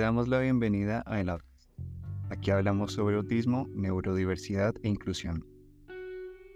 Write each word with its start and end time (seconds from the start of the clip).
damos 0.00 0.28
la 0.28 0.40
bienvenida 0.40 1.02
a 1.04 1.20
El 1.20 1.28
Outcast. 1.28 1.70
Aquí 2.30 2.50
hablamos 2.50 2.94
sobre 2.94 3.16
autismo, 3.16 3.68
neurodiversidad 3.74 4.74
e 4.82 4.88
inclusión. 4.88 5.46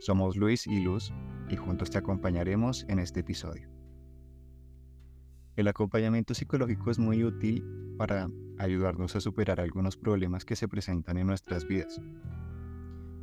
Somos 0.01 0.37
Luis 0.37 0.67
y 0.67 0.81
Luz 0.81 1.13
y 1.51 1.57
juntos 1.57 1.91
te 1.91 1.99
acompañaremos 1.99 2.87
en 2.89 2.99
este 2.99 3.21
episodio. 3.21 3.69
El 5.57 5.69
acompañamiento 5.69 6.33
psicológico 6.33 6.91
es 6.91 6.99
muy 6.99 7.23
útil 7.23 7.63
para 7.99 8.29
ayudarnos 8.59 9.15
a 9.15 9.21
superar 9.21 9.61
algunos 9.61 9.99
problemas 9.99 10.47
que 10.47 10.57
se 10.57 10.67
presentan 10.67 11.19
en 11.19 11.27
nuestras 11.27 11.69
vidas 11.69 12.01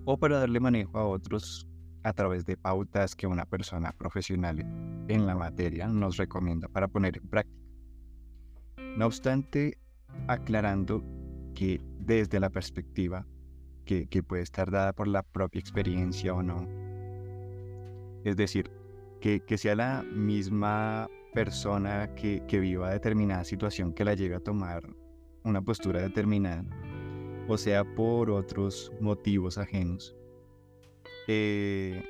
o 0.05 0.17
para 0.17 0.39
darle 0.39 0.59
manejo 0.59 0.99
a 0.99 1.07
otros 1.07 1.67
a 2.03 2.13
través 2.13 2.45
de 2.45 2.57
pautas 2.57 3.15
que 3.15 3.25
una 3.25 3.45
persona 3.45 3.91
profesional 3.91 4.59
en 5.07 5.25
la 5.25 5.35
materia 5.35 5.87
nos 5.87 6.17
recomienda 6.17 6.67
para 6.67 6.87
poner 6.87 7.17
en 7.17 7.27
práctica. 7.27 7.59
No 8.97 9.07
obstante, 9.07 9.77
aclarando 10.27 11.03
que 11.53 11.81
desde 11.99 12.39
la 12.39 12.49
perspectiva 12.49 13.25
que, 13.85 14.23
puede 14.23 14.41
estar 14.41 14.71
dada 14.71 14.93
por 14.93 15.07
la 15.07 15.21
propia 15.23 15.59
experiencia 15.59 16.33
o 16.33 16.41
no, 16.41 16.67
es 18.23 18.37
decir, 18.37 18.71
que, 19.19 19.41
sea 19.57 19.75
la 19.75 20.03
misma 20.03 21.09
persona 21.33 22.15
que, 22.15 22.41
viva 22.59 22.91
determinada 22.91 23.43
situación 23.43 23.93
que 23.93 24.05
la 24.05 24.13
lleve 24.13 24.35
a 24.35 24.39
tomar 24.39 24.83
una 25.43 25.61
postura 25.61 26.01
determinada, 26.01 26.63
o 27.47 27.57
sea, 27.57 27.83
por 27.83 28.29
otros 28.29 28.91
motivos 29.01 29.57
ajenos. 29.57 30.15
Eh, 31.27 32.03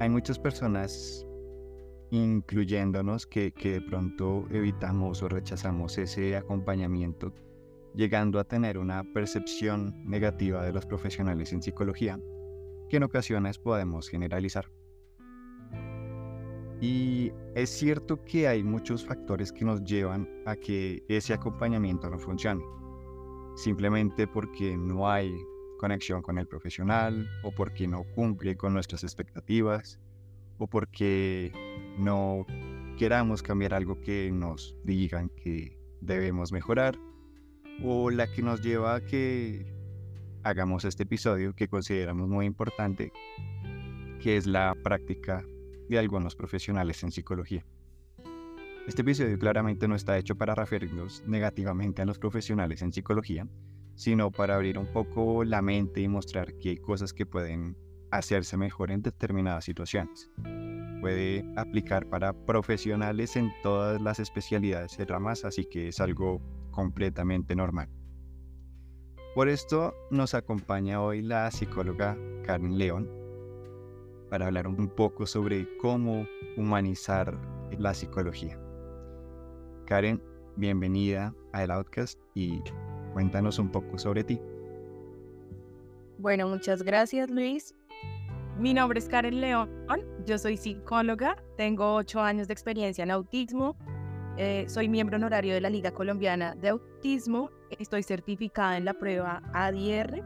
hay 0.00 0.08
muchas 0.08 0.38
personas 0.38 1.26
incluyéndonos 2.10 3.26
que, 3.26 3.52
de 3.52 3.80
pronto 3.80 4.46
evitamos 4.50 5.22
o 5.22 5.28
rechazamos 5.28 5.96
ese 5.98 6.36
acompañamiento, 6.36 7.32
llegando 7.94 8.38
a 8.38 8.44
tener 8.44 8.78
una 8.78 9.04
percepción 9.12 9.94
negativa 10.04 10.64
de 10.64 10.72
los 10.72 10.86
profesionales 10.86 11.52
en 11.52 11.62
psicología, 11.62 12.18
que 12.88 12.96
en 12.96 13.04
ocasiones 13.04 13.58
podemos 13.58 14.08
generalizar. 14.08 14.70
Y 16.80 17.30
es 17.54 17.70
cierto 17.70 18.24
que 18.24 18.48
hay 18.48 18.64
muchos 18.64 19.04
factores 19.04 19.52
que 19.52 19.64
nos 19.64 19.84
llevan 19.84 20.28
a 20.46 20.56
que 20.56 21.04
ese 21.08 21.34
acompañamiento 21.34 22.08
no 22.08 22.18
funcione, 22.18 22.64
simplemente 23.54 24.26
porque 24.26 24.76
no 24.76 25.08
hay 25.08 25.32
conexión 25.78 26.22
con 26.22 26.38
el 26.38 26.46
profesional 26.46 27.28
o 27.42 27.52
porque 27.52 27.86
no 27.86 28.04
cumple 28.14 28.56
con 28.56 28.72
nuestras 28.72 29.04
expectativas 29.04 30.00
o 30.58 30.66
porque 30.66 31.52
no 31.98 32.46
queramos 32.98 33.42
cambiar 33.42 33.74
algo 33.74 34.00
que 34.00 34.30
nos 34.32 34.76
digan 34.84 35.30
que 35.30 35.78
debemos 36.00 36.52
mejorar 36.52 36.98
o 37.82 38.10
la 38.10 38.30
que 38.30 38.42
nos 38.42 38.62
lleva 38.62 38.94
a 38.94 39.00
que 39.00 39.66
hagamos 40.42 40.84
este 40.84 41.04
episodio 41.04 41.54
que 41.54 41.68
consideramos 41.68 42.28
muy 42.28 42.46
importante, 42.46 43.12
que 44.22 44.36
es 44.36 44.46
la 44.46 44.74
práctica 44.82 45.44
de 45.88 45.98
algunos 45.98 46.36
profesionales 46.36 47.02
en 47.02 47.10
psicología. 47.10 47.64
Este 48.86 49.02
episodio 49.02 49.38
claramente 49.38 49.86
no 49.88 49.94
está 49.94 50.18
hecho 50.18 50.36
para 50.36 50.54
referirnos 50.54 51.22
negativamente 51.26 52.02
a 52.02 52.06
los 52.06 52.18
profesionales 52.18 52.82
en 52.82 52.92
psicología, 52.92 53.46
sino 53.94 54.30
para 54.30 54.54
abrir 54.54 54.78
un 54.78 54.86
poco 54.92 55.44
la 55.44 55.62
mente 55.62 56.00
y 56.00 56.08
mostrar 56.08 56.54
que 56.54 56.70
hay 56.70 56.76
cosas 56.78 57.12
que 57.12 57.26
pueden 57.26 57.76
hacerse 58.10 58.56
mejor 58.56 58.90
en 58.90 59.02
determinadas 59.02 59.64
situaciones. 59.64 60.30
Puede 61.00 61.44
aplicar 61.56 62.06
para 62.06 62.32
profesionales 62.32 63.36
en 63.36 63.50
todas 63.62 64.00
las 64.00 64.18
especialidades 64.18 64.98
y 64.98 65.04
ramas, 65.04 65.44
así 65.44 65.64
que 65.64 65.88
es 65.88 66.00
algo 66.00 66.40
completamente 66.70 67.56
normal. 67.56 67.88
Por 69.34 69.48
esto 69.48 69.94
nos 70.10 70.34
acompaña 70.34 71.00
hoy 71.00 71.22
la 71.22 71.50
psicóloga 71.50 72.18
Karen 72.44 72.76
León 72.76 73.08
para 74.28 74.46
hablar 74.46 74.66
un 74.66 74.88
poco 74.88 75.26
sobre 75.26 75.66
cómo 75.78 76.26
humanizar 76.56 77.38
la 77.78 77.94
psicología. 77.94 78.58
Karen, 79.86 80.22
bienvenida 80.56 81.34
a 81.52 81.64
El 81.64 81.70
Outcast 81.70 82.20
y 82.34 82.60
cuéntanos 83.12 83.58
un 83.58 83.70
poco 83.70 83.98
sobre 83.98 84.24
ti. 84.24 84.40
Bueno, 86.18 86.48
muchas 86.48 86.82
gracias 86.82 87.30
Luis. 87.30 87.74
Mi 88.58 88.74
nombre 88.74 88.98
es 88.98 89.08
Karen 89.08 89.40
León, 89.40 89.70
yo 90.26 90.38
soy 90.38 90.56
psicóloga, 90.56 91.36
tengo 91.56 91.94
ocho 91.94 92.20
años 92.20 92.48
de 92.48 92.52
experiencia 92.52 93.02
en 93.04 93.10
autismo, 93.10 93.76
eh, 94.36 94.64
soy 94.68 94.88
miembro 94.88 95.16
honorario 95.16 95.54
de 95.54 95.60
la 95.60 95.70
Liga 95.70 95.90
Colombiana 95.92 96.54
de 96.54 96.70
Autismo, 96.70 97.50
estoy 97.78 98.02
certificada 98.02 98.76
en 98.76 98.84
la 98.84 98.94
prueba 98.94 99.42
ADR. 99.52 100.22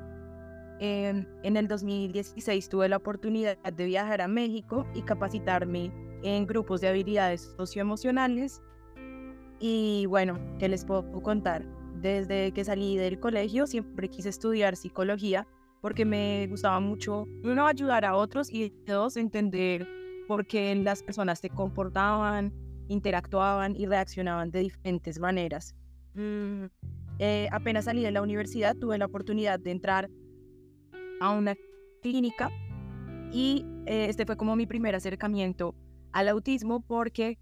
en 0.80 1.56
el 1.56 1.68
2016 1.68 2.68
tuve 2.68 2.88
la 2.88 2.96
oportunidad 2.96 3.56
de 3.58 3.84
viajar 3.86 4.20
a 4.20 4.28
México 4.28 4.86
y 4.94 5.02
capacitarme 5.02 5.92
en 6.22 6.46
grupos 6.46 6.80
de 6.80 6.88
habilidades 6.88 7.54
socioemocionales. 7.56 8.60
Y 9.60 10.06
bueno, 10.06 10.38
¿qué 10.58 10.68
les 10.68 10.84
puedo 10.84 11.22
contar? 11.22 11.64
Desde 12.00 12.52
que 12.52 12.64
salí 12.64 12.96
del 12.96 13.20
colegio 13.20 13.66
siempre 13.66 14.10
quise 14.10 14.28
estudiar 14.28 14.76
psicología 14.76 15.46
porque 15.84 16.06
me 16.06 16.46
gustaba 16.46 16.80
mucho, 16.80 17.28
uno, 17.42 17.66
ayudar 17.66 18.06
a 18.06 18.16
otros 18.16 18.50
y 18.50 18.72
dos, 18.86 19.18
entender 19.18 19.86
por 20.26 20.46
qué 20.46 20.74
las 20.76 21.02
personas 21.02 21.40
se 21.40 21.50
comportaban, 21.50 22.54
interactuaban 22.88 23.76
y 23.76 23.84
reaccionaban 23.84 24.50
de 24.50 24.60
diferentes 24.60 25.20
maneras. 25.20 25.76
Mm, 26.14 26.64
eh, 27.18 27.48
apenas 27.52 27.84
salí 27.84 28.00
de 28.00 28.12
la 28.12 28.22
universidad, 28.22 28.74
tuve 28.74 28.96
la 28.96 29.04
oportunidad 29.04 29.60
de 29.60 29.72
entrar 29.72 30.08
a 31.20 31.32
una 31.32 31.54
clínica 32.00 32.50
y 33.30 33.66
eh, 33.84 34.06
este 34.08 34.24
fue 34.24 34.38
como 34.38 34.56
mi 34.56 34.64
primer 34.64 34.94
acercamiento 34.94 35.74
al 36.12 36.28
autismo 36.28 36.80
porque 36.80 37.38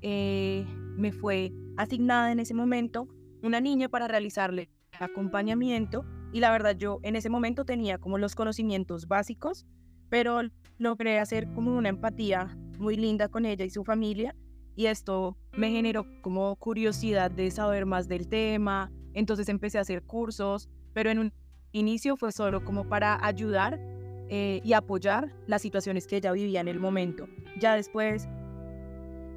eh, 0.00 0.64
me 0.96 1.12
fue 1.12 1.52
asignada 1.76 2.32
en 2.32 2.40
ese 2.40 2.54
momento 2.54 3.06
una 3.42 3.60
niña 3.60 3.90
para 3.90 4.08
realizarle 4.08 4.70
acompañamiento 4.98 6.06
y 6.32 6.40
la 6.40 6.50
verdad 6.50 6.76
yo 6.76 7.00
en 7.02 7.16
ese 7.16 7.30
momento 7.30 7.64
tenía 7.64 7.98
como 7.98 8.18
los 8.18 8.34
conocimientos 8.34 9.08
básicos, 9.08 9.66
pero 10.08 10.40
logré 10.78 11.18
hacer 11.18 11.52
como 11.52 11.76
una 11.76 11.88
empatía 11.88 12.56
muy 12.78 12.96
linda 12.96 13.28
con 13.28 13.46
ella 13.46 13.64
y 13.64 13.70
su 13.70 13.84
familia 13.84 14.34
y 14.76 14.86
esto 14.86 15.36
me 15.56 15.70
generó 15.70 16.06
como 16.20 16.54
curiosidad 16.56 17.30
de 17.30 17.50
saber 17.50 17.86
más 17.86 18.08
del 18.08 18.28
tema, 18.28 18.92
entonces 19.14 19.48
empecé 19.48 19.78
a 19.78 19.80
hacer 19.80 20.02
cursos, 20.02 20.68
pero 20.92 21.10
en 21.10 21.18
un 21.18 21.32
inicio 21.72 22.16
fue 22.16 22.30
solo 22.30 22.62
como 22.64 22.86
para 22.88 23.24
ayudar 23.24 23.80
eh, 24.28 24.60
y 24.62 24.74
apoyar 24.74 25.32
las 25.46 25.62
situaciones 25.62 26.06
que 26.06 26.16
ella 26.16 26.32
vivía 26.32 26.60
en 26.60 26.68
el 26.68 26.78
momento. 26.78 27.26
Ya 27.58 27.74
después, 27.74 28.28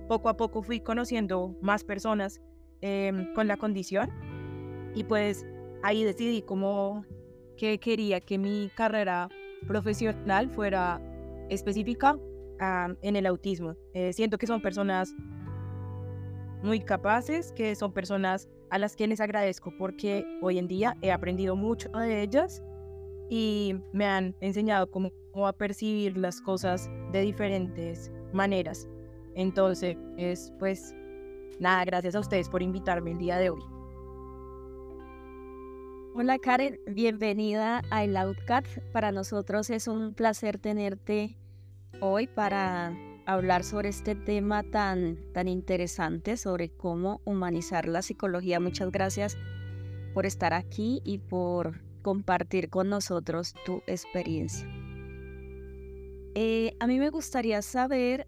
poco 0.10 0.28
a 0.28 0.36
poco 0.36 0.62
fui 0.62 0.82
conociendo 0.82 1.56
más 1.62 1.84
personas 1.84 2.42
em, 2.82 3.34
con 3.34 3.48
la 3.48 3.56
condición 3.56 4.10
y 4.96 5.04
pues 5.04 5.46
ahí 5.84 6.04
decidí 6.04 6.42
cómo 6.42 7.06
que 7.58 7.80
quería 7.80 8.22
que 8.22 8.38
mi 8.38 8.72
carrera 8.76 9.30
profesional 9.68 10.50
fuera 10.50 11.02
específica 11.50 12.18
en 13.02 13.16
el 13.16 13.26
autismo. 13.26 13.76
Eh, 13.94 14.14
siento 14.14 14.38
que 14.38 14.48
son 14.48 14.62
personas 14.62 15.14
muy 16.62 16.80
capaces, 16.82 17.52
que 17.54 17.76
son 17.76 17.94
personas 17.94 18.50
a 18.70 18.78
las 18.78 18.96
que 18.96 19.08
les 19.08 19.22
agradezco 19.22 19.74
porque 19.78 20.26
hoy 20.42 20.58
en 20.58 20.68
día 20.68 20.98
he 21.02 21.12
aprendido 21.12 21.56
mucho 21.56 21.90
de 21.90 22.22
ellas 22.22 22.62
y 23.30 23.76
me 23.94 24.06
han 24.06 24.36
enseñado 24.42 24.90
cómo, 24.90 25.12
cómo 25.32 25.48
a 25.48 25.54
percibir 25.54 26.18
las 26.18 26.42
cosas 26.42 26.90
de 27.12 27.22
diferentes 27.22 28.12
maneras. 28.34 28.90
Entonces, 29.36 29.98
pues 30.60 30.94
nada, 31.60 31.86
gracias 31.86 32.16
a 32.16 32.20
ustedes 32.20 32.50
por 32.50 32.62
invitarme 32.62 33.12
el 33.12 33.18
día 33.18 33.38
de 33.38 33.52
hoy. 33.52 33.79
Hola 36.16 36.40
Karen, 36.40 36.80
bienvenida 36.88 37.82
a 37.92 38.04
El 38.04 38.18
Outcat. 38.18 38.66
Para 38.92 39.12
nosotros 39.12 39.70
es 39.70 39.88
un 39.88 40.14
placer 40.14 40.58
tenerte 40.58 41.38
hoy 42.02 42.28
para 42.28 42.98
hablar 43.26 43.64
sobre 43.64 43.90
este 43.90 44.16
tema 44.16 44.64
tan, 44.64 45.18
tan 45.34 45.48
interesante, 45.48 46.36
sobre 46.36 46.70
cómo 46.70 47.22
humanizar 47.26 47.88
la 47.88 48.02
psicología. 48.02 48.60
Muchas 48.60 48.92
gracias 48.92 49.38
por 50.14 50.26
estar 50.26 50.54
aquí 50.54 51.02
y 51.06 51.20
por 51.20 51.80
compartir 52.02 52.70
con 52.70 52.90
nosotros 52.90 53.54
tu 53.66 53.84
experiencia. 53.86 54.68
Eh, 56.34 56.74
a 56.80 56.88
mí 56.88 56.98
me 57.00 57.12
gustaría 57.12 57.62
saber 57.62 58.28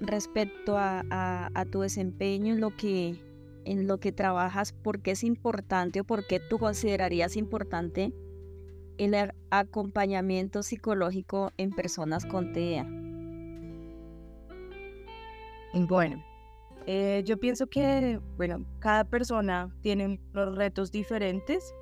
respecto 0.00 0.76
a, 0.76 1.50
tu 1.70 1.80
desempeño 1.80 2.56
lo 2.56 2.76
que 2.76 3.20
en 3.70 3.86
lo 3.86 3.98
que 3.98 4.12
trabajas, 4.12 4.72
por 4.72 5.00
qué 5.02 5.12
es 5.12 5.22
importante 5.22 6.00
o 6.00 6.04
por 6.04 6.26
qué 6.26 6.40
tú 6.40 6.58
considerarías 6.58 7.36
importante 7.36 8.12
el 8.96 9.14
acompañamiento 9.50 10.62
psicológico 10.62 11.52
en 11.56 11.70
personas 11.70 12.24
con 12.26 12.52
TEA? 12.52 12.86
Bueno, 15.74 16.24
Eh, 16.90 17.22
yo 17.26 17.36
pienso 17.38 17.66
que, 17.66 18.18
bueno, 18.38 18.64
cada 18.78 19.04
persona 19.04 19.68
tiene 19.82 20.18
unos 20.32 20.56
retos 20.56 20.90
diferentes, 20.90 21.74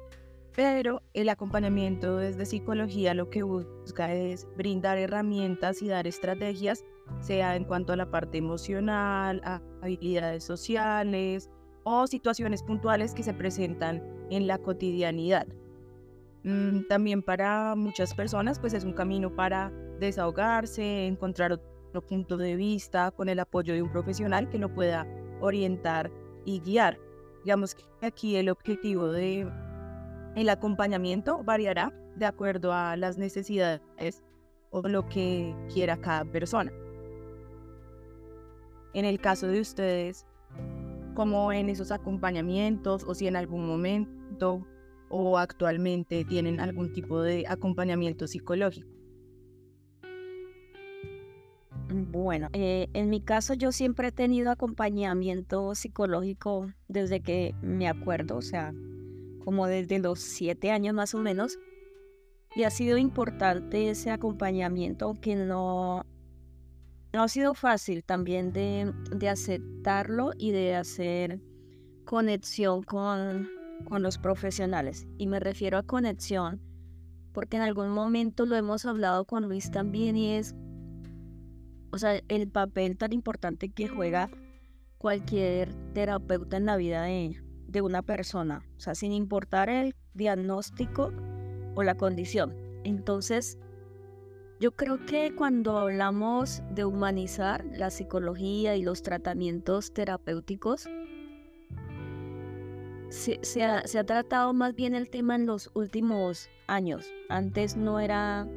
pero 0.56 1.00
el 1.14 1.28
acompañamiento 1.28 2.16
desde 2.16 2.44
psicología 2.44 3.14
lo 3.14 3.30
que 3.30 3.44
busca 3.44 4.12
es 4.12 4.48
brindar 4.56 4.98
herramientas 4.98 5.80
y 5.80 5.86
dar 5.86 6.08
estrategias, 6.08 6.84
sea 7.20 7.54
en 7.54 7.64
cuanto 7.66 7.92
a 7.92 7.96
la 7.96 8.10
parte 8.10 8.38
emocional, 8.38 9.40
a 9.44 9.62
habilidades 9.80 10.42
sociales 10.42 11.48
o 11.88 12.08
situaciones 12.08 12.64
puntuales 12.64 13.14
que 13.14 13.22
se 13.22 13.32
presentan 13.32 14.02
en 14.28 14.48
la 14.48 14.58
cotidianidad. 14.58 15.46
Mm, 16.42 16.88
también 16.88 17.22
para 17.22 17.76
muchas 17.76 18.12
personas, 18.12 18.58
pues 18.58 18.74
es 18.74 18.82
un 18.82 18.92
camino 18.92 19.36
para 19.36 19.70
desahogarse, 20.00 21.06
encontrar 21.06 21.52
otro 21.52 22.04
punto 22.04 22.36
de 22.38 22.56
vista 22.56 23.12
con 23.12 23.28
el 23.28 23.38
apoyo 23.38 23.72
de 23.72 23.82
un 23.82 23.92
profesional 23.92 24.48
que 24.48 24.58
lo 24.58 24.74
pueda 24.74 25.06
orientar 25.40 26.10
y 26.44 26.58
guiar. 26.58 26.98
Digamos 27.44 27.76
que 27.76 27.84
aquí 28.04 28.34
el 28.34 28.48
objetivo 28.48 29.06
de 29.06 29.48
el 30.34 30.48
acompañamiento 30.48 31.44
variará 31.44 31.92
de 32.16 32.26
acuerdo 32.26 32.72
a 32.72 32.96
las 32.96 33.16
necesidades 33.16 34.24
o 34.70 34.82
lo 34.82 35.06
que 35.08 35.54
quiera 35.72 35.96
cada 35.98 36.24
persona. 36.24 36.72
En 38.92 39.04
el 39.04 39.20
caso 39.20 39.46
de 39.46 39.60
ustedes, 39.60 40.26
como 41.16 41.50
en 41.50 41.68
esos 41.70 41.90
acompañamientos 41.90 43.02
o 43.02 43.14
si 43.14 43.26
en 43.26 43.34
algún 43.34 43.66
momento 43.66 44.64
o 45.08 45.38
actualmente 45.38 46.24
tienen 46.24 46.60
algún 46.60 46.92
tipo 46.92 47.22
de 47.22 47.44
acompañamiento 47.48 48.28
psicológico. 48.28 48.88
Bueno, 51.88 52.48
eh, 52.52 52.88
en 52.92 53.10
mi 53.10 53.20
caso 53.20 53.54
yo 53.54 53.72
siempre 53.72 54.08
he 54.08 54.12
tenido 54.12 54.50
acompañamiento 54.50 55.74
psicológico 55.74 56.70
desde 56.88 57.20
que 57.20 57.54
me 57.62 57.88
acuerdo, 57.88 58.36
o 58.36 58.42
sea, 58.42 58.74
como 59.44 59.66
desde 59.66 59.98
los 60.00 60.20
siete 60.20 60.70
años 60.70 60.94
más 60.94 61.14
o 61.14 61.18
menos. 61.18 61.58
Y 62.54 62.64
ha 62.64 62.70
sido 62.70 62.98
importante 62.98 63.90
ese 63.90 64.10
acompañamiento, 64.10 65.06
aunque 65.06 65.36
no, 65.36 66.04
no 67.12 67.22
ha 67.22 67.28
sido 67.28 67.54
fácil 67.54 68.04
también 68.04 68.52
de, 68.52 68.92
de 69.10 69.28
aceptarlo 69.28 70.32
y 70.36 70.50
de 70.50 70.74
hacer 70.74 71.40
conexión 72.04 72.82
con, 72.82 73.48
con 73.88 74.02
los 74.02 74.18
profesionales. 74.18 75.06
Y 75.18 75.26
me 75.26 75.40
refiero 75.40 75.78
a 75.78 75.82
conexión 75.82 76.60
porque 77.32 77.56
en 77.56 77.62
algún 77.62 77.90
momento 77.90 78.46
lo 78.46 78.56
hemos 78.56 78.86
hablado 78.86 79.24
con 79.24 79.44
Luis 79.44 79.70
también 79.70 80.16
y 80.16 80.36
es 80.36 80.54
o 81.96 81.98
sea, 81.98 82.20
el 82.28 82.48
papel 82.48 82.98
tan 82.98 83.12
importante 83.12 83.70
que 83.70 83.88
juega 83.88 84.28
cualquier 84.98 85.74
terapeuta 85.94 86.56
en 86.56 86.66
la 86.66 86.76
vida 86.76 87.04
de, 87.04 87.40
de 87.68 87.80
una 87.80 88.02
persona, 88.02 88.66
o 88.76 88.80
sea, 88.80 88.94
sin 88.94 89.12
importar 89.12 89.68
el 89.68 89.94
diagnóstico 90.14 91.12
o 91.74 91.82
la 91.82 91.94
condición. 91.94 92.54
Entonces, 92.84 93.58
yo 94.58 94.72
creo 94.72 95.04
que 95.04 95.34
cuando 95.34 95.78
hablamos 95.78 96.62
de 96.70 96.84
humanizar 96.84 97.64
la 97.72 97.90
psicología 97.90 98.74
y 98.74 98.82
los 98.82 99.02
tratamientos 99.02 99.92
terapéuticos, 99.92 100.88
se, 103.10 103.64
ha, 103.64 104.04
tratado 104.04 104.52
más 104.54 104.74
bien 104.74 104.94
el 104.94 105.10
tema 105.10 105.36
en 105.36 105.46
los 105.46 105.70
últimos 105.74 106.48
años. 106.66 107.06
Antes 107.28 107.76
no 107.76 108.00
era 108.00 108.48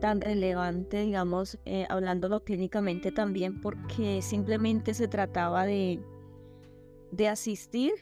tan 0.00 0.20
relevante, 0.20 1.00
digamos, 1.00 1.58
eh, 1.64 1.86
hablándolo 1.88 2.44
clínicamente 2.44 3.10
también, 3.10 3.60
porque 3.60 4.22
simplemente 4.22 4.94
se 4.94 5.08
trataba 5.08 5.66
de, 5.66 6.00
asistir 7.28 7.92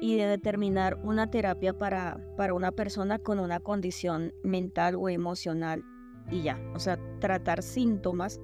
y 0.00 0.16
de 0.16 0.26
determinar 0.26 0.98
una 1.02 1.30
terapia 1.30 1.76
para 1.76 2.20
una 2.54 2.70
persona 2.72 3.18
con 3.18 3.40
una 3.40 3.58
condición 3.58 4.32
mental 4.42 4.94
o 4.96 5.08
emocional 5.08 5.84
y 6.30 6.42
ya, 6.42 6.58
o 6.74 6.78
sea, 6.78 6.98
tratar 7.20 7.62
síntomas. 7.62 8.40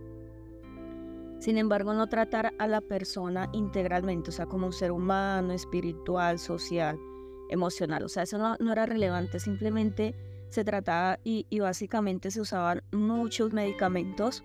Sin 1.38 1.56
embargo, 1.56 1.94
no 1.94 2.08
tratar 2.08 2.52
a 2.58 2.66
la 2.66 2.80
persona 2.80 3.48
integralmente, 3.52 4.30
o 4.30 4.32
sea, 4.32 4.46
como 4.46 4.66
un 4.66 4.72
ser 4.72 4.92
humano, 4.92 5.52
espiritual, 5.52 6.38
social, 6.38 6.98
emocional. 7.48 8.04
O 8.04 8.08
sea, 8.08 8.24
eso 8.24 8.38
no, 8.38 8.56
no 8.60 8.72
era 8.72 8.86
relevante, 8.86 9.40
simplemente 9.40 10.14
se 10.50 10.64
trataba 10.64 11.18
y, 11.24 11.46
básicamente 11.60 12.30
se 12.30 12.40
usaban 12.40 12.82
muchos 12.92 13.52
medicamentos 13.52 14.44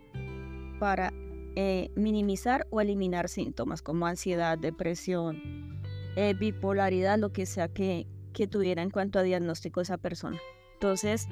para 0.80 1.12
eh, 1.56 1.90
minimizar 1.96 2.68
o 2.70 2.80
eliminar 2.80 3.28
síntomas 3.28 3.82
como 3.82 4.06
ansiedad, 4.06 4.58
depresión, 4.58 5.82
eh, 6.16 6.36
bipolaridad, 6.40 7.18
lo 7.18 7.32
que 7.32 7.46
sea 7.46 7.68
que, 7.68 8.08
que, 8.34 8.48
tuviera 8.48 8.84
en 8.84 8.92
cuanto 8.92 9.20
a 9.20 9.24
diagnóstico 9.24 9.82
esa 9.82 9.98
persona. 9.98 10.40
Entonces, 10.74 11.28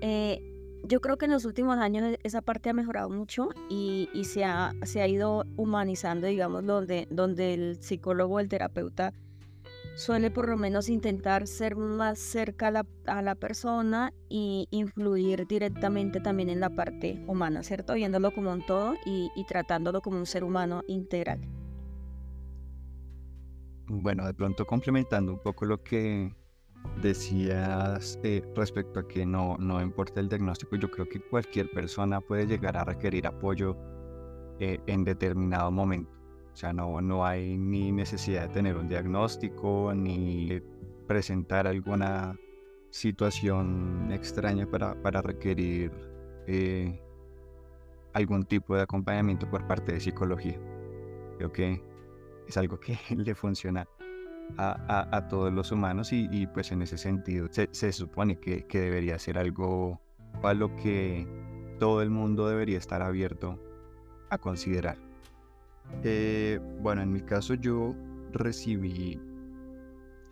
eh, 0.00 0.42
yo 0.82 1.00
creo 1.00 1.16
que 1.16 1.26
en 1.26 1.32
los 1.32 1.44
últimos 1.44 1.78
años 1.78 2.04
e, 2.04 2.18
esa 2.22 2.42
parte 2.42 2.70
ha 2.70 2.72
mejorado 2.72 3.10
mucho 3.10 3.48
y, 3.68 4.08
se, 4.24 4.44
ha, 4.44 4.72
se, 4.82 5.02
ha, 5.02 5.08
ido 5.08 5.44
humanizando, 5.56 6.26
digamos, 6.26 6.64
donde, 6.64 7.06
donde 7.10 7.54
el 7.54 7.82
psicólogo, 7.82 8.40
el 8.40 8.48
terapeuta, 8.48 9.12
suele 9.94 10.30
por 10.30 10.48
lo 10.48 10.56
menos 10.56 10.88
intentar 10.88 11.46
ser 11.46 11.76
más 11.76 12.18
cerca 12.18 12.68
a 13.06 13.22
la, 13.22 13.34
persona 13.34 14.12
y 14.28 14.68
influir 14.70 15.46
directamente 15.46 16.20
también 16.20 16.48
en 16.48 16.60
la 16.60 16.70
parte 16.70 17.22
humana, 17.26 17.62
¿cierto? 17.62 17.94
Viéndolo 17.94 18.32
como 18.32 18.52
un 18.52 18.64
todo 18.64 18.94
y 19.04 19.44
tratándolo 19.46 20.00
como 20.00 20.18
un 20.18 20.26
ser 20.26 20.44
humano 20.44 20.82
integral. 20.86 21.40
Bueno, 23.92 24.24
de 24.24 24.34
pronto 24.34 24.64
complementando 24.66 25.32
un 25.32 25.40
poco 25.40 25.64
lo 25.64 25.82
que 25.82 26.32
decías 27.00 28.18
eh, 28.22 28.42
respecto 28.54 29.00
a 29.00 29.08
que 29.08 29.24
no, 29.24 29.56
no 29.58 29.80
importa 29.80 30.20
el 30.20 30.28
diagnóstico, 30.28 30.76
yo 30.76 30.90
creo 30.90 31.08
que 31.08 31.20
cualquier 31.20 31.70
persona 31.70 32.20
puede 32.20 32.46
llegar 32.46 32.76
a 32.76 32.84
requerir 32.84 33.26
apoyo 33.26 33.76
eh, 34.58 34.78
en 34.86 35.04
determinado 35.04 35.70
momento. 35.70 36.12
O 36.52 36.56
sea, 36.56 36.72
no, 36.72 37.00
no 37.00 37.24
hay 37.24 37.56
ni 37.56 37.92
necesidad 37.92 38.48
de 38.48 38.54
tener 38.54 38.76
un 38.76 38.88
diagnóstico 38.88 39.92
ni 39.94 40.60
presentar 41.06 41.66
alguna 41.66 42.36
situación 42.90 44.10
extraña 44.12 44.66
para, 44.66 45.00
para 45.00 45.22
requerir 45.22 45.92
eh, 46.46 47.00
algún 48.12 48.44
tipo 48.44 48.74
de 48.74 48.82
acompañamiento 48.82 49.48
por 49.48 49.66
parte 49.66 49.92
de 49.92 50.00
psicología. 50.00 50.58
Creo 51.38 51.52
que 51.52 51.82
es 52.46 52.56
algo 52.56 52.78
que 52.78 52.98
le 53.16 53.34
funciona 53.34 53.88
a, 54.56 55.08
a, 55.16 55.28
todos 55.28 55.52
los 55.52 55.72
humanos 55.72 56.12
y, 56.12 56.28
y, 56.30 56.46
pues 56.46 56.72
en 56.72 56.82
ese 56.82 56.98
sentido 56.98 57.48
se, 57.50 57.68
se 57.72 57.92
supone 57.92 58.38
que, 58.38 58.66
que, 58.66 58.80
debería 58.80 59.18
ser 59.18 59.38
algo 59.38 60.00
a 60.42 60.54
lo 60.54 60.74
que 60.76 61.26
todo 61.78 62.02
el 62.02 62.10
mundo 62.10 62.48
debería 62.48 62.78
estar 62.78 63.02
abierto 63.02 63.58
a 64.30 64.38
considerar. 64.38 64.96
Eh, 66.04 66.60
bueno, 66.80 67.02
en 67.02 67.12
mi 67.12 67.20
caso 67.20 67.54
yo 67.54 67.94
recibí, 68.32 69.20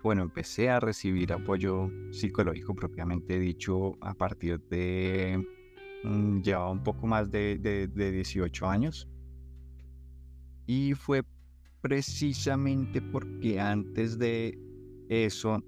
bueno, 0.02 0.22
empecé 0.22 0.70
a 0.70 0.80
recibir 0.80 1.32
apoyo 1.32 1.90
psicológico 2.10 2.74
propiamente 2.74 3.38
dicho 3.38 3.96
a 4.00 4.14
partir 4.14 4.60
de, 4.68 5.44
mm, 6.04 6.40
llevaba 6.42 6.70
un 6.70 6.82
poco 6.82 7.06
más 7.06 7.30
de, 7.30 7.58
de, 7.58 8.12
18 8.12 8.68
años. 8.68 9.08
Y 10.66 10.94
fue 10.94 11.24
precisamente 11.80 13.00
porque 13.00 13.60
antes 13.60 14.18
de 14.18 14.58
eso, 15.08 15.62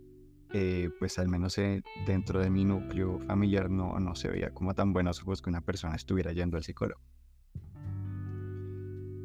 eh, 0.52 0.90
pues 0.98 1.18
al 1.18 1.28
menos 1.28 1.56
eh, 1.58 1.82
dentro 2.06 2.40
de 2.40 2.50
mi 2.50 2.64
núcleo 2.64 3.20
familiar 3.20 3.70
no, 3.70 3.98
no 4.00 4.14
se 4.14 4.28
veía 4.28 4.50
como 4.50 4.74
tan 4.74 4.92
buenos 4.92 5.22
ojos 5.22 5.42
que 5.42 5.50
una 5.50 5.60
persona 5.60 5.94
estuviera 5.94 6.32
yendo 6.32 6.56
al 6.56 6.64
psicólogo. 6.64 7.00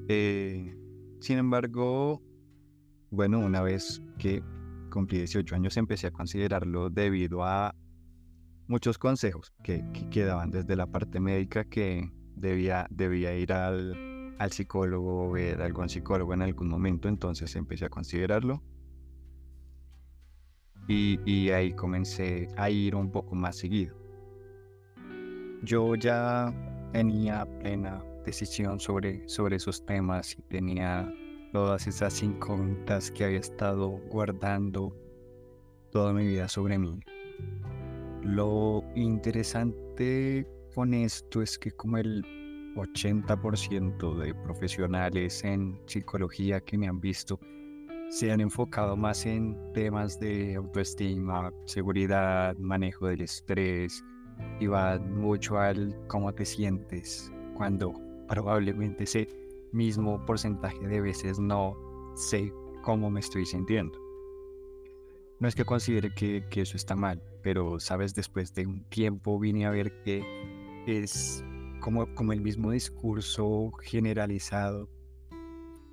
Eh, 0.08 0.78
sin 1.20 1.38
embargo, 1.40 2.22
bueno, 3.10 3.40
una 3.40 3.62
vez 3.62 4.02
que 4.20 4.44
cumplí 4.92 5.18
18 5.20 5.56
años 5.56 5.78
empecé 5.78 6.08
a 6.08 6.12
considerarlo 6.12 6.90
debido 6.90 7.44
a 7.44 7.76
muchos 8.68 8.98
consejos 8.98 9.54
que, 9.64 9.84
quedaban 10.12 10.52
desde 10.52 10.76
la 10.76 10.88
parte 10.88 11.20
médica 11.20 11.66
que 11.66 12.12
debía, 12.36 12.88
debía 12.90 13.36
ir 13.36 13.52
al, 13.52 14.15
al 14.38 14.52
psicólogo 14.52 15.32
ver 15.32 15.62
a 15.62 15.66
algún 15.66 15.90
psicólogo 15.90 16.34
en 16.34 16.42
algún 16.42 16.70
momento, 16.70 17.08
entonces 17.08 17.56
empecé 17.56 17.86
a 17.86 17.90
considerarlo. 17.90 18.62
Y, 20.88 21.20
y 21.26 21.50
ahí 21.50 21.74
comencé 21.74 22.48
a 22.58 22.70
ir 22.70 22.96
un 22.96 23.12
poco 23.12 23.36
más 23.36 23.56
seguido. 23.58 23.96
Yo 25.64 25.96
ya 25.96 26.54
tenía 26.92 27.46
plena 27.60 28.04
decisión 28.24 28.80
sobre, 28.80 29.28
sobre 29.28 29.56
esos 29.56 29.86
temas 29.86 30.38
y 30.38 30.42
tenía 30.44 31.12
todas 31.52 31.88
esas 31.88 32.22
incógnitas 32.22 33.10
que 33.12 33.26
había 33.26 33.40
estado 33.40 33.90
guardando 34.10 34.96
toda 35.92 36.14
mi 36.14 36.28
vida 36.28 36.48
sobre 36.48 36.78
mí. 36.78 37.00
Lo 38.22 38.84
interesante 38.96 40.48
con 40.74 40.94
esto 40.94 41.42
es 41.42 41.58
que 41.58 41.72
como 41.72 41.98
el 41.98 42.45
80% 42.76 44.16
de 44.18 44.34
profesionales 44.36 45.44
en 45.44 45.80
psicología 45.86 46.62
que 46.62 46.78
me 46.78 46.88
han 46.88 47.00
visto 47.00 47.40
se 48.10 48.32
han 48.32 48.40
enfocado 48.40 48.96
más 48.96 49.26
en 49.26 49.58
temas 49.74 50.20
de 50.20 50.56
autoestima, 50.56 51.52
seguridad, 51.66 52.56
manejo 52.58 53.08
del 53.08 53.22
estrés 53.22 54.04
y 54.60 54.68
van 54.68 55.20
mucho 55.20 55.58
al 55.58 55.96
cómo 56.08 56.34
te 56.34 56.46
sientes 56.46 57.32
cuando 57.56 57.94
probablemente 58.28 59.04
ese 59.06 59.28
mismo 59.72 60.24
porcentaje 60.26 60.88
de 60.88 61.02
veces 61.02 61.40
no 61.40 61.76
sé 62.16 62.54
cómo 62.84 63.10
me 63.10 63.20
estoy 63.20 63.46
sintiendo. 63.46 64.00
No 65.40 65.48
es 65.48 65.56
que 65.56 65.66
considere 65.66 66.14
que, 66.14 66.46
que 66.50 66.62
eso 66.62 66.78
está 66.78 66.96
mal, 66.96 67.22
pero 67.42 67.80
sabes, 67.80 68.16
después 68.16 68.54
de 68.54 68.66
un 68.66 68.86
tiempo 68.86 69.38
vine 69.40 69.66
a 69.66 69.72
ver 69.72 70.02
que 70.04 70.24
es 70.88 71.44
como, 71.86 72.08
como 72.16 72.34
el 72.34 72.42
mismo 72.42 72.72
discurso 72.72 73.72
generalizado 73.84 74.90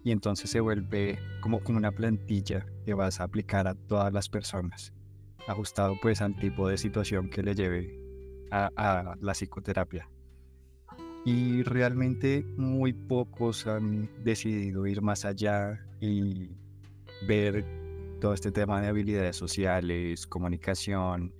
y 0.03 0.11
entonces 0.11 0.49
se 0.49 0.61
vuelve 0.61 1.19
como, 1.43 1.63
como 1.63 1.77
una 1.77 1.93
plantilla 1.93 2.65
que 2.87 2.95
vas 2.95 3.21
a 3.21 3.25
aplicar 3.25 3.69
a 3.69 3.75
todas 3.75 4.11
las 4.11 4.31
personas, 4.31 4.95
ajustado 5.47 5.95
pues 6.01 6.23
al 6.23 6.35
tipo 6.37 6.67
de 6.67 6.79
situación 6.79 7.29
que 7.29 7.43
le 7.43 7.55
lleve 7.55 8.01
a, 8.51 8.71
a 8.75 9.17
la 9.21 9.35
psicoterapia. 9.35 10.09
Y 11.27 11.63
realmente 11.63 12.43
muy 12.57 12.95
pocos 12.95 13.67
han 13.67 14.09
decidido 14.25 14.87
ir 14.87 15.03
más 15.03 15.27
allá 15.27 15.79
y 16.01 16.57
ver 17.29 17.67
todo 18.19 18.33
este 18.33 18.51
tema 18.51 18.81
de 18.81 18.89
habilidades 18.89 19.37
sociales, 19.37 20.27
comunicación, 20.27 21.35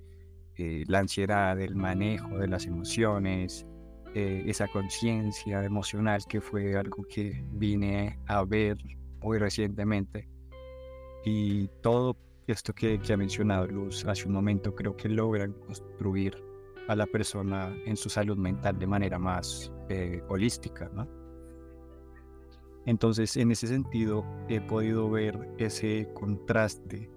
eh, 0.57 0.83
la 0.85 0.99
ansiedad, 0.99 1.59
el 1.59 1.75
manejo 1.75 2.37
de 2.37 2.47
las 2.47 2.67
emociones, 2.67 3.65
eh, 4.15 4.43
esa 4.45 4.67
conciencia 4.67 5.63
emocional 5.63 6.21
que 6.29 6.39
fue 6.39 6.77
algo 6.77 7.03
que 7.03 7.43
vine 7.51 8.19
a 8.27 8.43
ver 8.43 8.77
muy 9.21 9.39
recientemente. 9.39 10.29
Y 11.25 11.67
todo 11.81 12.15
esto 12.45 12.73
que, 12.73 12.99
que 12.99 13.13
ha 13.13 13.17
mencionado 13.17 13.65
Luz 13.65 14.05
hace 14.05 14.27
un 14.27 14.33
momento 14.33 14.75
creo 14.75 14.95
que 14.95 15.09
logran 15.09 15.53
construir 15.53 16.37
a 16.87 16.95
la 16.95 17.07
persona 17.07 17.75
en 17.85 17.95
su 17.95 18.09
salud 18.09 18.37
mental 18.37 18.77
de 18.77 18.85
manera 18.85 19.17
más 19.17 19.71
eh, 19.89 20.21
holística. 20.27 20.91
¿no? 20.93 21.07
Entonces, 22.85 23.35
en 23.37 23.51
ese 23.51 23.67
sentido, 23.67 24.23
he 24.47 24.61
podido 24.61 25.09
ver 25.09 25.39
ese 25.57 26.07
contraste 26.13 27.09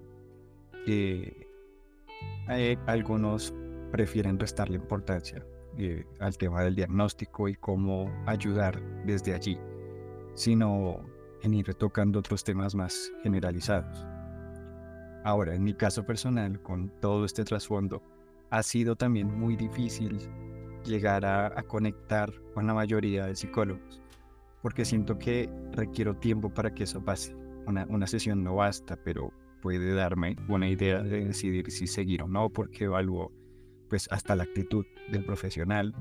que 0.85 1.47
eh, 2.49 2.77
algunos 2.87 3.53
prefieren 3.91 4.39
restarle 4.39 4.77
importancia 4.77 5.45
eh, 5.77 6.05
al 6.19 6.37
tema 6.37 6.63
del 6.63 6.75
diagnóstico 6.75 7.47
y 7.47 7.55
cómo 7.55 8.11
ayudar 8.25 8.81
desde 9.05 9.33
allí, 9.33 9.59
sino 10.33 11.01
en 11.43 11.53
ir 11.53 11.73
tocando 11.75 12.19
otros 12.19 12.43
temas 12.43 12.75
más 12.75 13.11
generalizados. 13.23 14.05
Ahora, 15.23 15.53
en 15.55 15.63
mi 15.63 15.73
caso 15.73 16.05
personal, 16.05 16.61
con 16.61 16.89
todo 17.01 17.25
este 17.25 17.43
trasfondo, 17.43 18.01
ha 18.49 18.63
sido 18.63 18.95
también 18.95 19.27
muy 19.37 19.55
difícil 19.55 20.19
llegar 20.85 21.25
a, 21.25 21.61
conectar 21.63 22.31
con 22.53 22.65
la 22.65 22.73
mayoría 22.73 23.25
de 23.25 23.35
psicólogos, 23.35 24.01
porque 24.61 24.85
siento 24.85 25.19
que 25.19 25.49
requiero 25.73 26.15
tiempo 26.15 26.49
para 26.49 26.73
que 26.73 26.83
eso 26.83 27.03
pase. 27.03 27.35
Una, 27.65 28.07
sesión 28.07 28.43
no 28.43 28.55
basta, 28.55 28.95
pero 29.03 29.33
puede 29.61 29.93
darme 29.93 30.37
una 30.47 30.69
idea 30.69 31.03
de 31.03 31.25
decidir 31.25 31.69
si 31.71 31.87
seguir 31.87 32.23
o 32.23 32.27
no, 32.27 32.49
porque 32.49 32.85
evalúo 32.85 33.33
pues 33.89 34.07
hasta 34.11 34.35
la 34.35 34.43
actitud 34.43 34.85
del 35.11 35.25
profesional, 35.25 35.93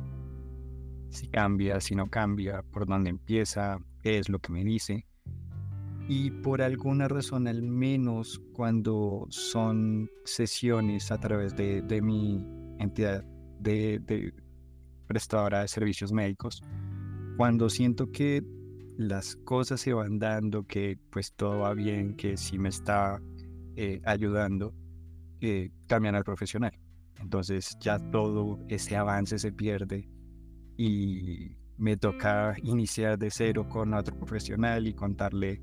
si 1.11 1.29
cambia, 1.29 1.81
si 1.81 1.95
no 1.95 2.09
cambia, 2.09 2.63
por 2.63 2.87
dónde 2.87 3.11
empieza, 3.11 3.79
qué 4.03 4.19
es 4.19 4.29
lo 4.29 4.39
que 4.39 4.53
me 4.53 4.65
dice. 4.65 5.07
Y 6.09 6.31
por 6.31 6.63
alguna 6.63 7.09
razón, 7.09 7.49
al 7.49 7.63
menos 7.63 8.41
cuando 8.53 9.27
son 9.31 10.09
sesiones 10.25 11.11
a 11.11 11.19
través 11.19 11.57
de, 11.57 11.83
de 11.83 12.01
mi 12.01 12.45
entidad 12.79 13.25
de, 13.59 14.33
prestadora 15.07 15.63
de 15.63 15.69
servicios 15.69 16.13
médicos, 16.13 16.63
cuando 17.37 17.69
siento 17.69 18.11
que 18.13 18.43
las 18.97 19.37
cosas 19.37 19.81
se 19.81 19.93
van 19.93 20.19
dando, 20.19 20.65
que 20.65 20.99
pues 21.11 21.33
todo 21.33 21.61
va 21.61 21.75
bien, 21.75 22.17
que 22.17 22.37
si 22.37 22.59
me 22.59 22.69
está 22.69 23.21
eh, 23.75 24.01
ayudando, 24.05 24.75
eh, 25.41 25.71
cambian 25.87 26.15
al 26.15 26.25
profesional. 26.25 26.73
Entonces 27.19 27.77
ya 27.81 27.99
todo 28.11 28.59
ese 28.69 28.97
avance 28.97 29.39
se 29.39 29.53
pierde 29.53 30.09
y 30.77 31.57
me 31.79 31.97
toca 31.97 32.55
iniciar 32.63 33.19
de 33.19 33.31
cero 33.31 33.69
con 33.69 33.95
otro 33.95 34.17
profesional 34.17 34.87
y 34.87 34.95
contarle 34.95 35.63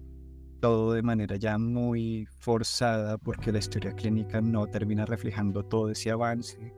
todo 0.60 0.94
de 0.94 1.02
manera 1.02 1.36
ya 1.36 1.58
muy 1.58 2.26
forzada 2.40 3.18
porque 3.18 3.52
la 3.52 3.60
historia 3.60 3.94
clínica 3.94 4.40
no 4.42 4.66
termina 4.68 5.06
reflejando 5.06 5.64
todo 5.66 5.90
ese 5.90 6.12
avance 6.12 6.74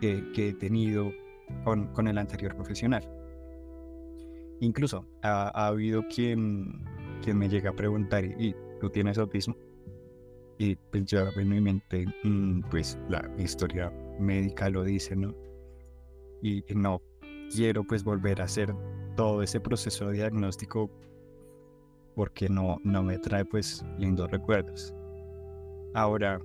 que, 0.00 0.32
que 0.32 0.48
he 0.48 0.54
tenido 0.54 1.12
con, 1.62 1.92
con, 1.92 2.08
el 2.08 2.18
anterior 2.18 2.56
profesional. 2.56 3.08
Incluso 4.60 5.06
ha, 5.22 5.48
ha 5.54 5.68
habido 5.68 6.02
quien, 6.08 6.84
quien 7.22 7.38
me 7.38 7.48
llega 7.48 7.70
a 7.70 7.76
preguntar, 7.76 8.24
¿y 8.24 8.54
tú 8.80 8.90
tienes 8.90 9.18
autismo? 9.18 9.54
Y 10.58 10.76
pues 10.76 11.06
ya 11.06 11.28
en 11.36 11.48
mi 11.48 11.60
mente, 11.60 12.06
mm, 12.22 12.62
pues 12.70 12.98
la 13.08 13.28
historia 13.38 13.90
médica 14.20 14.70
lo 14.70 14.84
dice, 14.84 15.16
¿no? 15.16 15.34
Y 16.42 16.62
no 16.74 17.02
quiero 17.54 17.84
pues 17.84 18.04
volver 18.04 18.40
a 18.40 18.44
hacer 18.44 18.74
todo 19.16 19.42
ese 19.42 19.60
proceso 19.60 20.10
diagnóstico 20.10 20.90
porque 22.14 22.48
no, 22.48 22.78
no 22.84 23.02
me 23.02 23.18
trae 23.18 23.44
pues 23.44 23.84
lindos 23.98 24.30
recuerdos. 24.30 24.94
Ahora, 25.94 26.40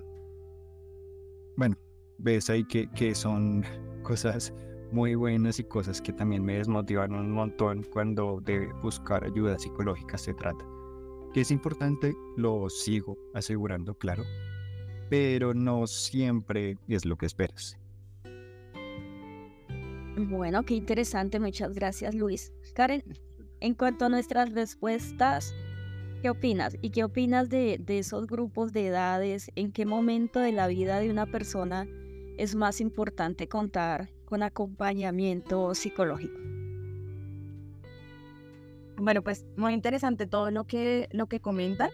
bueno, 1.55 1.75
ves 2.17 2.49
ahí 2.49 2.63
que, 2.63 2.89
que 2.91 3.13
son 3.13 3.63
cosas 4.03 4.53
muy 4.91 5.13
buenas 5.13 5.59
y 5.59 5.63
cosas 5.63 6.01
que 6.01 6.13
también 6.13 6.43
me 6.43 6.57
desmotivan 6.57 7.13
un 7.13 7.31
montón 7.31 7.83
cuando 7.93 8.41
de 8.43 8.67
buscar 8.81 9.23
ayuda 9.23 9.59
psicológica 9.59 10.17
se 10.17 10.33
trata 10.33 10.65
que 11.33 11.41
es 11.41 11.51
importante, 11.51 12.15
lo 12.35 12.69
sigo 12.69 13.17
asegurando, 13.33 13.93
claro, 13.95 14.23
pero 15.09 15.53
no 15.53 15.87
siempre 15.87 16.77
es 16.87 17.05
lo 17.05 17.17
que 17.17 17.25
esperas. 17.25 17.77
Bueno, 20.17 20.63
qué 20.63 20.73
interesante, 20.73 21.39
muchas 21.39 21.73
gracias 21.73 22.13
Luis. 22.13 22.51
Karen, 22.73 23.03
en 23.61 23.73
cuanto 23.73 24.05
a 24.05 24.09
nuestras 24.09 24.51
respuestas, 24.53 25.53
¿qué 26.21 26.29
opinas? 26.29 26.77
¿Y 26.81 26.89
qué 26.89 27.03
opinas 27.03 27.49
de, 27.49 27.77
de 27.79 27.99
esos 27.99 28.27
grupos 28.27 28.73
de 28.73 28.87
edades? 28.87 29.51
¿En 29.55 29.71
qué 29.71 29.85
momento 29.85 30.39
de 30.39 30.51
la 30.51 30.67
vida 30.67 30.99
de 30.99 31.09
una 31.09 31.25
persona 31.25 31.87
es 32.37 32.55
más 32.55 32.81
importante 32.81 33.47
contar 33.47 34.09
con 34.25 34.43
acompañamiento 34.43 35.73
psicológico? 35.73 36.58
Bueno, 39.01 39.21
pues 39.23 39.45
muy 39.55 39.73
interesante 39.73 40.27
todo 40.27 40.51
lo 40.51 40.65
que, 40.65 41.07
lo 41.11 41.27
que 41.27 41.39
comentan. 41.39 41.89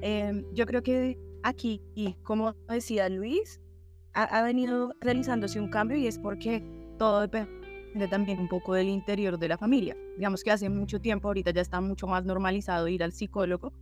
Em, 0.00 0.44
yo 0.54 0.64
creo 0.66 0.82
que 0.82 1.18
aquí, 1.42 1.82
y 1.94 2.14
como 2.22 2.54
decía 2.68 3.08
Luis, 3.08 3.60
ha, 4.14 4.42
venido 4.42 4.92
realizándose 5.00 5.60
un 5.60 5.68
cambio 5.68 5.96
y 5.96 6.06
es 6.06 6.18
porque 6.18 6.64
todo 6.98 7.20
depende 7.20 8.08
también 8.10 8.40
un 8.40 8.48
poco 8.48 8.74
del 8.74 8.88
interior 8.88 9.38
de 9.38 9.48
la 9.48 9.58
familia. 9.58 9.96
Digamos 10.16 10.42
que 10.42 10.50
hace 10.50 10.68
mucho 10.68 11.00
tiempo, 11.00 11.28
ahorita 11.28 11.50
ya 11.50 11.60
está 11.60 11.80
mucho 11.80 12.06
más 12.06 12.24
normalizado 12.24 12.88
ir 12.88 13.04
al 13.04 13.12
psicólogo, 13.12 13.72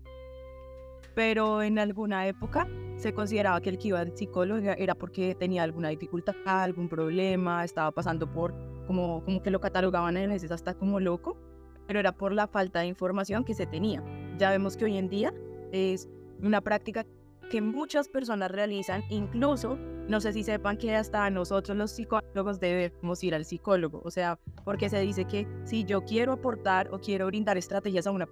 pero 1.14 1.62
en 1.62 1.78
alguna 1.78 2.26
época 2.26 2.68
se 2.96 3.14
consideraba 3.14 3.61
que 3.61 3.70
el 3.70 3.78
que 3.78 3.88
iba 3.88 4.00
al 4.00 4.16
psicólogo 4.16 4.58
era 4.76 4.94
porque 4.94 5.35
tenía 5.35 5.62
alguna 5.62 5.88
dificultad, 5.88 6.35
algún 6.44 6.88
problema, 6.88 7.64
estaba 7.64 7.92
pasando 7.92 8.30
por, 8.30 8.54
como, 8.87 9.25
como 9.25 9.42
que 9.42 9.50
lo 9.50 9.61
catalogaban 9.61 10.16
en 10.16 10.30
veces 10.30 10.50
hasta 10.50 10.75
como 10.75 11.00
loco 11.00 11.38
pero 11.86 12.00
era 12.00 12.12
por 12.12 12.32
la 12.32 12.46
falta 12.46 12.80
de 12.80 12.86
información 12.86 13.44
que 13.44 13.54
se 13.54 13.66
tenía. 13.66 14.02
Ya 14.38 14.50
vemos 14.50 14.76
que 14.76 14.84
hoy 14.84 14.96
en 14.96 15.08
día 15.08 15.32
es 15.72 16.08
una 16.42 16.60
práctica 16.60 17.04
que 17.50 17.60
muchas 17.60 18.08
personas 18.08 18.50
realizan, 18.50 19.02
incluso, 19.08 19.76
no 20.08 20.20
sé 20.20 20.32
si 20.32 20.42
sepan 20.42 20.76
que 20.76 20.94
hasta 20.94 21.28
nosotros 21.30 21.76
los 21.76 21.92
psicólogos 21.92 22.60
debemos 22.60 23.22
ir 23.22 23.34
al 23.34 23.44
psicólogo, 23.44 24.02
o 24.04 24.10
sea, 24.10 24.38
porque 24.64 24.88
se 24.88 24.98
dice 25.00 25.24
que 25.24 25.46
si 25.64 25.84
yo 25.84 26.04
quiero 26.04 26.32
aportar 26.32 26.88
o 26.92 26.98
quiero 26.98 27.26
brindar 27.26 27.56
estrategias 27.56 28.06
a 28.06 28.10
una 28.10 28.28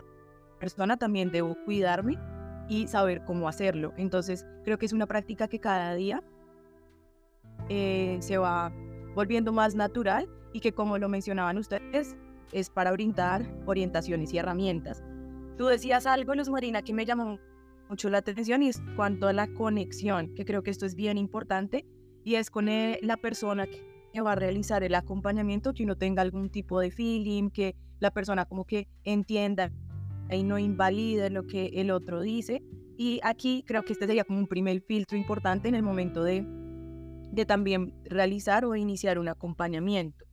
persona, 0.59 0.97
también 0.97 1.31
debo 1.31 1.57
cuidarme 1.65 2.19
y 2.69 2.89
saber 2.89 3.25
cómo 3.25 3.49
hacerlo. 3.49 3.93
Entonces, 3.97 4.47
creo 4.65 4.79
que 4.79 4.87
es 4.87 4.93
una 4.93 5.07
práctica 5.07 5.49
que 5.49 5.61
cada 5.61 5.95
día 5.95 6.23
eh, 7.69 8.19
se 8.21 8.39
va 8.39 8.73
volviendo 9.15 9.53
más 9.53 9.75
natural 9.75 10.29
y 10.53 10.61
que, 10.61 10.73
como 10.73 10.99
lo 10.99 11.09
mencionaban 11.09 11.59
ustedes, 11.59 12.17
es 12.55 12.71
para 12.71 12.93
brindar 12.93 13.45
orientaciones 13.67 14.33
y 14.33 14.39
herramientas. 14.39 15.05
Tú 15.59 15.67
decías 15.67 16.07
algo, 16.07 16.35
Luz 16.35 16.49
Marina, 16.49 16.83
que 16.83 16.95
me 16.95 17.05
llamó 17.05 17.39
mucho 17.91 18.09
la 18.09 18.19
atención 18.19 18.63
y 18.63 18.69
es 18.69 18.83
cuanto 18.97 19.29
a 19.29 19.33
la 19.33 19.53
conexión, 19.53 20.35
que 20.35 20.45
creo 20.45 20.63
que 20.63 20.71
esto 20.71 20.87
es 20.87 20.95
bien 20.95 21.19
importante, 21.19 21.85
y 22.25 22.37
es 22.37 22.51
con 22.51 22.69
eh, 22.69 22.99
la 23.03 23.19
persona 23.19 23.67
va 24.23 24.33
a 24.33 24.37
realizar 24.37 24.83
el 24.83 24.95
acompañamiento, 24.95 25.75
que 25.75 25.85
uno 25.85 25.97
tenga 25.97 26.23
algún 26.23 26.51
tipo 26.51 26.81
de 26.81 26.91
feeling, 26.91 27.51
que 27.51 27.75
la 27.99 28.11
persona 28.11 28.45
como 28.45 28.65
que 28.65 28.89
entienda 29.05 29.73
y 30.31 30.43
no 30.43 30.59
invalide 30.59 31.31
lo 31.31 31.47
que 31.47 31.67
el 31.75 31.91
otro 31.91 32.21
dice. 32.21 32.63
Y 32.97 33.21
aquí 33.25 33.65
creo 33.67 33.83
que 33.83 33.93
este 33.93 34.07
sería 34.07 34.25
como 34.25 34.39
un 34.39 34.47
primer 34.47 34.81
filtro 34.83 35.19
importante 35.19 35.69
en 35.69 35.75
el 35.75 35.83
momento 35.83 36.23
de, 36.23 36.47
de 37.33 37.45
también 37.45 37.93
realizar 38.05 38.65
o 38.65 38.77
iniciar 38.77 39.19
un 39.19 39.29
acompañamiento. 39.29 40.25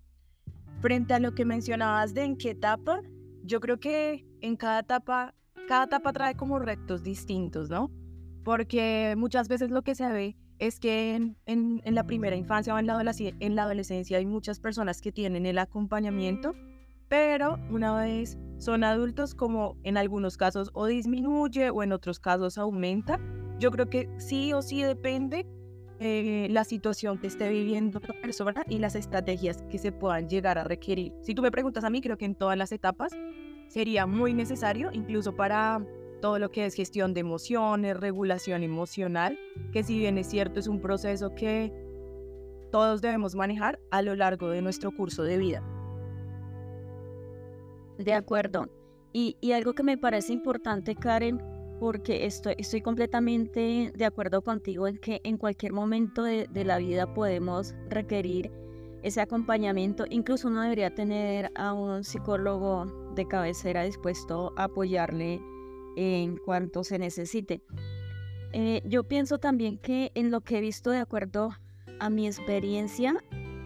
Frente 0.82 1.14
a 1.14 1.20
lo 1.20 1.36
que 1.36 1.46
mencionabas 1.46 2.16
de 2.16 2.24
en 2.24 2.38
qué 2.38 2.52
etapa, 2.52 3.02
yo 3.44 3.60
creo 3.60 3.80
que 3.80 4.26
en 4.42 4.56
cada 4.56 4.80
etapa, 4.80 5.36
cada 5.68 5.86
etapa 5.86 6.12
trae 6.12 6.36
como 6.36 6.58
retos 6.58 7.04
distintos, 7.04 7.70
¿no? 7.70 7.92
Porque 8.44 9.14
muchas 9.16 9.48
veces 9.48 9.70
lo 9.70 9.84
que 9.84 9.94
se 9.94 10.12
ve 10.12 10.36
es 10.58 10.80
que 10.80 11.14
en, 11.16 11.38
en, 11.46 11.82
en 11.86 11.94
la 11.94 12.06
primera 12.06 12.36
infancia 12.36 12.74
o 12.74 12.80
en 12.80 12.88
la, 12.88 13.00
en 13.18 13.56
la 13.56 13.64
adolescencia 13.64 14.18
hay 14.18 14.26
muchas 14.26 14.60
personas 14.60 15.02
que 15.02 15.12
tienen 15.12 15.46
el 15.46 15.60
acompañamiento, 15.60 16.54
pero 17.08 17.60
una 17.70 17.96
vez 17.96 18.40
son 18.58 18.84
adultos, 18.84 19.36
como 19.36 19.78
en 19.84 19.98
algunos 19.98 20.36
casos 20.36 20.72
o 20.74 20.88
disminuye 20.88 21.70
o 21.70 21.84
en 21.84 21.92
otros 21.92 22.20
casos 22.20 22.58
aumenta. 22.58 23.20
Yo 23.60 23.70
creo 23.70 23.88
que 23.88 24.10
sí 24.18 24.52
o 24.54 24.64
sí 24.64 24.82
depende 24.82 25.46
eh, 26.04 26.48
la 26.50 26.64
situación 26.64 27.20
que 27.20 27.28
esté 27.28 27.48
viviendo 27.48 28.00
la 28.00 28.20
persona 28.20 28.66
y 28.68 28.80
las 28.80 28.96
estrategias 28.96 29.62
que 29.70 29.78
se 29.78 29.92
puedan 29.92 30.28
llegar 30.28 30.58
a 30.58 30.64
requerir. 30.64 31.14
Si 31.22 31.36
tú 31.36 31.44
me 31.44 31.52
preguntas 31.52 31.84
a 31.84 31.92
mí, 31.92 32.02
creo 32.02 32.18
que 32.18 32.26
en 32.26 32.34
todas 32.34 32.58
las 32.58 32.72
etapas 32.72 33.14
sería 33.68 34.08
muy 34.08 34.34
necesario, 34.34 34.90
incluso 34.92 35.36
para 35.36 35.86
todo 36.20 36.40
lo 36.40 36.50
que 36.50 36.66
es 36.66 36.74
gestión 36.74 37.14
de 37.14 37.20
emociones, 37.20 38.00
regulación 38.00 38.64
emocional, 38.64 39.38
que 39.72 39.84
si 39.84 40.00
bien 40.00 40.18
es 40.18 40.26
cierto 40.28 40.60
es 40.60 40.68
un 40.68 40.82
proceso 40.82 41.36
que 41.36 41.72
todos 42.72 43.02
debemos 43.02 43.36
manejar 43.36 43.80
a 43.92 44.02
lo 44.02 44.16
largo 44.16 44.50
de 44.50 44.64
nuestro 44.64 44.92
curso 44.92 45.22
de 45.22 45.38
vida. 45.38 45.64
De 48.00 48.16
acuerdo. 48.16 48.70
Y, 49.14 49.36
algo 49.52 49.74
que 49.74 49.84
me 49.84 50.00
parece 50.00 50.34
importante, 50.34 50.96
Karen, 50.96 51.44
porque 51.82 52.28
estoy, 52.28 52.54
estoy 52.60 52.82
completamente 52.82 53.92
de 53.96 54.06
acuerdo 54.06 54.44
contigo 54.44 54.88
en 54.88 55.00
que 55.00 55.20
en 55.24 55.38
cualquier 55.40 55.74
momento 55.74 56.22
de, 56.22 56.48
la 56.64 56.78
vida 56.78 57.12
podemos 57.12 57.74
requerir 57.90 58.52
ese 59.02 59.20
acompañamiento. 59.20 60.06
Incluso 60.08 60.48
uno 60.48 60.62
debería 60.62 60.94
tener 60.94 61.50
a 61.56 61.74
un 61.74 62.04
psicólogo 62.04 62.86
de 63.16 63.28
cabecera 63.28 63.82
dispuesto 63.82 64.54
a 64.58 64.66
apoyarle 64.66 65.42
en 65.96 66.38
cuanto 66.38 66.84
se 66.84 67.00
necesite. 67.00 67.64
Eh, 68.54 68.84
yo 68.86 69.06
pienso 69.06 69.40
también 69.40 69.80
que 69.80 70.12
en 70.14 70.30
lo 70.30 70.42
que 70.42 70.60
he 70.60 70.62
visto 70.62 70.92
de 70.92 71.00
acuerdo 71.00 71.50
a 72.00 72.12
mi 72.12 72.28
experiencia, 72.28 73.16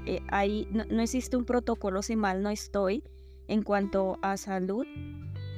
eh, 0.05 0.22
ahí 0.29 0.69
no, 0.72 1.01
existe 1.01 1.36
un 1.36 1.43
protocolo 1.43 2.01
si 2.01 2.15
mal 2.15 2.41
no 2.41 2.50
estoy 2.50 3.03
en 3.50 3.62
cuanto 3.62 4.19
a 4.22 4.38
salud, 4.38 4.86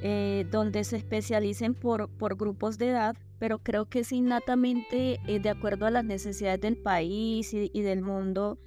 eh, 0.00 0.46
donde 0.50 0.84
se 0.84 0.96
especialicen 0.96 1.74
por, 1.74 2.08
por 2.08 2.36
grupos 2.36 2.78
de 2.78 2.90
edad, 2.90 3.16
pero 3.38 3.58
creo 3.58 3.86
que 3.86 4.00
es 4.00 4.12
innatamente 4.12 5.18
eh, 5.26 5.40
de 5.40 5.50
acuerdo 5.50 5.86
a 5.86 5.90
las 5.90 6.04
necesidades 6.04 6.60
del 6.60 6.76
país 6.76 7.52
y, 7.52 7.82
del 7.82 8.02
mundo. 8.02 8.58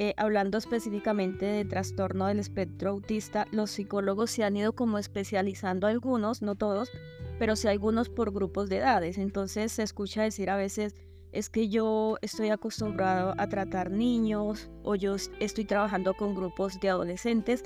Eh, 0.00 0.14
hablando 0.16 0.58
específicamente 0.58 1.44
de 1.46 1.64
trastorno 1.64 2.28
del 2.28 2.38
espectro 2.38 2.90
autista, 2.90 3.48
los 3.50 3.72
psicólogos 3.72 4.30
se 4.30 4.44
han 4.44 4.56
ido 4.56 4.72
como 4.72 4.98
especializando 4.98 5.88
algunos, 5.88 6.40
no 6.42 6.54
todos, 6.54 6.92
pero 7.40 7.56
sí 7.56 7.66
algunos 7.66 8.08
por 8.08 8.32
grupos 8.32 8.68
de 8.68 8.76
edades. 8.76 9.18
Entonces 9.18 9.72
se 9.72 9.82
escucha 9.82 10.22
decir 10.22 10.50
a 10.50 10.56
veces, 10.56 10.94
es 11.32 11.50
que 11.50 11.68
yo 11.68 12.16
estoy 12.22 12.50
acostumbrado 12.50 13.34
a 13.36 13.48
tratar 13.48 13.90
niños 13.90 14.70
o 14.84 14.94
yo 14.94 15.16
estoy 15.40 15.64
trabajando 15.64 16.14
con 16.14 16.36
grupos 16.36 16.78
de 16.78 16.90
adolescentes 16.90 17.64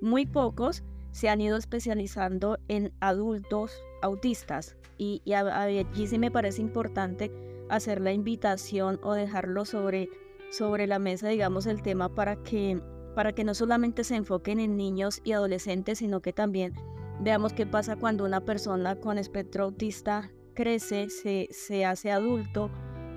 muy 0.00 0.24
pocos 0.24 0.82
se 1.14 1.28
han 1.28 1.40
ido 1.40 1.56
especializando 1.56 2.58
en 2.66 2.92
adultos 2.98 3.70
autistas. 4.02 4.76
Y, 4.98 5.22
allí 5.32 6.06
sí 6.08 6.18
me 6.18 6.32
parece 6.32 6.60
importante 6.60 7.30
hacer 7.68 8.00
la 8.00 8.12
invitación 8.12 8.98
o 9.00 9.14
dejarlo 9.14 9.64
sobre, 9.64 10.08
sobre 10.50 10.88
la 10.88 10.98
mesa, 10.98 11.28
digamos, 11.28 11.66
el 11.66 11.82
tema 11.82 12.12
para 12.12 12.34
que, 12.42 12.82
para 13.14 13.32
que 13.32 13.44
no 13.44 13.54
solamente 13.54 14.02
se 14.02 14.16
enfoquen 14.16 14.58
en 14.58 14.76
niños 14.76 15.20
y 15.22 15.32
adolescentes, 15.32 15.98
sino 15.98 16.20
que 16.20 16.32
también 16.32 16.74
veamos 17.20 17.52
qué 17.52 17.64
pasa 17.64 17.94
cuando 17.94 18.24
una 18.24 18.40
persona 18.40 18.96
con 18.96 19.16
espectro 19.16 19.64
autista 19.64 20.32
crece, 20.54 21.10
se, 21.10 21.46
se 21.52 21.84
hace 21.84 22.10
adulto 22.10 22.72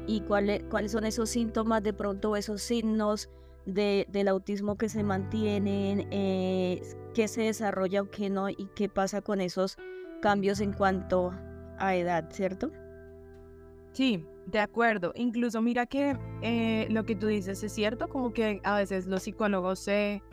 y 0.05 0.21
cuáles 0.21 0.63
cuáles 0.69 0.91
son 0.91 1.03
esos 1.05 1.29
síntomas 1.29 1.81
de 1.81 1.93
pronto, 1.93 2.35
esos 2.35 2.61
signos 2.61 3.31
del 3.67 4.27
autismo 4.29 4.77
que 4.77 4.87
se 4.87 5.03
mantienen, 5.03 6.07
eh, 6.11 6.81
qué 7.13 7.27
se 7.27 7.41
desarrolla 7.41 8.01
o 8.01 8.09
qué 8.09 8.29
no 8.29 8.49
y 8.49 8.69
qué 8.75 8.87
pasa 8.87 9.21
con 9.21 9.41
esos 9.41 9.77
cambios 10.21 10.61
en 10.61 10.71
cuanto 10.71 11.33
a 11.77 11.95
edad, 11.95 12.31
¿cierto? 12.31 12.71
Sí, 13.91 14.25
de 14.45 14.59
acuerdo. 14.59 15.11
Incluso 15.15 15.61
mira 15.61 15.85
que 15.85 16.17
eh, 16.41 16.87
lo 16.89 17.05
que 17.05 17.15
tú 17.15 17.27
dices 17.27 17.61
es 17.61 17.73
cierto, 17.73 18.07
como 18.07 18.31
que 18.31 18.61
a 18.63 18.77
veces 18.77 19.05
los 19.05 19.23
psicólogos 19.23 19.79
se, 19.79 20.23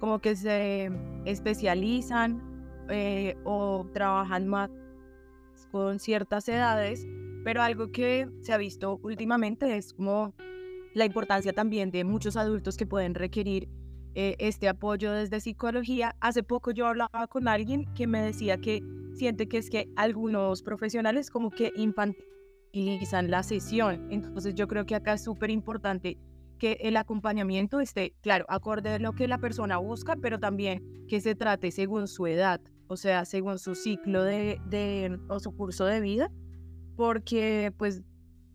como 0.00 0.18
que 0.18 0.34
se 0.34 0.90
especializan 1.26 2.42
eh, 2.88 3.36
o 3.44 3.86
trabajan 3.94 4.48
más 4.48 4.68
con 5.70 6.00
ciertas 6.00 6.48
edades, 6.48 7.06
pero 7.44 7.62
algo 7.62 7.92
que 7.92 8.28
se 8.40 8.52
ha 8.52 8.56
visto 8.56 8.98
últimamente 9.04 9.76
es 9.76 9.94
como 9.94 10.34
la 10.94 11.04
importancia 11.04 11.52
también 11.52 11.90
de 11.90 12.04
muchos 12.04 12.36
adultos 12.36 12.76
que 12.76 12.86
pueden 12.86 13.14
requerir 13.14 13.68
eh, 14.14 14.36
este 14.38 14.68
apoyo 14.68 15.12
desde 15.12 15.40
psicología. 15.40 16.16
Hace 16.20 16.42
poco 16.42 16.72
yo 16.72 16.86
hablaba 16.86 17.26
con 17.28 17.46
alguien 17.46 17.86
que 17.94 18.06
me 18.06 18.20
decía 18.20 18.58
que 18.58 18.82
siente 19.14 19.48
que 19.48 19.58
es 19.58 19.70
que 19.70 19.88
algunos 19.96 20.62
profesionales 20.62 21.30
como 21.30 21.50
que 21.50 21.72
infantilizan 21.76 23.30
la 23.30 23.42
sesión. 23.42 24.08
Entonces 24.10 24.54
yo 24.54 24.66
creo 24.66 24.84
que 24.84 24.94
acá 24.94 25.14
es 25.14 25.24
súper 25.24 25.50
importante 25.50 26.18
que 26.58 26.76
el 26.80 26.96
acompañamiento 26.96 27.80
esté, 27.80 28.14
claro, 28.20 28.44
acorde 28.48 28.90
a 28.90 28.98
lo 28.98 29.14
que 29.14 29.28
la 29.28 29.38
persona 29.38 29.78
busca, 29.78 30.16
pero 30.16 30.38
también 30.38 31.06
que 31.08 31.20
se 31.20 31.34
trate 31.34 31.70
según 31.70 32.06
su 32.06 32.26
edad, 32.26 32.60
o 32.86 32.96
sea, 32.96 33.24
según 33.24 33.58
su 33.58 33.74
ciclo 33.74 34.24
de, 34.24 34.60
de 34.66 35.18
o 35.28 35.40
su 35.40 35.56
curso 35.56 35.86
de 35.86 36.00
vida, 36.00 36.30
porque 36.96 37.72
pues 37.78 38.02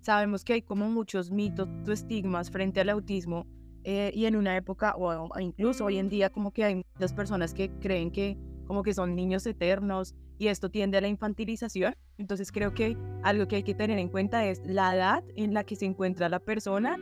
Sabemos 0.06 0.46
que 0.46 0.54
hay 0.54 0.62
como 0.62 0.88
muchos 0.88 1.32
mitos 1.32 1.68
o 1.68 1.91
estigmas 1.91 2.52
frente 2.52 2.80
al 2.80 2.89
autismo 2.89 3.48
eh, 3.84 4.12
y 4.13 4.28
en 4.28 4.36
una 4.36 4.56
época 4.56 4.94
o 4.96 5.39
incluso 5.39 5.86
hoy 5.86 5.98
en 5.98 6.10
día 6.10 6.30
como 6.30 6.52
que 6.52 6.63
hay 6.63 6.76
muchas 6.76 7.12
personas 7.12 7.56
que 7.56 7.72
creen 7.80 8.12
que 8.12 8.38
como 8.68 8.84
que 8.84 8.94
son 8.94 9.15
niños 9.15 9.48
eternos 9.48 10.13
y 10.38 10.50
esto 10.50 10.70
tiende 10.70 11.00
a 11.00 11.02
la 11.02 11.08
infantilización. 11.08 11.96
Entonces 12.20 12.52
creo 12.52 12.76
que 12.76 12.96
algo 13.24 13.48
que 13.48 13.56
hay 13.56 13.63
que 13.63 13.74
tener 13.74 13.98
en 13.98 14.10
cuenta 14.10 14.46
es 14.46 14.62
la 14.63 14.96
edad 14.96 15.24
en 15.36 15.56
la 15.56 15.63
que 15.63 15.76
se 15.76 15.86
encuentra 15.86 16.30
la 16.30 16.39
persona 16.39 16.98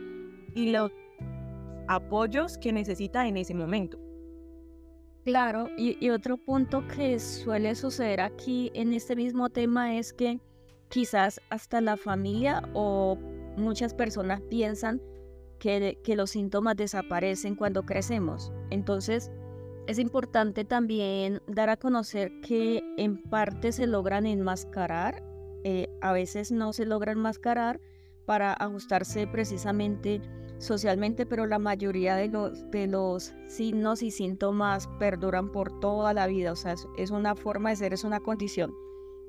y 0.54 0.70
los 0.70 0.90
apoyos 1.88 2.56
que 2.56 2.72
necesita 2.72 3.28
en 3.28 3.36
ese 3.36 3.52
momento. 3.52 3.98
Claro, 5.26 5.68
y, 5.76 6.02
y 6.02 6.08
otro 6.08 6.38
punto 6.38 6.88
que 6.88 7.20
suele 7.20 7.74
suceder 7.74 8.22
aquí 8.22 8.70
en 8.72 8.94
este 8.94 9.14
mismo 9.14 9.50
tema 9.50 9.94
es 9.94 10.14
que 10.14 10.40
quizás 10.94 11.40
hasta 11.50 11.80
la 11.80 11.96
familia 11.96 12.62
o 12.72 13.18
muchas 13.56 13.94
personas 13.94 14.40
piensan 14.42 15.02
que, 15.58 15.98
los 16.14 16.30
síntomas 16.30 16.76
desaparecen 16.76 17.56
cuando 17.56 17.82
crecemos. 17.82 18.52
Entonces, 18.70 19.32
es 19.88 19.98
importante 19.98 20.64
también 20.64 21.42
dar 21.48 21.68
a 21.68 21.76
conocer 21.76 22.30
que 22.42 22.84
en 22.96 23.20
parte 23.20 23.72
se 23.72 23.88
logran 23.88 24.24
enmascarar, 24.24 25.20
eh, 25.64 25.88
a 26.00 26.12
veces 26.12 26.52
no 26.52 26.72
se 26.72 26.86
logran 26.86 27.18
enmascarar 27.18 27.80
para 28.24 28.52
ajustarse 28.52 29.26
precisamente 29.26 30.20
socialmente, 30.58 31.26
pero 31.26 31.46
la 31.46 31.58
mayoría 31.58 32.14
de 32.14 32.28
los, 32.28 32.70
de 32.70 32.86
los 32.86 33.34
signos 33.48 34.00
y 34.04 34.12
síntomas 34.12 34.86
perduran 35.00 35.50
por 35.50 35.80
toda 35.80 36.14
la 36.14 36.28
vida, 36.28 36.52
o 36.52 36.56
sea, 36.56 36.76
es 36.96 37.10
una 37.10 37.34
forma 37.34 37.70
de 37.70 37.76
ser, 37.76 37.94
es 37.94 38.04
una 38.04 38.20
condición 38.20 38.72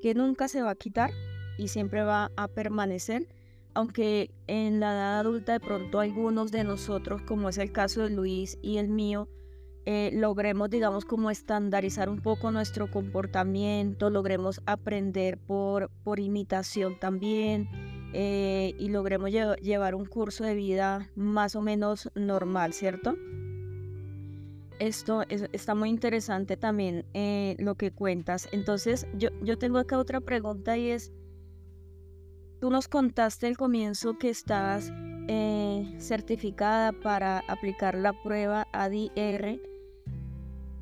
que 0.00 0.14
nunca 0.14 0.46
se 0.46 0.62
va 0.62 0.70
a 0.70 0.76
quitar 0.76 1.10
y 1.58 1.68
siempre 1.68 2.02
va 2.02 2.30
a 2.36 2.48
permanecer, 2.48 3.28
aunque 3.74 4.30
en 4.46 4.80
la 4.80 4.92
edad 4.92 5.20
adulta 5.20 5.52
de 5.52 5.60
pronto 5.60 6.00
algunos 6.00 6.50
de 6.50 6.64
nosotros, 6.64 7.22
como 7.22 7.48
es 7.48 7.58
el 7.58 7.72
caso 7.72 8.02
de 8.02 8.10
Luis 8.10 8.58
y 8.62 8.78
el 8.78 8.88
mío, 8.88 9.28
eh, 9.88 10.10
logremos, 10.12 10.68
digamos, 10.68 11.04
como 11.04 11.30
estandarizar 11.30 12.08
un 12.08 12.20
poco 12.20 12.50
nuestro 12.50 12.90
comportamiento, 12.90 14.10
logremos 14.10 14.60
aprender 14.66 15.38
por, 15.38 15.92
por 16.02 16.18
imitación 16.18 16.98
también 16.98 17.68
eh, 18.12 18.74
y 18.80 18.88
logremos 18.88 19.30
llevar 19.30 19.94
un 19.94 20.04
curso 20.06 20.42
de 20.42 20.56
vida 20.56 21.08
más 21.14 21.54
o 21.54 21.62
menos 21.62 22.10
normal, 22.16 22.72
¿cierto? 22.72 23.14
Esto 24.80 25.22
está 25.28 25.76
muy 25.76 25.88
interesante 25.88 26.56
también 26.56 27.06
eh, 27.14 27.54
lo 27.60 27.76
que 27.76 27.92
cuentas. 27.92 28.48
Entonces, 28.50 29.06
yo, 29.16 29.28
yo 29.40 29.56
tengo 29.56 29.78
acá 29.78 29.98
otra 29.98 30.20
pregunta 30.20 30.76
y 30.76 30.90
es, 30.90 31.12
Tú 32.60 32.70
nos 32.70 32.88
contaste 32.88 33.46
al 33.46 33.56
comienzo 33.56 34.18
que 34.18 34.30
estabas 34.30 34.92
eh, 35.28 35.94
certificada 35.98 36.92
para 36.92 37.40
aplicar 37.48 37.94
la 37.96 38.12
prueba 38.22 38.66
ADR. 38.72 39.60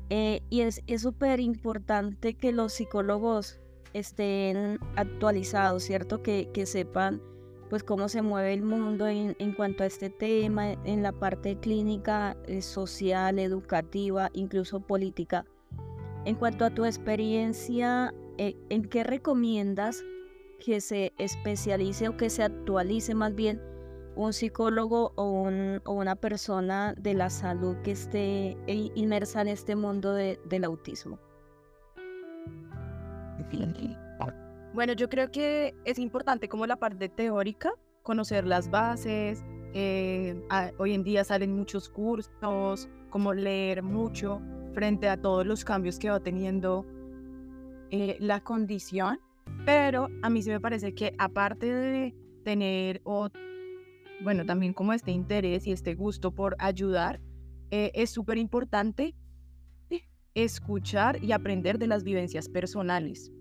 Eh, 0.09 0.41
y 0.49 0.61
es 0.61 0.81
súper 0.97 1.39
importante 1.39 2.35
que 2.35 2.51
los 2.51 2.73
psicólogos 2.73 3.59
estén 3.93 4.79
actualizados, 4.95 5.83
¿cierto? 5.83 6.21
Que, 6.21 6.49
que 6.53 6.65
sepan 6.65 7.21
pues 7.69 7.83
cómo 7.83 8.09
se 8.09 8.21
mueve 8.21 8.53
el 8.53 8.61
mundo 8.61 9.07
en, 9.07 9.35
en, 9.39 9.53
cuanto 9.53 9.83
a 9.83 9.87
este 9.87 10.09
tema, 10.09 10.73
en 10.73 11.01
la 11.01 11.11
parte 11.11 11.57
clínica, 11.57 12.37
eh, 12.45 12.61
social, 12.61 13.39
educativa, 13.39 14.29
incluso 14.33 14.79
política. 14.79 15.45
En 16.25 16.35
cuanto 16.35 16.65
a 16.65 16.69
tu 16.69 16.85
experiencia, 16.85 18.13
eh, 18.37 18.55
¿en 18.69 18.85
qué 18.85 19.03
recomiendas 19.03 20.03
que 20.63 20.81
se 20.81 21.13
especialice 21.17 22.07
o 22.07 22.17
que 22.17 22.29
se 22.29 22.43
actualice 22.43 23.15
más 23.15 23.35
bien 23.35 23.61
un 24.15 24.33
psicólogo 24.33 25.11
o, 25.15 25.29
un, 25.29 25.81
o 25.85 25.93
una 25.93 26.15
persona 26.15 26.93
de 26.97 27.13
la 27.13 27.29
salud 27.29 27.75
que 27.83 27.91
esté 27.91 28.57
inmersa 28.67 29.41
en 29.41 29.49
este 29.49 29.75
mundo 29.75 30.13
de, 30.13 30.39
del 30.45 30.63
autismo? 30.63 31.19
Bueno, 34.73 34.93
yo 34.93 35.09
creo 35.09 35.31
que 35.31 35.73
es 35.85 35.99
importante 35.99 36.49
como 36.49 36.67
la 36.67 36.75
parte 36.75 37.07
teórica, 37.09 37.71
conocer 38.03 38.45
las 38.45 38.69
bases. 38.69 39.43
Eh, 39.73 40.41
hoy 40.77 40.93
en 40.93 41.03
día 41.03 41.23
salen 41.23 41.55
muchos 41.55 41.89
cursos, 41.89 42.89
como 43.09 43.33
leer 43.33 43.83
mucho 43.83 44.41
frente 44.73 45.07
a 45.07 45.15
todos 45.15 45.45
los 45.45 45.63
cambios 45.63 45.97
que 45.97 46.09
va 46.09 46.19
teniendo 46.19 46.85
eh, 47.89 48.17
la 48.19 48.41
condición. 48.41 49.19
Pero 49.65 50.09
a 50.21 50.29
mí 50.29 50.41
sí 50.43 50.49
me 50.49 50.59
parece 50.59 50.93
que 50.93 51.13
aparte 51.17 51.73
de 51.73 52.15
tener, 52.43 53.01
o, 53.03 53.29
bueno, 54.23 54.45
también 54.45 54.73
como 54.73 54.93
este 54.93 55.11
interés 55.11 55.65
y 55.65 55.71
este 55.71 55.95
gusto 55.95 56.31
por 56.31 56.55
ayudar, 56.59 57.19
eh, 57.71 57.91
es 57.95 58.11
súper 58.11 58.37
importante 58.37 59.15
escuchar 60.35 61.23
y 61.23 61.31
aprender 61.31 61.79
de 61.79 61.87
las 61.87 62.03
vivencias 62.03 62.47
personales. 62.49 63.31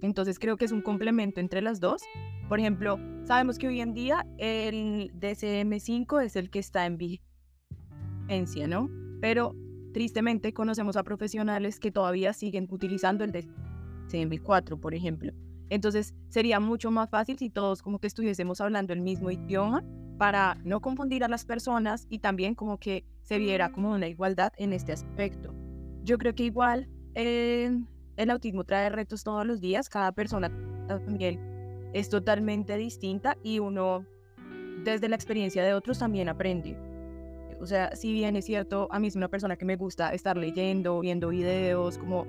Entonces 0.00 0.38
creo 0.38 0.56
que 0.56 0.64
es 0.64 0.72
un 0.72 0.82
complemento 0.82 1.40
entre 1.40 1.60
las 1.60 1.80
dos. 1.80 2.02
Por 2.48 2.60
ejemplo, 2.60 2.98
sabemos 3.24 3.58
que 3.58 3.66
hoy 3.68 3.80
en 3.80 3.92
día 3.92 4.26
el 4.38 5.12
DCM5 5.18 6.24
es 6.24 6.36
el 6.36 6.50
que 6.50 6.60
está 6.60 6.86
en 6.86 6.96
vigencia, 6.96 8.68
¿no? 8.68 8.88
Pero 9.20 9.54
tristemente 9.92 10.52
conocemos 10.52 10.96
a 10.96 11.02
profesionales 11.02 11.80
que 11.80 11.90
todavía 11.90 12.32
siguen 12.32 12.68
utilizando 12.70 13.24
el 13.24 13.32
DCM4, 13.32 14.78
por 14.78 14.94
ejemplo. 14.94 15.32
Entonces 15.74 16.14
sería 16.28 16.60
mucho 16.60 16.92
más 16.92 17.10
fácil 17.10 17.36
si 17.36 17.50
todos 17.50 17.82
como 17.82 17.98
que 17.98 18.06
estuviésemos 18.06 18.60
hablando 18.60 18.92
el 18.92 19.00
mismo 19.00 19.32
idioma 19.32 19.82
para 20.18 20.54
no 20.62 20.80
confundir 20.80 21.24
a 21.24 21.28
las 21.28 21.44
personas 21.44 22.06
y 22.08 22.20
también 22.20 22.54
como 22.54 22.78
que 22.78 23.04
se 23.22 23.38
viera 23.38 23.72
como 23.72 23.90
una 23.90 24.06
igualdad 24.06 24.52
en 24.56 24.72
este 24.72 24.92
aspecto. 24.92 25.52
Yo 26.04 26.16
creo 26.16 26.32
que 26.32 26.44
igual 26.44 26.88
eh, 27.16 27.76
el 28.16 28.30
autismo 28.30 28.62
trae 28.62 28.88
retos 28.88 29.24
todos 29.24 29.44
los 29.44 29.60
días, 29.60 29.88
cada 29.88 30.12
persona 30.12 30.48
también 30.86 31.40
es 31.92 32.08
totalmente 32.08 32.76
distinta 32.76 33.36
y 33.42 33.58
uno 33.58 34.06
desde 34.84 35.08
la 35.08 35.16
experiencia 35.16 35.64
de 35.64 35.74
otros 35.74 35.98
también 35.98 36.28
aprende. 36.28 36.78
O 37.60 37.66
sea, 37.66 37.96
si 37.96 38.12
bien 38.12 38.36
es 38.36 38.44
cierto, 38.44 38.86
a 38.92 39.00
mí 39.00 39.08
es 39.08 39.16
una 39.16 39.26
persona 39.26 39.56
que 39.56 39.64
me 39.64 39.74
gusta 39.74 40.10
estar 40.10 40.36
leyendo, 40.36 41.00
viendo 41.00 41.30
videos, 41.30 41.98
como, 41.98 42.28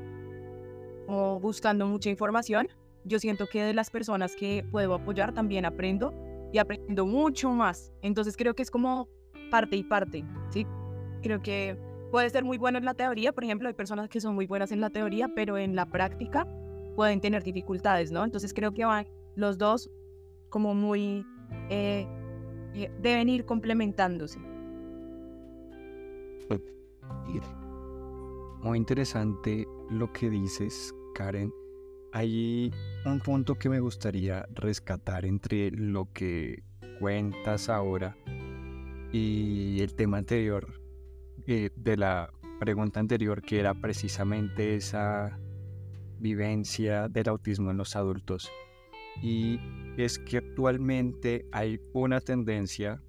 como 1.05 1.39
buscando 1.39 1.85
mucha 1.85 2.09
información, 2.09 2.69
yo 3.05 3.19
siento 3.19 3.47
que 3.47 3.63
de 3.63 3.73
las 3.73 3.89
personas 3.89 4.35
que 4.35 4.65
puedo 4.71 4.95
apoyar 4.95 5.33
también 5.33 5.65
aprendo 5.65 6.13
y 6.51 6.57
aprendo 6.57 7.05
mucho 7.05 7.51
más. 7.51 7.93
Entonces 8.01 8.35
creo 8.35 8.55
que 8.55 8.63
es 8.63 8.71
como 8.71 9.07
parte 9.51 9.75
y 9.75 9.83
parte, 9.83 10.25
¿sí? 10.49 10.65
Creo 11.21 11.41
que 11.41 11.77
puede 12.11 12.29
ser 12.29 12.43
muy 12.43 12.57
bueno 12.57 12.77
en 12.77 12.85
la 12.85 12.93
teoría, 12.93 13.31
por 13.31 13.43
ejemplo, 13.43 13.67
hay 13.67 13.73
personas 13.73 14.09
que 14.09 14.19
son 14.19 14.35
muy 14.35 14.47
buenas 14.47 14.71
en 14.71 14.81
la 14.81 14.89
teoría, 14.89 15.29
pero 15.35 15.57
en 15.57 15.75
la 15.75 15.85
práctica 15.85 16.47
pueden 16.95 17.21
tener 17.21 17.43
dificultades, 17.43 18.11
¿no? 18.11 18.23
Entonces 18.23 18.53
creo 18.53 18.73
que 18.73 18.85
van 18.85 19.07
los 19.35 19.57
dos 19.57 19.89
como 20.49 20.73
muy... 20.73 21.25
Eh, 21.69 22.07
eh, 22.73 22.91
deben 23.01 23.29
ir 23.29 23.45
complementándose. 23.45 24.39
Muy 28.61 28.77
interesante 28.77 29.67
lo 29.91 30.11
que 30.11 30.29
dices, 30.29 30.93
Karen. 31.13 31.53
Hay 32.15 32.71
un 33.03 33.19
punto 33.19 33.55
que 33.55 33.67
me 33.67 33.81
gustaría 33.81 34.47
rescatar 34.53 35.25
entre 35.25 35.69
lo 35.71 36.13
que 36.13 36.63
cuentas 36.97 37.67
ahora 37.67 38.15
y 39.11 39.81
el 39.81 39.95
tema 39.95 40.19
anterior 40.19 40.81
eh, 41.45 41.71
de 41.75 41.97
la 41.97 42.31
pregunta 42.61 43.01
anterior, 43.01 43.41
que 43.41 43.59
era 43.59 43.73
precisamente 43.73 44.77
esa 44.77 45.37
vivencia 46.17 47.09
del 47.09 47.27
autismo 47.27 47.71
en 47.71 47.75
los 47.75 47.97
adultos. 47.97 48.49
Y 49.21 49.59
es 49.97 50.17
que 50.17 50.37
actualmente 50.37 51.45
hay 51.51 51.81
una 51.91 52.21
tendencia 52.21 53.01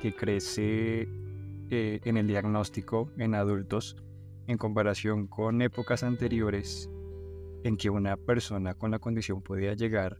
que 0.00 0.16
crece 0.16 1.10
eh, 1.68 2.00
en 2.04 2.16
el 2.16 2.26
diagnóstico 2.26 3.10
en 3.18 3.34
adultos 3.34 3.96
en 4.46 4.56
comparación 4.56 5.26
con 5.26 5.60
épocas 5.60 6.02
anteriores 6.02 6.88
en 7.66 7.76
que 7.76 7.90
una 7.90 8.16
persona 8.16 8.74
con 8.74 8.92
la 8.92 9.00
condición 9.00 9.42
podía 9.42 9.74
llegar 9.74 10.18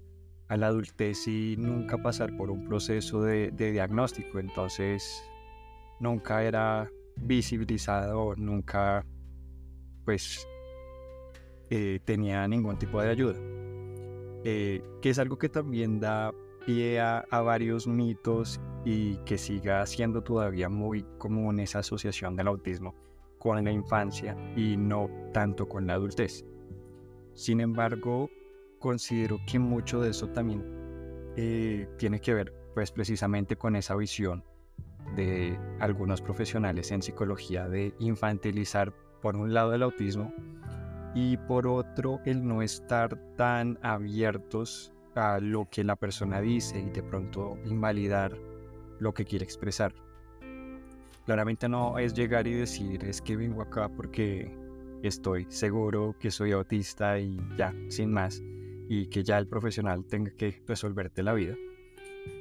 a 0.48 0.56
la 0.56 0.66
adultez 0.66 1.28
y 1.28 1.56
nunca 1.56 1.96
pasar 1.98 2.36
por 2.36 2.50
un 2.50 2.66
proceso 2.66 3.22
de, 3.22 3.52
diagnóstico. 3.52 4.40
Entonces 4.40 5.22
nunca 6.00 6.42
era 6.42 6.90
visibilizado, 7.16 8.34
nunca 8.36 9.06
pues 10.04 10.46
eh, 11.70 12.00
tenía 12.04 12.46
ningún 12.48 12.78
tipo 12.78 13.00
de 13.00 13.10
ayuda. 13.10 13.38
Eh, 14.44 14.82
que 15.00 15.10
es 15.10 15.18
algo 15.18 15.38
que 15.38 15.48
también 15.48 16.00
da 16.00 16.32
pie 16.64 17.00
a, 17.00 17.24
varios 17.30 17.86
mitos 17.86 18.60
y 18.84 19.16
que 19.18 19.38
siga 19.38 19.86
siendo 19.86 20.20
todavía 20.22 20.68
muy 20.68 21.04
común 21.18 21.60
esa 21.60 21.78
asociación 21.78 22.34
del 22.34 22.48
autismo 22.48 22.94
con 23.38 23.62
la 23.64 23.70
infancia 23.70 24.36
y 24.56 24.76
no 24.76 25.08
tanto 25.32 25.68
con 25.68 25.86
la 25.86 25.94
adultez. 25.94 26.44
Sin 27.36 27.60
embargo, 27.60 28.30
considero 28.78 29.38
que 29.46 29.58
mucho 29.58 30.00
de 30.00 30.10
eso 30.10 30.28
también 30.28 30.64
eh, 31.36 31.86
tiene 31.98 32.18
que 32.18 32.32
ver 32.32 32.54
pues 32.74 32.90
precisamente 32.90 33.56
con 33.56 33.76
esa 33.76 33.94
visión 33.94 34.42
de 35.14 35.58
algunos 35.78 36.22
profesionales 36.22 36.90
en 36.92 37.02
psicología 37.02 37.68
de 37.68 37.94
infantilizar 37.98 38.94
por 39.20 39.36
un 39.36 39.52
lado 39.52 39.74
el 39.74 39.82
autismo 39.82 40.32
y 41.14 41.36
por 41.36 41.66
otro 41.66 42.20
el 42.24 42.46
no 42.46 42.62
estar 42.62 43.16
tan 43.36 43.78
abiertos 43.82 44.94
a 45.14 45.38
lo 45.38 45.68
que 45.70 45.84
la 45.84 45.96
persona 45.96 46.40
dice 46.40 46.80
y 46.80 46.88
de 46.88 47.02
pronto 47.02 47.58
invalidar 47.66 48.34
lo 48.98 49.12
que 49.12 49.26
quiere 49.26 49.44
expresar. 49.44 49.94
Claramente 51.26 51.68
no 51.68 51.98
es 51.98 52.14
llegar 52.14 52.46
y 52.46 52.54
decir 52.54 53.04
es 53.04 53.20
que 53.20 53.36
vengo 53.36 53.60
acá 53.60 53.90
porque 53.90 54.65
estoy 55.02 55.46
seguro 55.48 56.16
que 56.18 56.30
soy 56.30 56.52
autista 56.52 57.18
y 57.18 57.38
ya, 57.56 57.74
sin 57.88 58.12
más, 58.12 58.42
y 58.88 59.06
que 59.08 59.24
ya 59.24 59.38
el 59.38 59.46
profesional 59.46 60.04
tenga 60.06 60.30
que 60.32 60.62
resolverte 60.66 61.22
la 61.22 61.32
vida 61.32 61.56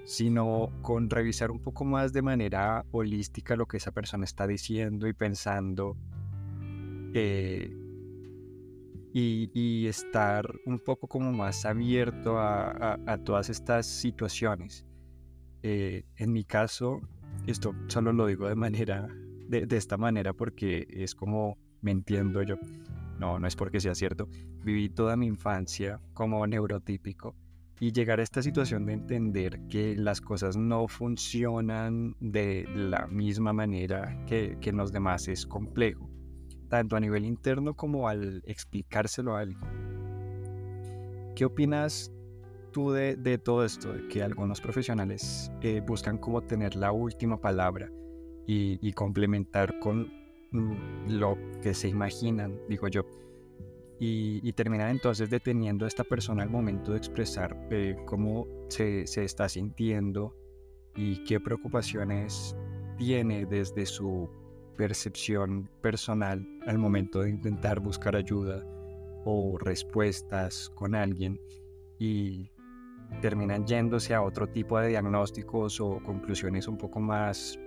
sino 0.04 0.72
con 0.82 1.10
revisar 1.10 1.52
un 1.52 1.60
poco 1.60 1.84
más 1.86 2.14
de 2.14 2.22
manera 2.22 2.86
holística 2.92 3.56
lo 3.56 3.66
que 3.66 3.78
esa 3.78 3.92
persona 3.92 4.24
está 4.24 4.48
diciendo 4.48 5.08
y 5.08 5.14
pensando 5.14 5.98
eh, 7.14 7.72
y, 9.14 9.88
estar 9.88 10.46
un 10.66 10.78
poco 10.80 11.08
como 11.08 11.32
más 11.32 11.66
abierto 11.66 12.38
a, 12.38 13.18
todas 13.24 13.50
estas 13.50 13.86
situaciones. 13.86 14.86
Eh, 15.64 16.04
en 16.18 16.34
mi 16.34 16.44
caso, 16.44 17.00
esto 17.48 17.74
solo 17.88 18.12
lo 18.12 18.28
digo 18.28 18.50
de 18.50 18.56
manera, 18.56 19.08
de 19.48 19.78
esta 19.78 19.96
manera 19.96 20.34
porque 20.34 20.86
es 20.90 21.16
como 21.16 21.58
me 21.86 21.92
entiendo 21.92 22.42
yo. 22.42 22.58
No, 23.20 23.38
no 23.40 23.48
es 23.48 23.56
porque 23.56 23.80
sea 23.80 23.94
cierto. 23.94 24.28
Viví 24.64 24.90
toda 24.90 25.16
mi 25.16 25.28
infancia 25.28 26.02
como 26.14 26.46
neurotípico 26.48 27.36
y 27.80 27.92
llegar 27.92 28.20
a 28.20 28.24
esta 28.24 28.42
situación 28.42 28.88
de 28.88 28.94
entender 28.94 29.62
que 29.70 29.96
las 29.96 30.20
cosas 30.20 30.58
no 30.58 30.88
funcionan 30.88 32.16
de 32.20 32.68
la 32.74 33.06
misma 33.06 33.54
manera 33.54 34.26
que, 34.26 34.58
que 34.60 34.72
en 34.72 34.78
los 34.78 34.92
demás 34.92 35.28
es 35.28 35.46
complejo, 35.46 36.10
tanto 36.70 36.96
a 36.96 37.00
nivel 37.00 37.24
interno 37.24 37.76
como 37.76 38.10
al 38.10 38.42
explicárselo 38.48 39.36
a 39.36 39.42
alguien. 39.42 39.60
¿Qué 41.36 41.46
opinas 41.46 42.12
tú 42.72 42.92
de, 42.92 43.16
de 43.16 43.38
todo 43.38 43.64
esto? 43.64 43.94
De 43.94 44.08
que 44.08 44.24
algunos 44.24 44.60
profesionales 44.60 45.52
eh, 45.62 45.84
buscan 45.86 46.18
como 46.18 46.42
tener 46.42 46.76
la 46.76 46.92
última 46.92 47.40
palabra 47.40 47.92
y, 48.48 48.80
y 48.82 48.94
complementar 48.94 49.78
con 49.80 50.25
lo 51.08 51.38
que 51.62 51.74
se 51.74 51.88
imaginan, 51.88 52.60
digo 52.68 52.88
yo 52.88 53.06
y, 54.00 54.52
terminar 54.54 54.90
entonces 54.90 55.30
deteniendo 55.30 55.86
a 55.86 55.88
esta 55.88 56.04
persona 56.04 56.44
al 56.44 56.50
momento 56.50 56.92
de 56.92 56.98
expresar 56.98 57.68
eh, 57.72 57.96
cómo 58.06 58.48
se, 58.70 59.08
se, 59.08 59.24
está 59.24 59.48
sintiendo 59.48 60.36
y 60.96 61.24
qué 61.24 61.40
preocupaciones 61.40 62.56
tiene 62.98 63.46
desde 63.46 63.86
su 63.86 64.30
percepción 64.78 65.70
personal 65.82 66.46
al 66.68 66.78
momento 66.78 67.22
de 67.22 67.30
intentar 67.30 67.80
buscar 67.80 68.16
ayuda 68.16 68.64
o 69.24 69.58
respuestas 69.58 70.70
con 70.76 70.94
alguien 70.94 71.40
y 71.98 72.52
terminan 73.22 73.66
yéndose 73.66 74.14
a 74.14 74.22
otro 74.22 74.48
tipo 74.48 74.78
de 74.80 74.90
diagnósticos 74.90 75.80
o 75.80 76.02
conclusiones 76.04 76.68
un 76.68 76.78
poco 76.78 77.00
más 77.00 77.58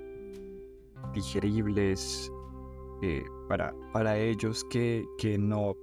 digeribles 1.14 2.30
eh, 3.02 3.24
para, 3.48 3.74
para 3.92 4.18
ellos 4.18 4.64
que, 4.70 5.04
que 5.18 5.38
no 5.38 5.74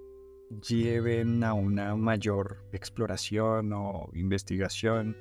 lleven 0.67 1.43
a 1.43 1.53
una 1.53 1.95
mayor 1.95 2.65
exploración 2.71 3.73
o 3.73 4.09
investigación 4.13 5.15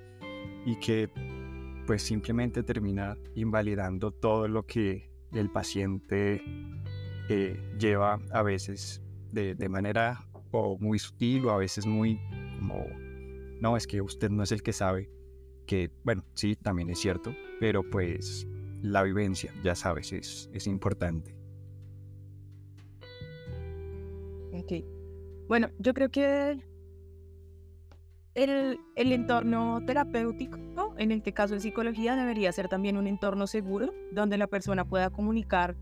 y 0.66 0.76
que 0.76 1.08
pues 1.86 2.02
simplemente 2.02 2.62
termina 2.62 3.16
invalidando 3.34 4.10
todo 4.10 4.48
lo 4.48 4.66
que 4.66 5.10
el 5.32 5.50
paciente 5.50 6.42
eh, 7.28 7.60
lleva 7.78 8.20
a 8.32 8.42
veces 8.42 9.02
de, 9.32 9.54
de, 9.54 9.68
manera 9.68 10.28
o 10.50 10.78
muy 10.78 10.98
sutil 10.98 11.46
o 11.46 11.50
a 11.50 11.56
veces 11.58 11.86
muy 11.86 12.18
como, 12.58 12.86
no, 13.60 13.76
es 13.76 13.86
que 13.86 14.00
usted 14.00 14.30
no 14.30 14.42
es 14.42 14.52
el 14.52 14.62
que 14.62 14.72
sabe, 14.72 15.10
que 15.66 15.90
bueno, 16.04 16.24
sí, 16.34 16.56
también 16.56 16.90
es 16.90 16.98
cierto, 16.98 17.34
pero 17.60 17.82
pues 17.88 18.46
la 18.82 19.02
vivencia, 19.02 19.52
ya 19.62 19.74
sabes, 19.74 20.12
es, 20.12 20.50
es 20.52 20.66
importante. 20.66 21.43
Ok. 24.64 24.84
Bueno, 25.46 25.68
yo 25.78 25.92
creo 25.92 26.10
que 26.10 26.58
el, 28.34 28.80
el, 28.96 29.12
entorno 29.12 29.84
terapéutico, 29.86 30.58
en 30.96 31.12
este 31.12 31.32
caso 31.32 31.54
en 31.54 31.60
psicología, 31.60 32.16
debería 32.16 32.50
ser 32.50 32.68
también 32.68 32.96
un 32.96 33.06
entorno 33.06 33.46
seguro 33.46 33.92
donde 34.10 34.38
la 34.38 34.46
persona 34.46 34.84
pueda 34.86 35.10
comunicar 35.10 35.76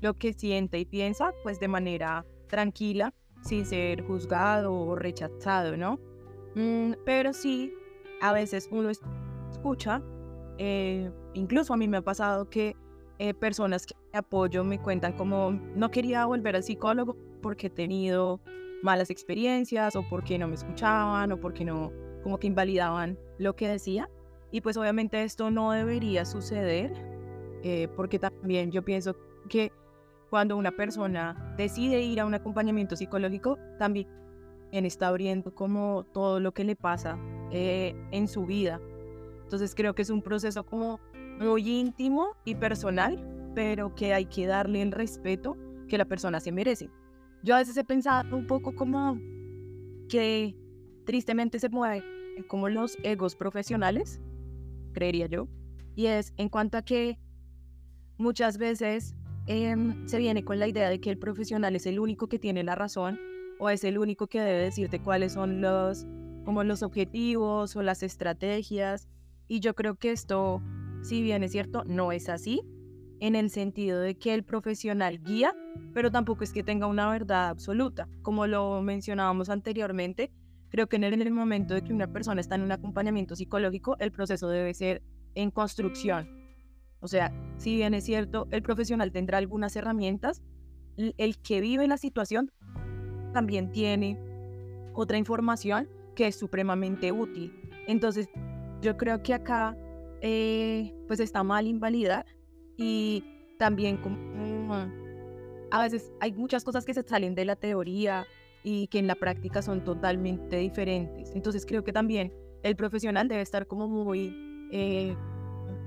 lo 0.00 0.14
que 0.14 0.32
siente 0.32 0.78
y 0.78 0.84
piensa, 0.84 1.32
pues 1.42 1.58
de 1.58 1.66
manera 1.66 2.24
tranquila, 2.46 3.14
sin 3.42 3.66
ser 3.66 4.04
juzgado 4.04 4.72
o 4.72 4.94
rechazado, 4.94 5.76
¿no? 5.76 5.98
Mm, 6.54 6.92
pero 7.04 7.32
sí, 7.32 7.72
a 8.20 8.32
veces 8.32 8.68
uno 8.70 8.90
escucha, 9.50 10.02
eh, 10.58 11.10
incluso 11.34 11.74
a 11.74 11.76
mí 11.76 11.88
me 11.88 11.96
ha 11.96 12.02
pasado 12.02 12.48
que 12.48 12.76
eh, 13.18 13.34
personas 13.34 13.86
que 13.86 13.94
apoyo 14.12 14.62
me 14.62 14.78
cuentan 14.78 15.14
como 15.14 15.50
no 15.50 15.90
quería 15.90 16.26
volver 16.26 16.54
al 16.54 16.62
psicólogo 16.62 17.16
porque 17.38 17.68
he 17.68 17.70
tenido 17.70 18.40
malas 18.82 19.10
experiencias 19.10 19.96
o 19.96 20.04
porque 20.08 20.38
no 20.38 20.48
me 20.48 20.54
escuchaban 20.54 21.32
o 21.32 21.40
porque 21.40 21.64
no, 21.64 21.92
como 22.22 22.38
que 22.38 22.46
invalidaban 22.46 23.18
lo 23.38 23.56
que 23.56 23.68
decía. 23.68 24.10
Y 24.50 24.60
pues 24.60 24.76
obviamente 24.76 25.22
esto 25.22 25.50
no 25.50 25.72
debería 25.72 26.24
suceder 26.24 26.92
eh, 27.62 27.88
porque 27.96 28.18
también 28.18 28.70
yo 28.70 28.84
pienso 28.84 29.16
que 29.48 29.72
cuando 30.30 30.56
una 30.56 30.72
persona 30.72 31.54
decide 31.56 32.02
ir 32.02 32.20
a 32.20 32.26
un 32.26 32.34
acompañamiento 32.34 32.96
psicológico, 32.96 33.58
también 33.78 34.08
está 34.72 35.08
abriendo 35.08 35.54
como 35.54 36.04
todo 36.12 36.40
lo 36.40 36.52
que 36.52 36.64
le 36.64 36.76
pasa 36.76 37.18
eh, 37.50 37.94
en 38.10 38.28
su 38.28 38.44
vida. 38.46 38.80
Entonces 39.42 39.74
creo 39.74 39.94
que 39.94 40.02
es 40.02 40.10
un 40.10 40.22
proceso 40.22 40.64
como 40.64 41.00
muy 41.38 41.68
íntimo 41.68 42.36
y 42.44 42.54
personal, 42.54 43.50
pero 43.54 43.94
que 43.94 44.12
hay 44.12 44.26
que 44.26 44.46
darle 44.46 44.82
el 44.82 44.92
respeto 44.92 45.56
que 45.88 45.98
la 45.98 46.04
persona 46.04 46.40
se 46.40 46.52
merece. 46.52 46.90
Yo 47.42 47.54
a 47.54 47.58
veces 47.58 47.76
he 47.76 47.84
pensado 47.84 48.36
un 48.36 48.46
poco 48.46 48.74
como 48.74 49.18
que 50.08 50.56
tristemente 51.04 51.58
se 51.58 51.68
mueven 51.68 52.02
como 52.48 52.68
los 52.68 52.96
egos 53.02 53.36
profesionales, 53.36 54.20
creería 54.92 55.26
yo, 55.26 55.48
y 55.94 56.06
es 56.06 56.32
en 56.36 56.48
cuanto 56.48 56.78
a 56.78 56.82
que 56.82 57.18
muchas 58.18 58.58
veces 58.58 59.14
em, 59.46 60.06
se 60.06 60.18
viene 60.18 60.44
con 60.44 60.58
la 60.58 60.68
idea 60.68 60.90
de 60.90 61.00
que 61.00 61.10
el 61.10 61.18
profesional 61.18 61.74
es 61.76 61.86
el 61.86 61.98
único 61.98 62.28
que 62.28 62.38
tiene 62.38 62.62
la 62.62 62.74
razón 62.74 63.18
o 63.58 63.70
es 63.70 63.84
el 63.84 63.98
único 63.98 64.26
que 64.26 64.40
debe 64.40 64.62
decirte 64.62 65.00
cuáles 65.00 65.32
son 65.32 65.60
los 65.60 66.06
como 66.44 66.64
los 66.64 66.82
objetivos 66.82 67.74
o 67.76 67.82
las 67.82 68.02
estrategias 68.02 69.08
y 69.48 69.60
yo 69.60 69.74
creo 69.74 69.96
que 69.96 70.12
esto 70.12 70.62
si 71.02 71.22
bien 71.22 71.42
es 71.42 71.52
cierto 71.52 71.84
no 71.84 72.12
es 72.12 72.28
así 72.28 72.62
en 73.20 73.34
el 73.34 73.50
sentido 73.50 74.00
de 74.00 74.16
que 74.16 74.34
el 74.34 74.44
profesional 74.44 75.20
guía, 75.22 75.54
pero 75.94 76.10
tampoco 76.10 76.44
es 76.44 76.52
que 76.52 76.62
tenga 76.62 76.86
una 76.86 77.10
verdad 77.10 77.48
absoluta. 77.48 78.08
Como 78.22 78.46
lo 78.46 78.80
mencionábamos 78.82 79.48
anteriormente, 79.48 80.30
creo 80.70 80.88
que 80.88 80.96
en 80.96 81.04
el, 81.04 81.30
momento 81.30 81.74
de 81.74 81.82
que 81.82 81.92
una 81.92 82.12
persona 82.12 82.40
está 82.40 82.54
en 82.54 82.62
un 82.62 82.72
acompañamiento 82.72 83.36
psicológico, 83.36 83.96
el 83.98 84.12
proceso 84.12 84.48
debe 84.48 84.74
ser 84.74 85.02
en 85.34 85.50
construcción. 85.50 86.28
O 87.00 87.08
sea, 87.08 87.32
si 87.56 87.76
bien 87.76 87.94
es 87.94 88.04
cierto, 88.04 88.48
el 88.50 88.62
profesional 88.62 89.12
tendrá 89.12 89.38
algunas 89.38 89.74
herramientas, 89.76 90.42
el 90.96 91.38
que 91.38 91.60
vive 91.60 91.86
la 91.86 91.96
situación 91.96 92.50
también 93.32 93.70
tiene 93.70 94.18
otra 94.94 95.16
información 95.16 95.88
que 96.16 96.26
es 96.26 96.36
supremamente 96.36 97.12
útil. 97.12 97.52
Entonces, 97.86 98.28
yo 98.82 98.96
creo 98.96 99.22
que 99.22 99.34
acá 99.34 99.76
eh, 100.20 100.92
pues 101.06 101.20
está 101.20 101.44
mal 101.44 101.66
invalidar 101.66 102.26
y 102.78 103.24
también 103.58 103.98
como 103.98 104.72
a 105.70 105.82
veces 105.82 106.10
hay 106.20 106.32
muchas 106.32 106.64
cosas 106.64 106.86
que 106.86 106.94
se 106.94 107.02
salen 107.02 107.34
de 107.34 107.44
la 107.44 107.56
teoría 107.56 108.24
y 108.62 108.86
que 108.86 108.98
en 108.98 109.06
la 109.06 109.16
práctica 109.16 109.60
son 109.60 109.84
totalmente 109.84 110.56
diferentes. 110.56 111.32
Entonces 111.34 111.66
creo 111.66 111.84
que 111.84 111.92
también 111.92 112.32
el 112.62 112.76
profesional 112.76 113.28
debe 113.28 113.42
estar 113.42 113.66
como 113.66 113.88
muy 113.88 114.34
eh, 114.72 115.14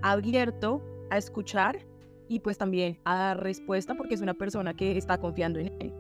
abierto 0.04 0.84
a 1.10 1.18
escuchar 1.18 1.80
y 2.28 2.40
pues 2.40 2.58
también 2.58 3.00
a 3.04 3.16
dar 3.16 3.44
respuesta 3.44 3.96
porque 3.96 4.14
es 4.14 4.22
una 4.22 4.34
persona 4.34 4.74
que 4.74 4.98
está 4.98 5.18
confiando 5.18 5.60
en 5.60 5.72
él. 5.80 5.94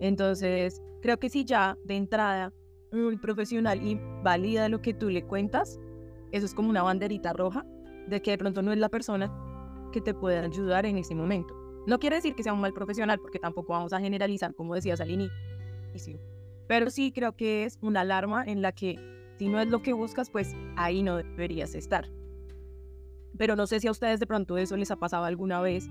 Entonces 0.00 0.82
creo 1.00 1.18
que 1.18 1.30
si 1.30 1.44
ya 1.44 1.78
de 1.84 1.96
entrada 1.96 2.52
un 2.92 3.18
profesional 3.20 3.86
invalida 3.86 4.68
lo 4.68 4.80
que 4.82 4.94
tú 4.94 5.10
le 5.10 5.22
cuentas, 5.22 5.78
eso 6.32 6.46
es 6.46 6.54
como 6.54 6.70
una 6.70 6.82
banderita 6.82 7.32
roja 7.32 7.64
de 8.06 8.22
que 8.22 8.32
de 8.32 8.38
pronto 8.38 8.62
no 8.62 8.72
es 8.72 8.78
la 8.78 8.88
persona 8.88 9.32
que 9.90 10.00
te 10.00 10.14
puede 10.14 10.38
ayudar 10.38 10.86
en 10.86 10.98
ese 10.98 11.14
momento. 11.14 11.54
No 11.86 11.98
quiere 11.98 12.16
decir 12.16 12.34
que 12.34 12.42
sea 12.42 12.52
un 12.52 12.60
mal 12.60 12.74
profesional, 12.74 13.18
porque 13.18 13.38
tampoco 13.38 13.72
vamos 13.72 13.92
a 13.92 14.00
generalizar, 14.00 14.54
como 14.54 14.74
decías 14.74 15.00
al 15.00 15.10
inicio. 15.10 16.20
Pero 16.66 16.90
sí 16.90 17.12
creo 17.12 17.34
que 17.34 17.64
es 17.64 17.78
una 17.80 18.02
alarma 18.02 18.44
en 18.44 18.60
la 18.60 18.72
que 18.72 18.98
si 19.38 19.48
no 19.48 19.60
es 19.60 19.68
lo 19.68 19.82
que 19.82 19.92
buscas, 19.92 20.30
pues 20.30 20.54
ahí 20.76 21.02
no 21.02 21.16
deberías 21.16 21.74
estar. 21.74 22.08
Pero 23.38 23.56
no 23.56 23.66
sé 23.66 23.80
si 23.80 23.86
a 23.86 23.90
ustedes 23.90 24.20
de 24.20 24.26
pronto 24.26 24.58
eso 24.58 24.76
les 24.76 24.90
ha 24.90 24.96
pasado 24.96 25.24
alguna 25.24 25.60
vez, 25.60 25.88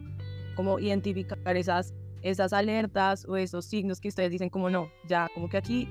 como 0.55 0.79
identificar 0.79 1.57
esas, 1.57 1.93
esas 2.21 2.53
alertas 2.53 3.25
o 3.27 3.37
esos 3.37 3.65
signos 3.65 3.99
que 4.01 4.09
ustedes 4.09 4.31
dicen 4.31 4.49
como 4.49 4.69
no, 4.69 4.91
ya 5.07 5.29
como 5.33 5.49
que 5.49 5.57
aquí 5.57 5.89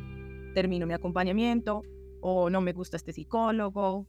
termino 0.55 0.87
mi 0.87 0.95
acompañamiento 0.95 1.83
o 2.21 2.51
no 2.51 2.61
me 2.61 2.73
gusta 2.73 2.97
este 2.97 3.13
psicólogo 3.13 4.07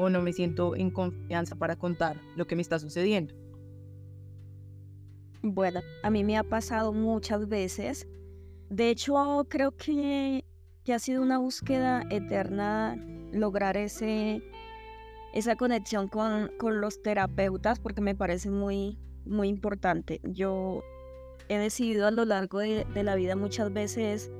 o 0.00 0.08
no 0.08 0.22
me 0.22 0.32
siento 0.32 0.74
en 0.74 0.90
confianza 0.90 1.56
para 1.56 1.76
contar 1.76 2.16
lo 2.34 2.46
que 2.46 2.56
me 2.56 2.62
está 2.62 2.78
sucediendo. 2.78 3.34
Bueno, 5.42 5.80
a 6.02 6.10
mí 6.10 6.24
me 6.24 6.36
ha 6.38 6.44
pasado 6.44 6.92
muchas 6.92 7.48
veces. 7.48 8.06
De 8.70 8.88
hecho, 8.90 9.46
creo 9.48 9.72
que, 9.76 10.44
que 10.84 10.94
ha 10.94 10.98
sido 10.98 11.22
una 11.22 11.38
búsqueda 11.38 12.02
eterna 12.10 12.96
lograr 13.32 13.76
ese, 13.76 14.42
esa 15.34 15.56
conexión 15.56 16.08
con, 16.08 16.50
con 16.58 16.80
los 16.80 17.02
terapeutas 17.02 17.78
porque 17.78 18.00
me 18.00 18.14
parece 18.14 18.50
muy, 18.50 18.98
muy 19.26 19.48
importante. 19.48 20.20
Yo 20.24 20.82
he 21.48 21.58
decidido 21.58 22.06
a 22.06 22.10
lo 22.10 22.24
largo 22.24 22.60
de, 22.60 22.86
de 22.86 23.02
la 23.02 23.16
vida 23.16 23.36
muchas 23.36 23.72
veces 23.72 24.30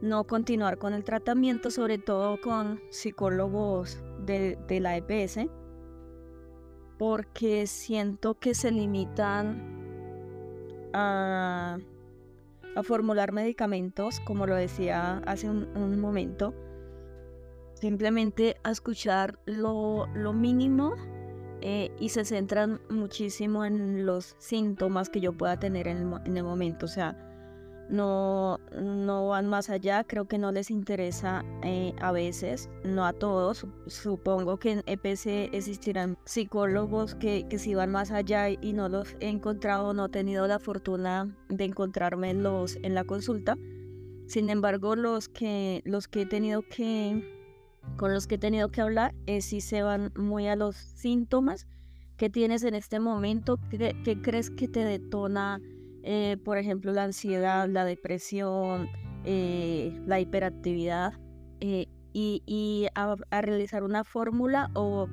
no 0.00 0.24
continuar 0.24 0.78
con 0.78 0.92
el 0.92 1.04
tratamiento, 1.04 1.70
sobre 1.70 1.98
todo 1.98 2.38
con 2.40 2.80
psicólogos 2.90 3.98
de, 4.24 4.80
la 4.80 4.96
EPS 4.96 5.46
porque 6.98 7.66
siento 7.66 8.34
que 8.38 8.54
se 8.54 8.70
limitan 8.70 9.60
a, 10.92 11.78
formular 12.82 13.32
medicamentos, 13.32 14.20
como 14.20 14.46
lo 14.46 14.56
decía 14.56 15.18
hace 15.26 15.48
un, 15.48 16.00
momento, 16.00 16.54
simplemente 17.74 18.56
a 18.64 18.70
escuchar 18.70 19.38
lo, 19.44 20.06
mínimo 20.32 20.94
eh, 21.60 21.92
y 22.00 22.08
se 22.08 22.24
centran 22.24 22.80
muchísimo 22.90 23.64
en 23.64 24.06
los 24.06 24.34
síntomas 24.38 25.08
que 25.08 25.20
yo 25.20 25.32
pueda 25.32 25.58
tener 25.58 25.88
en 25.88 25.98
el, 25.98 26.20
en 26.24 26.36
el 26.36 26.44
momento. 26.44 26.86
O 26.86 26.88
sea, 26.88 27.33
no, 27.94 28.58
no 28.80 29.28
van 29.28 29.46
más 29.48 29.70
allá, 29.70 30.04
creo 30.04 30.26
que 30.26 30.38
no 30.38 30.52
les 30.52 30.70
interesa 30.70 31.44
eh, 31.62 31.94
a 32.00 32.12
veces, 32.12 32.68
no 32.84 33.06
a 33.06 33.12
todos. 33.12 33.66
Supongo 33.86 34.58
que 34.58 34.72
en 34.72 34.82
EPC 34.86 35.54
existirán 35.54 36.18
psicólogos 36.24 37.14
que, 37.14 37.46
que 37.48 37.58
sí 37.58 37.74
van 37.74 37.90
más 37.90 38.10
allá 38.10 38.50
y 38.50 38.72
no 38.72 38.88
los 38.88 39.14
he 39.20 39.28
encontrado, 39.28 39.94
no 39.94 40.06
he 40.06 40.10
tenido 40.10 40.46
la 40.46 40.58
fortuna 40.58 41.34
de 41.48 41.64
encontrarme 41.64 42.30
en 42.30 42.94
la 42.94 43.04
consulta. 43.04 43.56
Sin 44.26 44.48
embargo, 44.50 44.96
los 44.96 45.28
que, 45.28 45.82
los 45.84 46.08
que 46.08 46.22
he 46.22 46.26
tenido 46.26 46.62
que, 46.62 47.22
con 47.96 48.12
los 48.12 48.26
que 48.26 48.36
he 48.36 48.38
tenido 48.38 48.70
que 48.70 48.80
hablar 48.80 49.14
es 49.26 49.44
si 49.44 49.60
se 49.60 49.82
van 49.82 50.12
muy 50.16 50.48
a 50.48 50.56
los 50.56 50.76
síntomas 50.76 51.66
que 52.16 52.30
tienes 52.30 52.62
en 52.64 52.74
este 52.74 53.00
momento, 53.00 53.58
qué, 53.70 54.18
crees 54.22 54.50
que 54.50 54.68
te 54.68 54.84
detona, 54.84 55.60
eh, 56.06 56.36
por 56.44 56.58
ejemplo, 56.58 56.92
la 56.92 57.04
ansiedad, 57.04 57.66
la 57.66 57.86
depresión, 57.86 58.88
eh, 59.24 59.98
la 60.06 60.20
hiperactividad, 60.20 61.14
eh, 61.60 61.86
y, 62.12 62.86
a, 62.94 63.16
realizar 63.40 63.82
una 63.82 64.04
fórmula 64.04 64.70
o, 64.74 65.08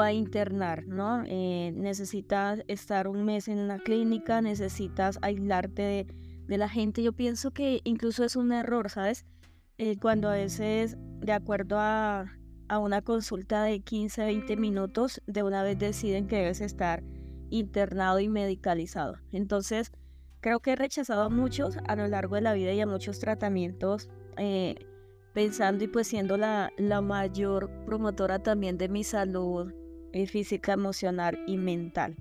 a 0.00 0.12
internar, 0.12 0.86
¿no? 0.86 1.22
necesitas 1.22 2.62
estar 2.68 3.06
un 3.06 3.24
mes 3.24 3.48
en 3.48 3.58
una 3.58 3.78
clínica, 3.78 4.40
necesitas 4.40 5.18
aislarte 5.20 5.82
de, 5.82 6.06
de 6.46 6.58
la 6.58 6.68
gente. 6.68 7.02
Yo 7.02 7.12
pienso 7.12 7.50
que 7.50 7.80
incluso 7.84 8.24
es 8.24 8.34
un 8.34 8.52
error, 8.52 8.88
¿sabes? 8.88 9.26
cuando 10.00 10.28
a 10.28 10.34
veces, 10.34 10.96
de 11.20 11.32
acuerdo 11.32 11.76
a, 11.78 12.26
a 12.68 12.78
una 12.78 13.02
consulta 13.02 13.62
de 13.64 13.80
15, 13.80 14.24
20 14.24 14.56
minutos, 14.56 15.20
de 15.26 15.42
una 15.42 15.62
vez 15.62 15.78
deciden 15.78 16.26
que 16.28 16.36
debes 16.36 16.60
estar 16.60 17.02
internado 17.50 18.20
y 18.20 18.28
medicalizado. 18.28 19.16
Entonces, 19.32 19.92
creo 20.40 20.60
que 20.60 20.72
he 20.72 20.76
rechazado 20.76 21.22
a 21.22 21.28
muchos 21.28 21.76
a 21.86 21.96
lo 21.96 22.06
largo 22.08 22.34
de 22.34 22.40
la 22.42 22.54
vida 22.54 22.72
y 22.72 22.80
a 22.80 22.86
muchos 22.86 23.18
tratamientos, 23.18 24.08
eh, 24.36 24.74
pensando 25.34 25.84
y 25.84 25.88
pues 25.88 26.08
siendo 26.08 26.36
la, 26.36 26.72
la, 26.76 27.00
mayor 27.00 27.70
promotora 27.86 28.40
también 28.40 28.78
de 28.78 28.88
mi 28.88 29.04
salud 29.04 29.72
eh, 30.12 30.26
física, 30.26 30.72
emocional 30.72 31.38
y 31.46 31.56
mental. 31.56 32.16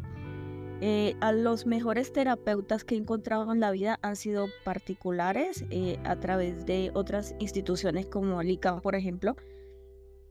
Eh, 0.82 1.16
a 1.20 1.34
los 1.34 1.66
mejores 1.66 2.14
terapeutas 2.14 2.86
que 2.86 2.96
he 2.96 2.98
encontrado 2.98 3.52
en 3.52 3.60
la 3.60 3.72
vida 3.72 4.00
han 4.02 4.16
sido 4.16 4.48
particulares 4.64 5.66
a 6.06 6.16
través 6.22 6.66
de 6.66 6.92
otras 6.94 7.36
instituciones 7.40 8.06
como 8.06 8.40
el 8.40 8.60
por 8.82 8.96
ejemplo, 8.96 9.36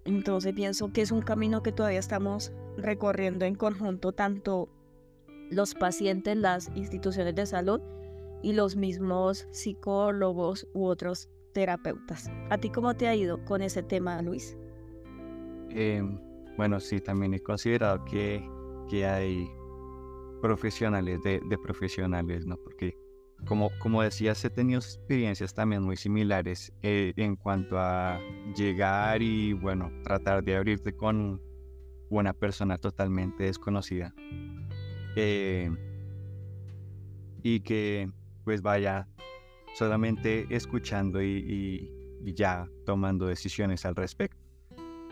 entonces 0.09 0.55
pienso 0.55 0.91
que 0.91 1.03
es 1.03 1.11
un 1.11 1.21
camino 1.21 1.63
que 1.63 1.71
todavía 1.71 1.99
estamos 1.99 2.51
recorriendo 2.79 3.45
en 3.45 3.55
conjunto, 3.55 4.13
tanto 4.13 4.71
los 5.51 5.75
pacientes, 5.75 6.37
las 6.37 6.71
instituciones 6.75 7.35
de 7.35 7.47
salud 7.47 7.81
y 8.43 8.53
los 8.53 8.77
mismos 8.77 9.47
psicólogos 9.51 10.67
u 10.75 10.87
otros 10.87 11.29
terapeutas. 11.53 12.31
¿A 12.51 12.59
ti 12.59 12.71
cómo 12.71 12.95
te 12.95 13.09
ha 13.09 13.15
ido 13.15 13.45
con 13.45 13.63
ese 13.63 13.83
tema, 13.83 14.23
Luis? 14.23 14.57
Em, 15.71 16.19
bueno, 16.57 16.81
sí, 16.81 17.01
también 17.01 17.35
he 17.35 17.41
considerado 17.41 18.05
que, 18.05 18.49
que 18.89 19.07
hay 19.07 19.49
profesionales 20.41 21.21
de, 21.23 21.41
de 21.49 21.59
profesionales, 21.59 22.47
¿no? 22.47 22.57
Porque 22.57 22.97
como, 23.47 23.71
como 23.79 24.03
decías, 24.03 24.45
he 24.45 24.51
tenido 24.51 24.81
experiencias 24.81 25.55
también 25.55 25.83
muy 25.83 25.97
similares 25.97 26.73
eh, 26.83 27.13
en 27.17 27.37
cuanto 27.37 27.79
a 27.79 28.21
llegar 28.57 29.23
y, 29.23 29.53
bueno, 29.53 29.91
tratar 30.03 30.43
de 30.43 30.57
abrirte 30.57 30.93
con 30.93 31.41
una 32.11 32.33
persona 32.33 32.79
totalmente 32.79 33.45
desconocida. 33.45 34.15
Eh, 35.17 35.71
y 37.43 37.61
que 37.61 38.11
pues 38.45 38.63
vaya 38.63 39.09
solamente 39.75 40.47
escuchando 40.51 41.23
y, 41.23 41.95
ya 42.35 42.69
tomando 42.85 43.27
decisiones 43.27 43.87
al 43.87 43.95
respecto. 43.95 44.37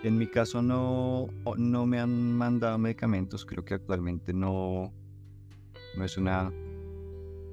En 0.03 0.19
mi 0.19 0.27
caso 0.27 0.61
no, 0.61 1.29
no 1.57 1.87
me 1.87 2.01
han 2.01 2.37
mandado 2.37 2.77
medicamentos, 2.79 3.47
creo 3.47 3.65
que 3.65 3.75
actualmente 3.75 4.33
no, 4.33 4.93
no 5.97 6.05
es 6.05 6.19
una 6.19 6.53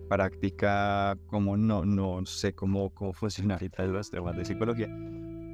práctica 0.09 1.17
como 1.27 1.55
no, 1.55 1.85
no 1.85 2.25
sé 2.25 2.53
cómo, 2.53 2.89
cómo 2.89 3.13
funciona 3.13 3.55
ahorita 3.55 3.83
los 3.85 4.11
temas 4.11 4.35
de 4.35 4.45
psicología, 4.45 4.89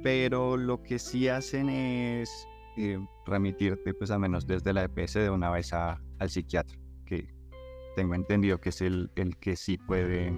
pero 0.02 0.56
lo 0.56 0.82
que 0.82 0.98
sí 0.98 1.28
hacen 1.28 1.68
es 1.68 2.30
eh, 2.76 2.98
remitirte 3.26 3.94
pues 3.94 4.10
a 4.10 4.18
menos 4.18 4.46
desde 4.46 4.72
la 4.72 4.84
EPS 4.84 5.14
de 5.14 5.30
una 5.30 5.50
vez 5.50 5.72
a, 5.72 6.00
al 6.18 6.30
psiquiatra, 6.30 6.76
tengo 7.96 8.14
entendido 8.14 8.60
que 8.60 8.70
es 8.70 8.80
el, 8.80 9.10
el 9.16 9.36
que 9.38 9.56
sí 9.56 9.78
puede 9.78 10.32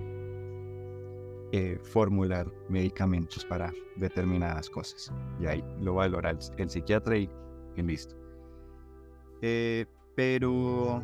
eh, 1.53 1.79
formular 1.83 2.51
medicamentos 2.69 3.45
para 3.45 3.73
determinadas 3.97 4.71
cosas. 4.71 5.13
Y 5.41 5.47
ahí 5.47 5.65
lo 5.81 5.95
valora 5.95 6.31
el, 6.31 6.39
el 6.59 6.71
psiquiatra 6.71 7.19
y, 7.19 7.31
y 7.77 7.83
listo. 7.83 8.17
Eh, 9.43 9.87
pero 10.15 11.03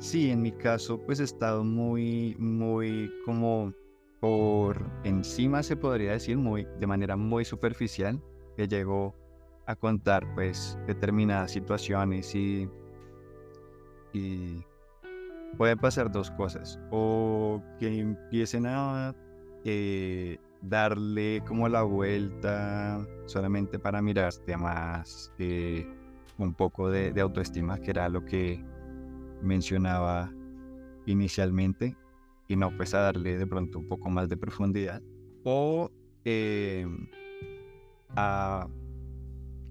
Sí, 0.00 0.30
en 0.30 0.40
mi 0.40 0.50
caso, 0.52 0.98
pues 0.98 1.20
he 1.20 1.24
estado 1.24 1.62
muy, 1.62 2.34
muy 2.38 3.12
como 3.26 3.74
por 4.18 4.82
encima, 5.04 5.62
se 5.62 5.76
podría 5.76 6.12
decir, 6.12 6.38
muy, 6.38 6.66
de 6.78 6.86
manera 6.86 7.16
muy 7.16 7.44
superficial, 7.44 8.18
que 8.56 8.66
llegó 8.66 9.14
a 9.66 9.76
contar, 9.76 10.26
pues, 10.34 10.78
determinadas 10.86 11.50
situaciones 11.50 12.34
y, 12.34 12.66
y 14.14 14.64
pueden 15.56 15.78
pasar 15.78 16.10
dos 16.10 16.30
cosas, 16.30 16.78
o 16.90 17.62
que 17.78 18.00
empiecen 18.00 18.66
a 18.66 19.14
eh, 19.64 20.38
darle 20.62 21.42
como 21.46 21.68
la 21.68 21.82
vuelta 21.82 23.06
solamente 23.26 23.78
para 23.78 24.02
mirar 24.02 24.32
temas 24.46 25.32
eh, 25.38 25.86
un 26.38 26.54
poco 26.54 26.90
de, 26.90 27.12
de 27.12 27.20
autoestima, 27.20 27.78
que 27.78 27.90
era 27.90 28.08
lo 28.08 28.24
que 28.24 28.64
mencionaba 29.42 30.32
inicialmente 31.06 31.96
y 32.48 32.56
no 32.56 32.76
pues 32.76 32.94
a 32.94 33.00
darle 33.00 33.38
de 33.38 33.46
pronto 33.46 33.78
un 33.78 33.88
poco 33.88 34.10
más 34.10 34.28
de 34.28 34.36
profundidad 34.36 35.00
o 35.44 35.90
eh, 36.24 36.86
a 38.16 38.68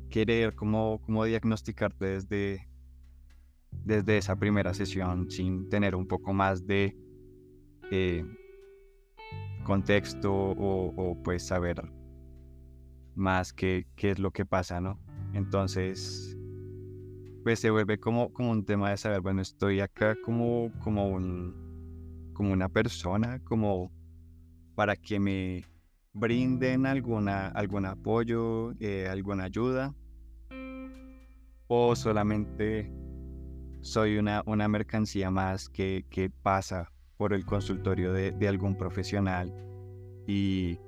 querer 0.09 0.55
como, 0.55 1.01
como 1.05 1.25
diagnosticarte 1.25 2.05
desde, 2.05 2.68
desde 3.71 4.17
esa 4.17 4.35
primera 4.35 4.73
sesión 4.73 5.29
sin 5.29 5.69
tener 5.69 5.95
un 5.95 6.07
poco 6.07 6.33
más 6.33 6.65
de 6.65 6.95
eh, 7.91 8.25
contexto 9.63 10.31
o, 10.31 11.17
pues 11.23 11.47
saber 11.47 11.81
más 13.15 13.53
qué, 13.53 13.87
qué 13.95 14.11
es 14.11 14.19
lo 14.19 14.31
que 14.31 14.45
pasa, 14.45 14.79
¿no? 14.79 14.99
Entonces, 15.33 16.37
pues 17.43 17.59
se 17.59 17.69
vuelve 17.69 17.99
como, 17.99 18.31
como 18.33 18.51
un 18.51 18.65
tema 18.65 18.89
de 18.89 18.97
saber, 18.97 19.21
bueno, 19.21 19.41
estoy 19.41 19.79
acá 19.79 20.15
como, 20.23 20.71
como, 20.83 21.09
un, 21.09 22.31
como 22.33 22.53
una 22.53 22.69
persona, 22.69 23.39
como 23.43 23.91
para 24.75 24.95
que 24.95 25.19
me 25.19 25.65
brinden 26.13 26.85
alguna, 26.85 27.47
algún 27.47 27.85
apoyo, 27.85 28.73
eh, 28.79 29.07
alguna 29.09 29.45
ayuda, 29.45 29.93
o 31.67 31.95
solamente 31.95 32.91
soy 33.81 34.17
una, 34.17 34.43
una 34.45 34.67
mercancía 34.67 35.31
más 35.31 35.69
que, 35.69 36.05
que 36.09 36.29
pasa 36.29 36.91
por 37.17 37.33
el 37.33 37.45
consultorio 37.45 38.13
de, 38.13 38.31
de 38.31 38.47
algún 38.47 38.77
profesional 38.77 39.53
y 40.27 40.79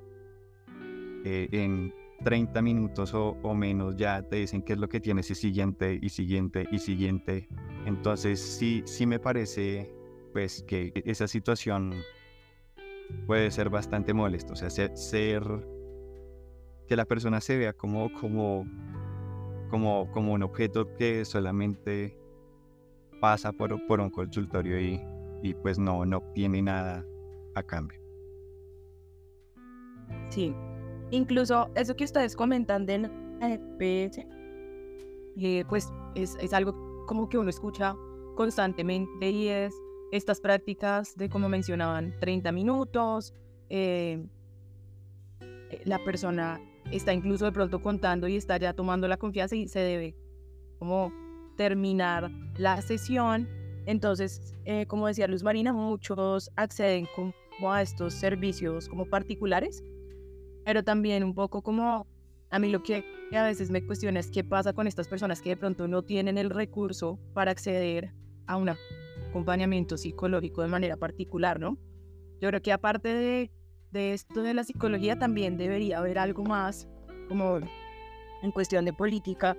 eh, 1.24 1.48
en 1.52 1.94
30 2.24 2.62
minutos 2.62 3.12
o, 3.14 3.54
menos 3.54 3.96
ya 3.96 4.22
te 4.22 4.36
dicen 4.36 4.62
qué 4.62 4.74
es 4.74 4.78
lo 4.78 4.88
que 4.88 5.00
tienes 5.00 5.30
y 5.30 5.34
siguiente 5.34 5.98
y 6.00 6.08
siguiente 6.08 6.66
y 6.70 6.78
siguiente. 6.78 7.48
Entonces 7.84 8.40
sí, 8.40 8.82
sí 8.86 9.06
me 9.06 9.18
parece 9.18 9.92
pues 10.32 10.62
que 10.62 10.92
esa 11.04 11.26
situación 11.26 11.94
puede 13.26 13.50
ser 13.50 13.70
bastante 13.70 14.14
molesto. 14.14 14.52
O 14.52 14.56
sea, 14.56 14.70
ser, 14.70 15.42
que 16.88 16.96
la 16.96 17.04
persona 17.04 17.40
se 17.40 17.56
vea 17.56 17.72
como, 17.72 18.12
como, 18.12 18.64
como, 19.68 20.10
como 20.12 20.32
un 20.32 20.42
objeto 20.42 20.94
que 20.94 21.24
solamente 21.24 22.16
pasa 23.22 23.52
por, 23.52 23.86
por 23.86 24.00
un 24.00 24.10
consultorio 24.10 24.78
y, 24.78 25.00
y 25.42 25.54
pues 25.54 25.78
no, 25.78 26.04
no 26.04 26.18
obtiene 26.18 26.60
nada 26.60 27.06
a 27.54 27.62
cambio. 27.62 27.98
Sí, 30.28 30.54
Incluso 31.12 31.70
eso 31.74 31.94
que 31.94 32.04
ustedes 32.04 32.34
comentan 32.34 32.86
de 32.86 33.10
EPS, 33.42 34.26
eh, 35.36 35.62
pues 35.68 35.92
es, 36.14 36.38
es, 36.40 36.54
algo 36.54 37.04
como 37.06 37.28
que 37.28 37.36
uno 37.36 37.50
escucha 37.50 37.94
constantemente 38.34 39.30
y 39.30 39.48
es 39.48 39.74
estas 40.10 40.40
prácticas 40.40 41.14
de, 41.16 41.28
como 41.28 41.50
mencionaban, 41.50 42.18
30 42.18 42.50
minutos. 42.52 43.34
Eh, 43.68 44.26
la 45.84 46.02
persona 46.02 46.58
está 46.90 47.12
incluso 47.12 47.44
de 47.44 47.52
pronto 47.52 47.82
contando 47.82 48.26
y 48.26 48.36
está 48.36 48.56
ya 48.56 48.72
tomando 48.72 49.06
la 49.06 49.18
confianza 49.18 49.54
y 49.54 49.68
se 49.68 49.80
debe 49.80 50.16
como 50.78 51.12
terminar 51.62 52.30
la 52.56 52.82
sesión. 52.82 53.48
Entonces, 53.86 54.54
eh, 54.64 54.86
como 54.86 55.06
decía 55.06 55.28
Luz 55.28 55.42
Marina, 55.42 55.72
muchos 55.72 56.50
acceden 56.56 57.06
como 57.14 57.72
a 57.72 57.82
estos 57.82 58.14
servicios 58.14 58.88
como 58.88 59.04
particulares 59.06 59.84
pero 60.64 60.84
también 60.84 61.24
un 61.24 61.34
poco 61.34 61.62
como 61.62 62.06
a 62.50 62.58
mí 62.58 62.70
lo 62.70 62.82
que 62.82 63.04
a 63.32 63.42
veces 63.44 63.70
me 63.70 63.84
cuestiona 63.84 64.20
es 64.20 64.30
qué 64.30 64.44
pasa 64.44 64.72
con 64.72 64.86
estas 64.86 65.08
personas 65.08 65.40
que 65.40 65.50
de 65.50 65.56
pronto 65.56 65.88
no 65.88 66.02
tienen 66.02 66.38
el 66.38 66.50
recurso 66.50 67.18
para 67.32 67.50
acceder 67.50 68.12
a 68.46 68.56
un 68.56 68.70
acompañamiento 69.28 69.96
psicológico 69.96 70.62
de 70.62 70.68
manera 70.68 70.96
particular, 70.96 71.58
¿no? 71.58 71.78
Yo 72.40 72.48
creo 72.48 72.60
que 72.60 72.72
aparte 72.72 73.08
de, 73.08 73.50
de 73.90 74.12
esto 74.12 74.42
de 74.42 74.52
la 74.52 74.64
psicología 74.64 75.18
también 75.18 75.56
debería 75.56 75.98
haber 75.98 76.18
algo 76.18 76.44
más 76.44 76.88
como 77.28 77.60
en 78.42 78.50
cuestión 78.50 78.84
de 78.84 78.92
política, 78.92 79.56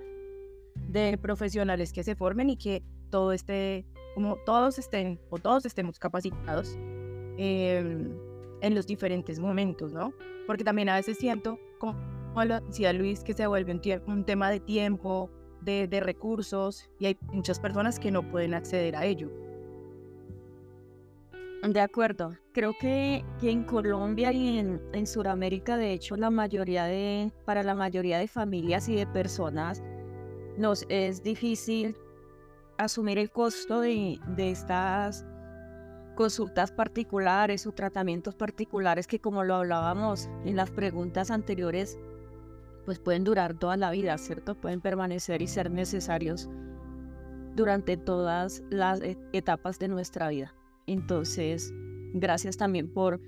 de 0.87 1.17
profesionales 1.17 1.93
que 1.93 2.03
se 2.03 2.15
formen 2.15 2.49
y 2.49 2.57
que 2.57 2.83
todo 3.09 3.31
esté, 3.31 3.85
como 4.15 4.37
todos 4.45 4.79
estén 4.79 5.19
o 5.29 5.37
todos 5.37 5.65
estemos 5.65 5.99
capacitados 5.99 6.75
em, 7.37 8.11
en 8.61 8.75
los 8.75 8.87
diferentes 8.87 9.39
momentos, 9.39 9.93
¿no? 9.93 10.13
Porque 10.47 10.63
también 10.63 10.89
a 10.89 10.95
veces 10.95 11.17
siento, 11.17 11.59
como 11.79 11.95
lo 12.45 12.59
decía 12.61 12.93
Luis, 12.93 13.23
que 13.23 13.33
se 13.33 13.45
vuelve 13.47 13.79
un, 14.07 14.25
tema 14.25 14.49
de 14.49 14.59
tiempo, 14.59 15.29
de, 15.61 15.87
de 15.87 15.99
recursos 15.99 16.89
y 16.99 17.05
hay 17.05 17.17
muchas 17.31 17.59
personas 17.59 17.99
que 17.99 18.11
no 18.11 18.29
pueden 18.29 18.53
acceder 18.53 18.95
a 18.95 19.05
ello. 19.05 19.29
De 21.63 21.79
acuerdo. 21.79 22.35
Creo 22.51 22.73
que, 22.77 23.23
que 23.39 23.49
en 23.49 23.63
Colombia 23.63 24.33
y 24.33 24.57
en, 24.59 24.81
en 24.91 25.07
Sudamérica, 25.07 25.77
de 25.77 25.93
hecho, 25.93 26.17
la 26.17 26.29
mayoría 26.29 26.83
de, 26.83 27.31
para 27.45 27.63
la 27.63 27.73
mayoría 27.73 28.19
de 28.19 28.27
familias 28.27 28.89
y 28.89 28.95
de 28.95 29.07
personas, 29.07 29.81
nos 30.57 30.85
es 30.89 31.23
difícil 31.23 31.95
asumir 32.77 33.17
el 33.17 33.31
costo 33.31 33.81
de, 33.81 34.19
de 34.27 34.51
estas 34.51 35.25
consultas 36.15 36.71
particulares 36.71 37.65
o 37.65 37.71
tratamientos 37.71 38.35
particulares 38.35 39.07
que, 39.07 39.19
como 39.19 39.43
lo 39.43 39.55
hablábamos 39.55 40.29
en 40.45 40.55
las 40.55 40.71
preguntas 40.71 41.31
anteriores, 41.31 41.97
pues 42.85 42.99
pueden 42.99 43.23
durar 43.23 43.53
toda 43.53 43.77
la 43.77 43.91
vida, 43.91 44.17
¿cierto? 44.17 44.55
Pueden 44.55 44.81
permanecer 44.81 45.41
y 45.41 45.47
ser 45.47 45.71
necesarios 45.71 46.49
durante 47.55 47.97
todas 47.97 48.63
las 48.69 49.01
e, 49.01 49.17
etapas 49.31 49.79
de 49.79 49.87
nuestra 49.87 50.29
vida. 50.29 50.53
Entonces, 50.85 51.73
gracias 52.13 52.57
también 52.57 52.91
por, 52.91 53.21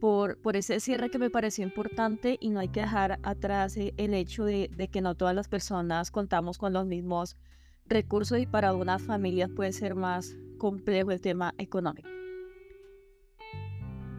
por, 0.00 0.38
ese 0.54 0.80
cierre 0.80 1.10
que 1.10 1.18
me 1.18 1.30
pareció 1.30 1.62
importante 1.62 2.38
y 2.40 2.50
no 2.50 2.60
hay 2.60 2.68
que 2.68 2.80
dejar 2.80 3.18
atrás 3.22 3.76
e, 3.76 3.94
el 3.98 4.14
hecho 4.14 4.44
de, 4.44 4.70
que 4.90 5.00
no 5.02 5.14
todas 5.14 5.34
las 5.34 5.48
personas 5.48 6.10
contamos 6.10 6.58
con 6.58 6.72
los 6.72 6.86
mismos 6.86 7.36
recursos 7.86 8.38
y 8.38 8.46
para 8.46 8.70
algunas 8.70 9.02
familias 9.02 9.50
puede 9.54 9.72
ser 9.72 9.94
más 9.94 10.36
complejo 10.58 11.10
el 11.10 11.20
tema 11.20 11.54
económico. 11.58 12.08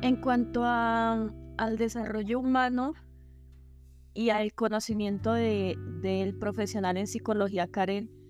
En 0.01 0.15
cuanto 0.15 0.63
al 0.65 1.77
desarrollo 1.77 2.39
humano 2.39 2.93
y 4.13 4.29
al 4.29 4.53
conocimiento 4.53 5.33
de, 5.33 5.77
del 6.01 6.37
profesional 6.37 6.97
en 6.97 7.07
psicología, 7.07 7.67
Karen, 7.67 8.20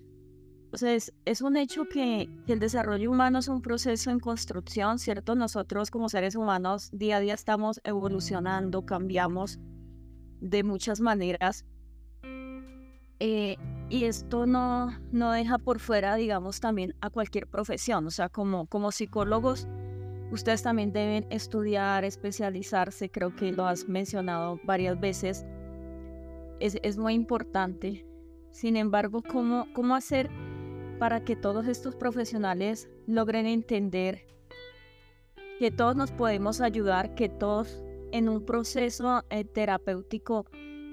pues 0.72 1.12
es, 1.26 1.42
un 1.42 1.58
hecho 1.58 1.84
que, 1.84 2.30
el 2.48 2.60
desarrollo 2.60 3.12
humano 3.12 3.40
es 3.40 3.50
un 3.50 3.62
proceso 3.62 4.10
en 4.10 4.22
construcción, 4.22 5.00
¿cierto? 5.00 5.36
Nosotros 5.36 5.92
como 5.92 6.08
seres 6.08 6.36
humanos 6.36 6.90
día 6.94 7.18
a 7.18 7.20
día 7.20 7.34
estamos 7.34 7.82
evolucionando, 7.84 8.86
cambiamos 8.86 9.60
de 10.40 10.64
muchas 10.64 11.02
maneras. 11.02 11.66
Eh, 13.20 13.58
y 13.90 14.06
esto 14.06 14.46
no, 14.46 14.98
no 15.12 15.34
deja 15.34 15.58
por 15.58 15.80
fuera, 15.80 16.16
digamos, 16.16 16.62
también 16.62 16.96
a 17.02 17.10
cualquier 17.10 17.48
profesión. 17.48 18.08
O 18.08 18.12
sea, 18.12 18.30
como, 18.30 18.66
como 18.68 18.94
psicólogos, 18.94 19.68
ustedes 20.32 20.64
también 20.64 20.94
deben 20.94 21.28
estudiar, 21.32 22.06
especializarse, 22.06 23.12
creo 23.12 23.36
que 23.36 23.52
lo 23.52 23.66
has 23.66 23.90
mencionado 23.90 24.58
varias 24.64 24.98
veces. 24.98 25.46
Es, 26.62 26.78
es 26.82 26.98
muy 26.98 27.14
importante. 27.14 28.06
Sin 28.52 28.78
embargo, 28.78 29.22
¿cómo, 29.22 29.68
cómo 29.74 29.96
hacer 29.96 30.30
para 31.02 31.24
que 31.24 31.36
todos 31.36 31.66
estos 31.66 31.96
profesionales 31.96 32.88
logren 33.08 33.48
entender 33.48 34.28
que 35.58 35.72
todos 35.72 35.96
nos 35.96 36.12
podemos 36.12 36.62
ayudar, 36.62 37.16
que 37.16 37.28
todos 37.28 37.84
en 38.12 38.30
un 38.30 38.46
proceso 38.46 39.24
eh, 39.32 39.44
terapéutico 39.44 40.46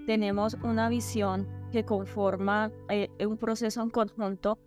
tenemos 0.06 0.56
una 0.62 0.88
visión 0.88 1.46
que 1.72 1.84
conforma 1.84 2.72
eh, 2.88 3.10
un 3.20 3.36
proceso 3.36 3.82
en 3.82 3.90
conjunto 3.90 4.58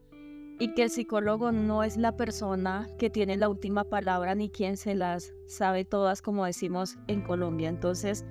y 0.60 0.76
que 0.76 0.84
el 0.84 0.92
psicólogo 0.92 1.52
no 1.52 1.82
es 1.82 1.98
la 1.98 2.16
persona 2.16 2.88
que 3.00 3.10
tiene 3.10 3.36
la 3.36 3.50
última 3.50 3.84
palabra 3.84 4.36
ni 4.36 4.48
quien 4.48 4.78
se 4.78 4.94
las 4.94 5.34
sabe 5.48 5.86
todas, 5.86 6.22
como 6.22 6.46
decimos 6.46 7.00
en 7.08 7.24
Colombia. 7.24 7.68
Entonces, 7.68 8.28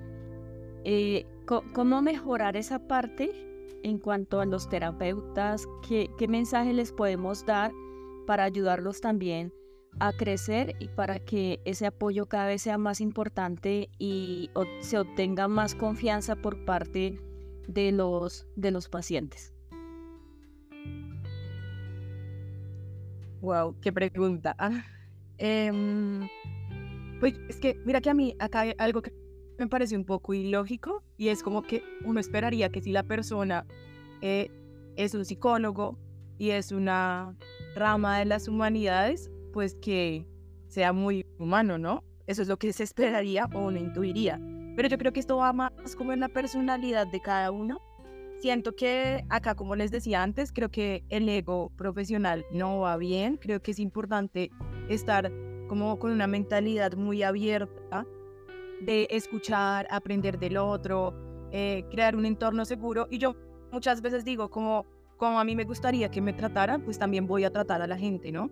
eh, 0.85 1.25
¿cómo 1.73 2.01
mejorar 2.01 2.55
esa 2.55 2.87
parte? 2.87 3.50
En 3.83 3.97
cuanto 3.97 4.39
a 4.39 4.45
los 4.45 4.69
terapeutas, 4.69 5.67
qué, 5.87 6.09
mensaje 6.27 6.73
les 6.73 6.91
podemos 6.91 7.45
dar 7.45 7.71
para 8.27 8.43
ayudarlos 8.43 9.01
también 9.01 9.53
a 9.99 10.13
crecer 10.13 10.75
y 10.79 10.87
para 10.87 11.19
que 11.19 11.59
ese 11.65 11.85
apoyo 11.85 12.25
cada 12.27 12.47
vez 12.47 12.61
sea 12.61 12.77
más 12.77 13.01
importante 13.01 13.89
y 13.99 14.49
se 14.79 14.97
obtenga 14.97 15.47
más 15.47 15.75
confianza 15.75 16.35
por 16.35 16.63
parte 16.63 17.19
de 17.67 17.91
los, 17.91 18.47
de 18.55 18.71
los 18.71 18.87
pacientes. 18.87 19.53
Wow, 23.41 23.75
qué 23.81 23.91
pregunta. 23.91 24.55
Pues 27.19 27.35
es 27.49 27.57
que, 27.57 27.79
mira 27.85 28.01
que 28.01 28.09
a 28.09 28.15
mí 28.15 28.35
acá 28.39 28.61
hay 28.61 28.73
algo 28.79 29.03
que 29.03 29.13
me 29.61 29.67
parece 29.67 29.95
un 29.95 30.05
poco 30.05 30.33
ilógico 30.33 31.03
y 31.17 31.27
es 31.27 31.43
como 31.43 31.61
que 31.61 31.83
uno 32.03 32.19
esperaría 32.19 32.69
que 32.69 32.81
si 32.81 32.91
la 32.91 33.03
persona 33.03 33.67
eh, 34.21 34.49
es 34.95 35.13
un 35.13 35.23
psicólogo 35.23 35.99
y 36.39 36.49
es 36.49 36.71
una 36.71 37.37
rama 37.75 38.17
de 38.17 38.25
las 38.25 38.47
humanidades, 38.47 39.29
pues 39.53 39.75
que 39.75 40.25
sea 40.67 40.93
muy 40.93 41.27
humano, 41.37 41.77
¿no? 41.77 42.03
Eso 42.25 42.41
es 42.41 42.47
lo 42.47 42.57
que 42.57 42.73
se 42.73 42.83
esperaría 42.83 43.47
o 43.53 43.67
uno 43.67 43.77
intuiría. 43.77 44.39
Pero 44.75 44.87
yo 44.87 44.97
creo 44.97 45.13
que 45.13 45.19
esto 45.19 45.37
va 45.37 45.53
más 45.53 45.71
como 45.95 46.11
en 46.11 46.21
la 46.21 46.29
personalidad 46.29 47.05
de 47.05 47.21
cada 47.21 47.51
uno. 47.51 47.79
Siento 48.39 48.75
que 48.75 49.23
acá, 49.29 49.53
como 49.53 49.75
les 49.75 49.91
decía 49.91 50.23
antes, 50.23 50.51
creo 50.51 50.69
que 50.69 51.03
el 51.09 51.29
ego 51.29 51.71
profesional 51.77 52.45
no 52.51 52.79
va 52.79 52.97
bien. 52.97 53.37
Creo 53.37 53.61
que 53.61 53.71
es 53.71 53.79
importante 53.79 54.49
estar 54.89 55.31
como 55.67 55.99
con 55.99 56.11
una 56.11 56.25
mentalidad 56.25 56.93
muy 56.93 57.21
abierta 57.21 58.07
de 58.81 59.07
escuchar, 59.09 59.87
aprender 59.89 60.39
del 60.39 60.57
otro, 60.57 61.13
eh, 61.51 61.85
crear 61.89 62.15
un 62.15 62.25
entorno 62.25 62.65
seguro. 62.65 63.07
Y 63.09 63.17
yo 63.17 63.35
muchas 63.71 64.01
veces 64.01 64.25
digo, 64.25 64.49
como, 64.49 64.85
como 65.17 65.39
a 65.39 65.43
mí 65.43 65.55
me 65.55 65.63
gustaría 65.63 66.09
que 66.09 66.21
me 66.21 66.33
trataran, 66.33 66.81
pues 66.81 66.99
también 66.99 67.27
voy 67.27 67.43
a 67.43 67.51
tratar 67.51 67.81
a 67.81 67.87
la 67.87 67.97
gente, 67.97 68.31
¿no? 68.31 68.49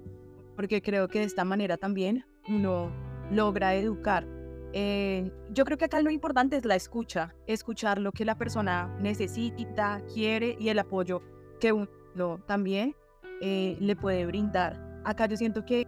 Porque 0.56 0.82
creo 0.82 1.08
que 1.08 1.20
de 1.20 1.26
esta 1.26 1.44
manera 1.44 1.78
también 1.78 2.26
uno 2.48 2.92
logra 3.32 3.76
educar. 3.76 4.28
Eh, 4.74 5.32
yo 5.52 5.66
creo 5.66 5.78
que 5.78 5.86
acá 5.86 6.02
lo 6.02 6.12
importante 6.12 6.58
es 6.58 6.66
la 6.66 6.76
escucha, 6.76 7.34
escuchar 7.48 8.00
lo 8.00 8.12
que 8.12 8.24
la 8.24 8.38
persona 8.38 8.96
necesita, 9.00 10.02
quiere 10.14 10.56
y 10.60 10.70
el 10.70 10.78
apoyo 10.78 11.22
que 11.60 11.72
uno 11.72 12.40
también 12.46 12.96
eh, 13.42 13.78
le 13.80 13.96
puede 13.96 14.26
brindar. 14.26 15.02
Acá 15.06 15.26
yo 15.26 15.38
siento 15.38 15.66
que 15.66 15.88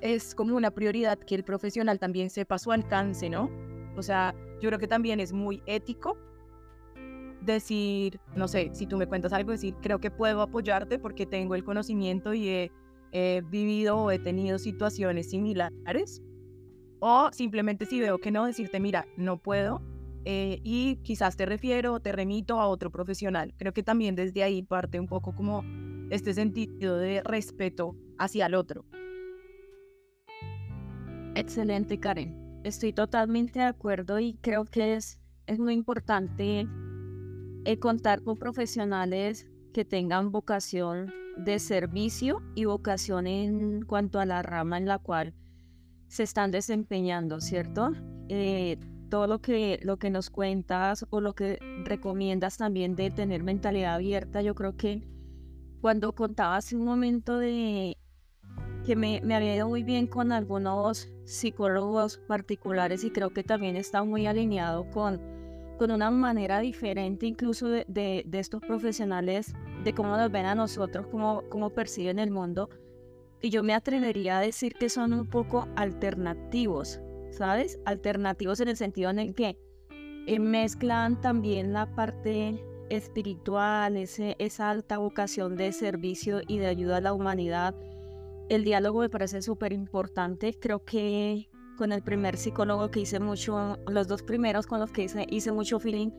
es 0.00 0.34
como 0.34 0.56
una 0.56 0.70
prioridad 0.70 1.18
que 1.18 1.34
el 1.34 1.44
profesional 1.44 1.98
también 1.98 2.30
sepa 2.30 2.58
su 2.58 2.72
alcance, 2.72 3.28
¿no? 3.28 3.50
O 3.96 4.02
sea, 4.02 4.34
yo 4.60 4.68
creo 4.68 4.78
que 4.78 4.86
también 4.86 5.20
es 5.20 5.32
muy 5.32 5.62
ético 5.66 6.16
decir, 7.40 8.20
no 8.36 8.48
sé, 8.48 8.70
si 8.74 8.86
tú 8.86 8.96
me 8.96 9.06
cuentas 9.06 9.32
algo, 9.32 9.52
decir, 9.52 9.74
creo 9.80 10.00
que 10.00 10.10
puedo 10.10 10.42
apoyarte 10.42 10.98
porque 10.98 11.26
tengo 11.26 11.54
el 11.54 11.64
conocimiento 11.64 12.34
y 12.34 12.48
he, 12.48 12.70
vivido 13.50 13.96
o 13.96 14.10
he 14.10 14.18
tenido 14.18 14.58
situaciones 14.58 15.30
similares. 15.30 16.22
O 17.00 17.30
simplemente 17.32 17.86
si 17.86 18.00
veo 18.00 18.18
que 18.18 18.30
no, 18.30 18.44
decirte, 18.44 18.80
mira, 18.80 19.06
no 19.16 19.38
puedo 19.38 19.80
eh, 20.24 20.60
y 20.62 20.96
quizás 20.96 21.36
te 21.36 21.46
refiero 21.46 22.00
te 22.00 22.12
remito 22.12 22.60
a 22.60 22.66
otro 22.66 22.90
profesional. 22.90 23.54
Creo 23.56 23.72
que 23.72 23.82
también 23.82 24.14
desde 24.14 24.42
ahí 24.42 24.62
parte 24.62 25.00
un 25.00 25.06
poco 25.06 25.34
como 25.34 25.64
este 26.10 26.34
sentido 26.34 26.98
de 26.98 27.22
respeto 27.22 27.96
hacia 28.18 28.46
el 28.46 28.54
otro. 28.54 28.84
Excelente, 31.38 32.00
Karen. 32.00 32.60
Estoy 32.64 32.92
totalmente 32.92 33.60
de 33.60 33.66
acuerdo 33.66 34.18
y 34.18 34.34
creo 34.40 34.64
que 34.64 34.94
es, 34.94 35.20
es 35.46 35.60
muy 35.60 35.74
importante 35.74 36.66
eh, 37.64 37.78
contar 37.78 38.24
con 38.24 38.36
profesionales 38.36 39.46
que 39.72 39.84
tengan 39.84 40.32
vocación 40.32 41.14
de 41.36 41.60
servicio 41.60 42.42
y 42.56 42.64
vocación 42.64 43.28
en 43.28 43.84
cuanto 43.84 44.18
a 44.18 44.26
la 44.26 44.42
rama 44.42 44.78
en 44.78 44.86
la 44.86 44.98
cual 44.98 45.32
se 46.08 46.24
están 46.24 46.50
desempeñando, 46.50 47.40
¿cierto? 47.40 47.92
Eh, 48.28 48.76
todo 49.08 49.28
lo 49.28 49.40
que, 49.40 49.78
lo 49.84 49.96
que 49.96 50.10
nos 50.10 50.30
cuentas 50.30 51.06
o 51.10 51.20
lo 51.20 51.36
que 51.36 51.60
recomiendas 51.84 52.56
también 52.56 52.96
de 52.96 53.12
tener 53.12 53.44
mentalidad 53.44 53.94
abierta, 53.94 54.42
yo 54.42 54.56
creo 54.56 54.76
que 54.76 55.06
cuando 55.80 56.16
contabas 56.16 56.72
un 56.72 56.84
momento 56.84 57.38
de 57.38 57.96
que 58.84 58.96
me, 58.96 59.20
me, 59.22 59.36
había 59.36 59.54
ido 59.54 59.68
muy 59.68 59.84
bien 59.84 60.08
con 60.08 60.32
algunos 60.32 61.08
psicólogos 61.28 62.18
particulares 62.26 63.04
y 63.04 63.10
creo 63.10 63.30
que 63.30 63.44
también 63.44 63.76
está 63.76 64.02
muy 64.02 64.26
alineado 64.26 64.88
con, 64.90 65.20
con 65.78 65.90
una 65.90 66.10
manera 66.10 66.60
diferente 66.60 67.26
incluso 67.26 67.68
de, 67.68 67.84
de, 67.86 68.38
estos 68.38 68.62
profesionales, 68.62 69.52
de 69.84 69.92
cómo 69.92 70.16
nos 70.16 70.32
ven 70.32 70.46
a 70.46 70.54
nosotros, 70.54 71.06
cómo, 71.10 71.44
cómo 71.50 71.70
perciben 71.70 72.18
el 72.18 72.30
mundo. 72.30 72.70
Y 73.42 73.50
yo 73.50 73.62
me 73.62 73.74
atrevería 73.74 74.38
a 74.38 74.40
decir 74.40 74.72
que 74.74 74.88
son 74.88 75.12
un 75.12 75.26
poco 75.28 75.68
alternativos, 75.76 77.00
¿sabes? 77.30 77.78
Alternativos 77.84 78.60
en 78.60 78.68
el 78.68 78.76
sentido 78.76 79.10
en 79.10 79.18
el 79.18 79.34
que 79.34 79.58
eh, 80.26 80.38
mezclan 80.40 81.20
también 81.20 81.74
la 81.74 81.94
parte 81.94 82.58
espiritual, 82.88 83.98
ese, 83.98 84.34
esa 84.38 84.70
alta 84.70 84.96
vocación 84.96 85.56
de 85.56 85.72
servicio 85.72 86.40
y 86.48 86.56
de 86.56 86.68
ayuda 86.68 86.96
a 86.96 87.00
la 87.02 87.12
humanidad. 87.12 87.74
El 88.48 88.64
diálogo 88.64 89.00
me 89.00 89.10
parece 89.10 89.42
súper 89.42 89.74
importante. 89.74 90.54
Creo 90.58 90.82
que 90.82 91.50
con 91.76 91.92
el 91.92 92.02
primer 92.02 92.38
psicólogo 92.38 92.90
que 92.90 93.00
hice 93.00 93.20
mucho, 93.20 93.78
los 93.86 94.08
dos 94.08 94.22
primeros 94.22 94.66
con 94.66 94.80
los 94.80 94.90
que 94.90 95.04
hice, 95.04 95.26
hice 95.28 95.52
mucho 95.52 95.78
feeling, 95.78 96.10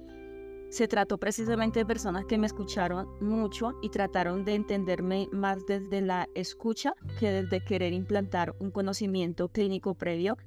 se 0.69 0.87
trató 0.87 1.17
precisamente 1.17 1.79
de 1.79 1.85
personas 1.87 2.25
que 2.25 2.37
me 2.37 2.45
escucharon 2.45 3.07
mucho 3.19 3.73
y 3.81 3.89
trataron 3.89 4.45
de 4.45 4.53
entenderme 4.53 5.27
más 5.31 5.65
desde 5.65 6.01
la 6.01 6.29
escucha 6.35 6.93
que 7.19 7.31
desde 7.31 7.63
querer 7.65 7.93
implantar 7.93 8.55
un 8.59 8.69
conocimiento 8.69 9.49
clínico 9.49 9.95
previo. 9.95 10.37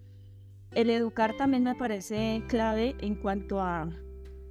El 0.70 0.88
educar 0.88 1.36
también 1.36 1.64
me 1.64 1.74
parece 1.74 2.44
clave 2.46 2.94
en 3.00 3.16
cuanto 3.16 3.60
a, 3.60 3.90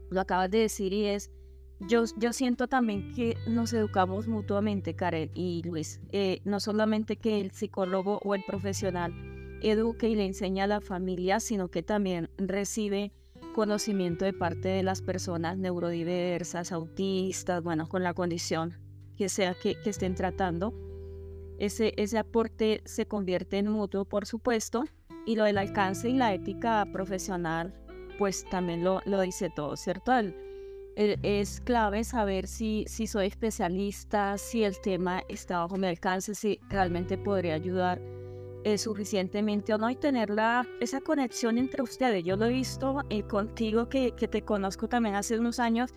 lo 0.10 0.20
acabas 0.22 0.52
de 0.52 0.60
decir 0.60 0.92
y 0.92 1.06
es, 1.06 1.32
yo, 1.88 2.04
yo 2.18 2.34
siento 2.34 2.68
también 2.68 3.14
que 3.14 3.38
nos 3.48 3.74
educamos 3.74 4.28
mutuamente, 4.28 4.96
Karen 4.96 5.32
y 5.34 5.64
Luis, 5.64 6.00
eh, 6.12 6.42
no 6.46 6.60
solamente 6.60 7.16
que 7.18 7.42
el 7.42 7.52
psicólogo 7.52 8.20
o 8.24 8.36
el 8.36 8.44
profesional 8.46 9.14
eduque 9.62 10.10
y 10.10 10.16
le 10.16 10.26
enseña 10.26 10.66
a 10.66 10.68
la 10.68 10.82
familia, 10.82 11.40
sino 11.40 11.70
que 11.70 11.84
también 11.84 12.30
recibe 12.38 13.12
conocimiento 13.54 14.26
de 14.26 14.34
parte 14.34 14.70
de 14.70 14.84
las 14.84 15.02
personas 15.02 15.58
neurodiversas, 15.58 16.72
autistas, 16.72 17.62
bueno, 17.64 17.88
con 17.88 18.04
la 18.04 18.14
condición 18.14 18.78
que 19.18 19.30
sea 19.30 19.54
que, 19.54 19.78
estén 19.86 20.16
tratando. 20.16 20.74
Ese, 21.60 21.94
ese 21.98 22.18
aporte 22.18 22.82
se 22.86 23.06
convierte 23.06 23.58
en 23.58 23.70
mutuo, 23.70 24.06
por 24.06 24.26
supuesto, 24.26 24.84
y 25.26 25.36
lo 25.36 25.44
del 25.44 25.60
alcance 25.60 26.10
y 26.10 26.14
la 26.14 26.34
ética 26.34 26.88
profesional, 26.92 27.74
pues 28.18 28.46
también 28.50 28.84
lo, 28.84 29.02
lo 29.06 29.22
dice 29.22 29.52
todo, 29.56 29.76
¿cierto? 29.76 30.12
Es 31.24 31.62
clave 31.62 32.04
saber 32.04 32.47
si, 32.47 32.86
si 32.88 33.08
soy 33.08 33.28
especialista, 33.28 34.38
si 34.38 34.64
el 34.64 34.80
tema 34.80 35.24
está 35.30 35.60
bajo 35.60 35.78
mi 35.78 35.88
alcance, 35.88 36.36
si 36.36 36.60
realmente 36.70 37.18
podría 37.18 37.56
ayudar 37.56 38.02
eh, 38.64 38.78
suficientemente 38.78 39.74
o 39.74 39.80
no 39.80 39.89
y 39.89 39.95
tener 39.95 40.30
la, 40.30 40.68
esa 40.80 41.02
conexión 41.02 41.58
entre 41.58 41.82
ustedes. 41.82 42.24
Yo 42.24 42.38
lo 42.38 42.45
he 42.45 42.49
visto 42.49 43.02
eh, 43.10 43.24
contigo 43.24 43.89
que, 43.89 44.12
que, 44.12 44.28
te 44.28 44.43
conozco 44.43 44.88
también 44.88 45.16
hace 45.16 45.39
unos 45.39 45.60
años. 45.60 45.91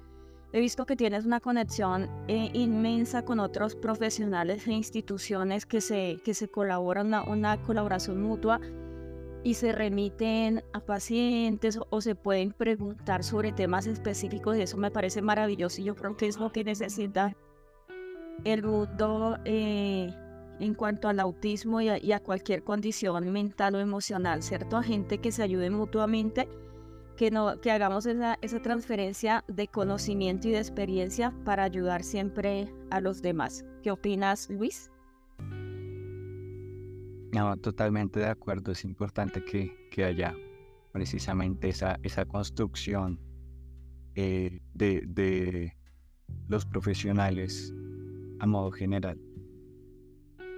He 0.52 0.60
visto 0.60 0.86
que 0.86 0.96
tienes 0.96 1.26
una 1.26 1.40
conexión 1.40 2.08
eh, 2.28 2.48
inmensa 2.54 3.24
con 3.24 3.40
otros 3.40 3.74
profesionales 3.74 4.66
e 4.66 4.72
instituciones 4.72 5.66
que 5.66 5.80
se, 5.80 6.20
que 6.24 6.32
se 6.32 6.48
colaboran, 6.48 7.08
una, 7.08 7.24
una 7.24 7.62
colaboración 7.62 8.22
mutua 8.22 8.60
y 9.44 9.54
se 9.54 9.72
remiten 9.72 10.64
a 10.72 10.80
pacientes 10.80 11.78
o, 11.90 12.00
se 12.00 12.14
pueden 12.14 12.52
preguntar 12.52 13.22
sobre 13.22 13.52
temas 13.52 13.86
específicos 13.86 14.56
y 14.56 14.62
eso 14.62 14.78
me 14.78 14.90
parece 14.90 15.20
maravilloso 15.20 15.82
y 15.82 15.84
yo 15.84 15.94
creo 15.94 16.16
que 16.16 16.26
es 16.26 16.38
lo 16.38 16.50
que 16.50 16.64
necesita 16.64 17.36
el 18.44 18.62
mundo 18.62 19.38
eh, 19.44 20.12
en 20.60 20.74
cuanto 20.74 21.08
al 21.08 21.20
autismo 21.20 21.82
y 21.82 21.88
a, 21.90 22.20
cualquier 22.20 22.64
condición 22.64 23.30
mental 23.30 23.74
o 23.74 23.80
emocional, 23.80 24.42
¿cierto? 24.42 24.78
A 24.78 24.82
gente 24.82 25.18
que 25.18 25.30
se 25.30 25.42
ayude 25.42 25.68
mutuamente, 25.68 26.48
que, 27.16 27.30
no, 27.30 27.60
que 27.60 27.70
hagamos 27.70 28.06
esa, 28.06 28.38
esa 28.40 28.62
transferencia 28.62 29.44
de 29.46 29.68
conocimiento 29.68 30.48
y 30.48 30.52
de 30.52 30.58
experiencia 30.58 31.34
para 31.44 31.64
ayudar 31.64 32.02
siempre 32.02 32.72
a 32.90 33.00
los 33.00 33.20
demás. 33.20 33.64
¿Qué 33.82 33.90
opinas, 33.90 34.48
Luis? 34.48 34.90
No, 37.34 37.56
totalmente 37.56 38.20
de 38.20 38.28
acuerdo. 38.28 38.72
Es 38.72 38.84
importante 38.84 39.44
que, 39.44 39.88
que 39.90 40.04
haya 40.04 40.34
precisamente 40.92 41.68
esa, 41.68 41.98
esa 42.02 42.24
construcción 42.24 43.18
eh, 44.14 44.60
de, 44.72 45.02
de 45.06 45.76
los 46.48 46.64
profesionales 46.64 47.74
a 48.38 48.46
modo 48.46 48.70
general 48.70 49.18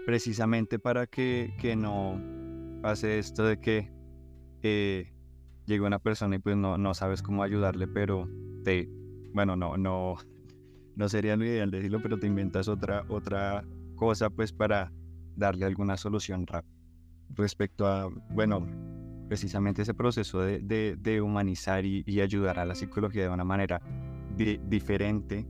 precisamente 0.06 0.78
para 0.78 1.08
que, 1.08 1.52
que 1.58 1.74
no 1.74 2.22
pase 2.80 3.18
esto 3.18 3.44
de 3.44 3.58
que 3.58 3.90
eh, 4.62 5.12
llegue 5.66 5.84
una 5.84 5.98
persona 5.98 6.36
y 6.36 6.38
pues 6.38 6.56
no, 6.56 6.78
no 6.78 6.94
sabes 6.94 7.22
cómo 7.22 7.42
ayudarle, 7.42 7.88
pero 7.88 8.30
te, 8.62 8.88
bueno, 9.34 9.56
no, 9.56 9.76
no, 9.76 10.14
no 10.94 11.08
sería 11.08 11.36
lo 11.36 11.44
ideal 11.44 11.72
decirlo, 11.72 12.00
pero 12.00 12.18
te 12.18 12.28
inventas 12.28 12.68
otra, 12.68 13.04
otra 13.08 13.64
cosa 13.96 14.30
pues 14.30 14.52
para 14.52 14.92
darle 15.36 15.66
alguna 15.66 15.96
solución. 15.96 16.46
Respecto 17.30 17.86
a, 17.86 18.08
bueno, 18.30 18.66
precisamente 19.28 19.82
ese 19.82 19.94
proceso 19.94 20.40
de, 20.40 20.96
de, 20.96 21.20
humanizar 21.20 21.84
y, 21.84 22.20
ayudar 22.20 22.58
a 22.58 22.64
la 22.64 22.74
psicología 22.74 23.24
de 23.24 23.28
una 23.28 23.44
manera 23.44 23.80
diferente 24.36 25.46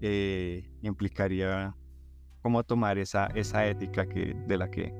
eh, 0.00 0.70
implicaría 0.82 1.74
cómo 2.42 2.62
tomar 2.64 2.98
esa, 2.98 3.26
esa 3.34 3.66
ética 3.66 4.06
que, 4.06 4.34
de 4.46 4.58
la 4.58 4.70
que 4.70 4.92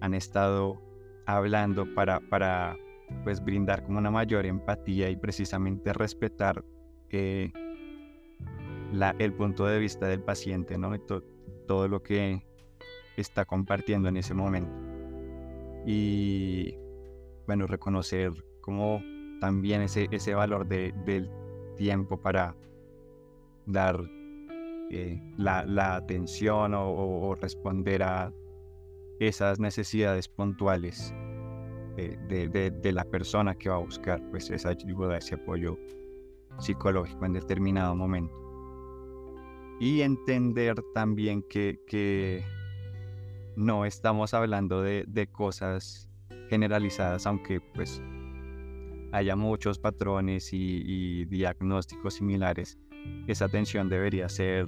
han 0.00 0.14
estado 0.14 0.80
hablando 1.26 1.94
para, 1.94 2.20
para 2.20 2.76
pues, 3.24 3.42
brindar 3.42 3.84
como 3.84 3.98
una 3.98 4.10
mayor 4.10 4.46
empatía 4.46 5.10
y 5.10 5.16
precisamente 5.16 5.92
respetar 5.92 6.64
eh, 7.10 7.52
la, 8.92 9.14
el 9.18 9.32
punto 9.32 9.66
de 9.66 9.78
vista 9.78 10.06
del 10.06 10.22
paciente, 10.22 10.76
¿no? 10.76 10.98
todo 11.66 11.88
lo 11.88 12.02
que 12.02 12.42
está 13.20 13.44
compartiendo 13.44 14.08
en 14.08 14.16
ese 14.16 14.34
momento. 14.34 14.72
Y 15.86 16.76
bueno, 17.46 17.66
reconocer 17.66 18.32
como 18.60 19.02
también 19.40 19.82
ese, 19.82 20.08
ese 20.10 20.34
valor 20.34 20.66
de, 20.66 20.92
del 21.04 21.30
tiempo 21.76 22.20
para 22.20 22.54
dar 23.66 24.00
eh, 24.90 25.20
la, 25.36 25.94
atención 25.94 26.74
o, 26.74 27.34
responder 27.40 28.02
a 28.02 28.32
esas 29.20 29.60
necesidades 29.60 30.28
puntuales 30.28 31.14
de, 31.96 32.92
la 32.92 33.04
persona 33.04 33.54
que 33.54 33.68
va 33.68 33.76
a 33.76 33.78
buscar 33.78 34.22
pues 34.30 34.50
esa 34.50 34.70
ayuda, 34.70 35.18
ese 35.18 35.36
apoyo 35.36 35.78
psicológico 36.58 37.24
en 37.24 37.34
determinado 37.34 37.94
momento. 37.94 38.34
Y 39.78 40.02
entender 40.02 40.82
también 40.94 41.42
que, 41.42 42.44
no 43.56 43.84
estamos 43.84 44.34
hablando 44.34 44.82
de, 44.82 45.28
cosas 45.32 46.08
generalizadas, 46.48 47.26
aunque 47.26 47.60
pues 47.60 48.02
haya 49.12 49.36
muchos 49.36 49.78
patrones 49.78 50.52
y 50.52 51.24
diagnósticos 51.26 52.14
similares 52.14 52.78
esa 53.26 53.46
atención 53.46 53.88
debería 53.88 54.28
ser 54.28 54.66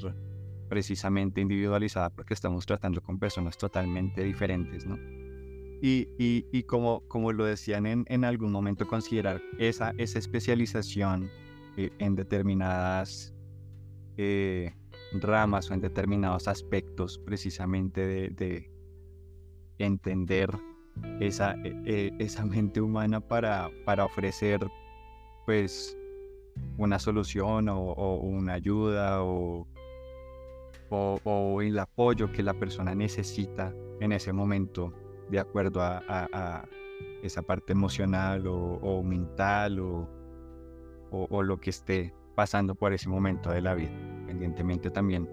precisamente 0.68 1.40
individualizada 1.40 2.10
porque 2.10 2.34
estamos 2.34 2.64
tratando 2.66 3.02
con 3.02 3.18
personas 3.18 3.58
totalmente 3.58 4.22
diferentes, 4.22 4.86
¿no? 4.86 4.98
Y, 5.84 6.06
y, 6.16 6.62
como, 6.62 7.00
como 7.08 7.32
lo 7.32 7.44
decían 7.44 7.86
en, 7.86 8.04
en, 8.08 8.24
algún 8.24 8.52
momento, 8.52 8.86
considerar 8.86 9.42
esa, 9.58 9.92
esa 9.98 10.20
especialización 10.20 11.28
eh, 11.76 11.90
en 11.98 12.14
determinadas 12.14 13.34
eh, 14.16 14.76
ramas 15.14 15.68
o 15.68 15.74
en 15.74 15.80
determinados 15.80 16.46
aspectos 16.46 17.18
precisamente 17.18 18.06
de, 18.06 18.30
de 18.30 18.70
entender 19.86 20.50
esa, 21.20 21.54
e, 21.64 21.74
e, 21.86 22.12
esa 22.18 22.44
mente 22.46 22.80
humana 22.80 23.20
para, 23.20 23.70
para 23.84 24.04
ofrecer 24.04 24.60
pues 25.46 25.96
una 26.76 26.98
solución 26.98 27.68
o, 27.68 28.16
una 28.16 28.54
ayuda 28.54 29.22
o, 29.22 29.66
o, 30.90 31.62
el 31.62 31.78
apoyo 31.78 32.30
que 32.32 32.42
la 32.42 32.54
persona 32.54 32.94
necesita 32.94 33.74
en 34.00 34.12
ese 34.12 34.32
momento 34.32 34.92
de 35.30 35.38
acuerdo 35.38 35.80
a, 35.82 36.68
esa 37.22 37.42
parte 37.42 37.72
emocional 37.72 38.46
o, 38.46 39.02
mental 39.02 39.80
o, 39.80 41.42
lo 41.42 41.60
que 41.60 41.70
esté 41.70 42.14
pasando 42.34 42.74
por 42.74 42.92
ese 42.92 43.08
momento 43.08 43.50
de 43.50 43.60
la 43.60 43.74
vida, 43.74 43.90
independientemente 43.90 44.90
también 44.90 45.28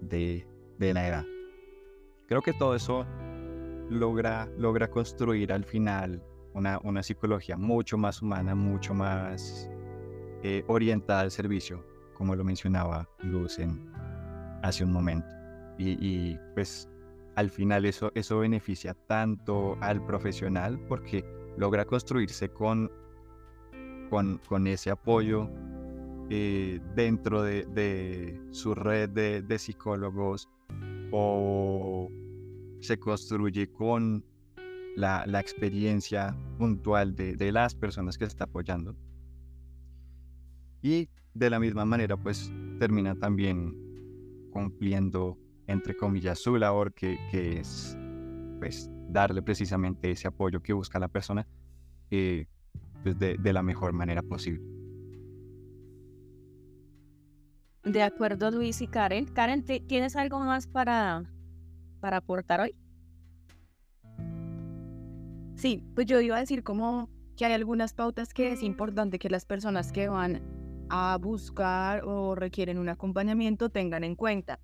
de, 0.00 0.46
la 0.78 1.06
edad. 1.06 1.24
Creo 2.26 2.42
que 2.42 2.52
todo 2.52 2.74
eso 2.74 3.06
logra, 3.90 4.48
logra 4.58 4.88
construir 4.90 5.52
al 5.52 5.64
final 5.64 6.22
una, 6.54 6.78
una 6.84 7.02
psicología 7.02 7.56
mucho 7.56 7.98
más 7.98 8.22
humana, 8.22 8.54
mucho 8.54 8.94
más 8.94 9.68
eh, 10.42 10.64
orientada 10.68 11.20
al 11.20 11.30
servicio, 11.30 11.84
como 12.14 12.36
lo 12.36 12.44
mencionaba 12.44 13.08
Luz 13.22 13.58
hace 14.62 14.84
un 14.84 14.92
momento. 14.92 15.28
Y, 15.78 16.36
pues 16.54 16.88
al 17.34 17.50
final 17.50 17.84
eso, 17.84 18.12
eso 18.14 18.38
beneficia 18.38 18.94
tanto 18.94 19.76
al 19.80 20.04
profesional 20.06 20.78
porque 20.88 21.24
logra 21.56 21.84
construirse 21.84 22.48
con, 22.48 22.90
con, 24.08 24.38
con 24.46 24.66
ese 24.66 24.90
apoyo 24.90 25.50
eh, 26.30 26.80
dentro 26.94 27.42
de, 27.42 28.40
su 28.50 28.74
red 28.74 29.10
de, 29.10 29.58
psicólogos 29.58 30.48
o 31.10 32.08
se 32.84 32.98
construye 32.98 33.72
con 33.72 34.24
la, 34.96 35.24
la 35.26 35.40
experiencia 35.40 36.36
puntual 36.58 37.16
de, 37.16 37.34
de, 37.34 37.50
las 37.50 37.74
personas 37.74 38.16
que 38.16 38.24
está 38.24 38.44
apoyando 38.44 38.94
y 40.82 41.08
de 41.32 41.50
la 41.50 41.58
misma 41.58 41.84
manera, 41.84 42.16
pues 42.16 42.52
termina 42.78 43.14
también 43.14 43.74
cumpliendo, 44.52 45.38
entre 45.66 45.96
comillas, 45.96 46.38
su 46.38 46.56
labor, 46.56 46.92
que, 46.92 47.18
que 47.30 47.58
es 47.58 47.96
pues 48.58 48.88
darle 49.08 49.42
precisamente 49.42 50.10
ese 50.10 50.28
apoyo 50.28 50.62
que 50.62 50.72
busca 50.72 50.98
la 50.98 51.08
persona 51.08 51.46
eh, 52.10 52.46
pues 53.02 53.18
de, 53.18 53.36
de 53.36 53.52
la 53.52 53.62
mejor 53.62 53.92
manera 53.92 54.22
posible. 54.22 54.62
De 57.82 58.02
acuerdo, 58.02 58.50
Luis 58.50 58.80
y 58.80 58.86
Karen. 58.86 59.26
Karen, 59.26 59.64
¿tienes 59.64 60.16
algo 60.16 60.38
más 60.40 60.66
para, 60.66 61.24
para 62.04 62.18
aportar 62.18 62.60
hoy? 62.60 62.74
Sí, 65.54 65.82
pues 65.94 66.04
yo 66.04 66.20
iba 66.20 66.36
a 66.36 66.40
decir 66.40 66.62
como 66.62 67.08
que 67.34 67.46
hay 67.46 67.54
algunas 67.54 67.94
pautas 67.94 68.34
que 68.34 68.52
es 68.52 68.62
importante 68.62 69.18
que 69.18 69.30
las 69.30 69.46
personas 69.46 69.90
que 69.90 70.08
van 70.08 70.42
a 70.90 71.16
buscar 71.18 72.04
o 72.04 72.34
requieren 72.34 72.76
un 72.76 72.90
acompañamiento 72.90 73.70
tengan 73.70 74.04
en 74.04 74.16
cuenta. 74.16 74.60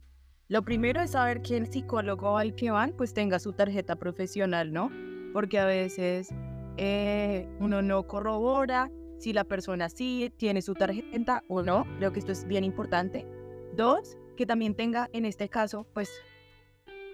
Lo 0.49 0.67
primero 0.67 1.01
es 1.01 1.13
saber 1.13 1.41
que 1.41 1.57
el 1.57 1.73
psicólogo 1.73 2.37
al 2.37 2.55
que 2.55 2.71
van 2.71 2.93
pues 2.93 3.15
tenga 3.15 3.39
su 3.39 3.55
tarjeta 3.55 3.97
profesional, 3.97 4.71
¿no? 4.71 4.91
Porque 5.33 5.59
a 5.59 5.65
veces 5.65 6.29
eh, 6.77 7.49
uno 7.59 7.81
no 7.81 8.07
corrobora 8.07 8.91
si 9.17 9.33
la 9.33 9.45
persona 9.45 9.89
sí 9.89 10.31
tiene 10.37 10.61
su 10.61 10.75
tarjeta 10.75 11.43
o 11.49 11.63
no. 11.63 11.87
Creo 11.97 12.13
que 12.13 12.19
esto 12.19 12.33
es 12.33 12.47
bien 12.47 12.65
importante. 12.65 13.27
Dos, 13.77 14.19
que 14.37 14.45
también 14.45 14.75
tenga 14.75 15.09
en 15.15 15.25
este 15.25 15.49
caso, 15.49 15.87
pues, 15.95 16.11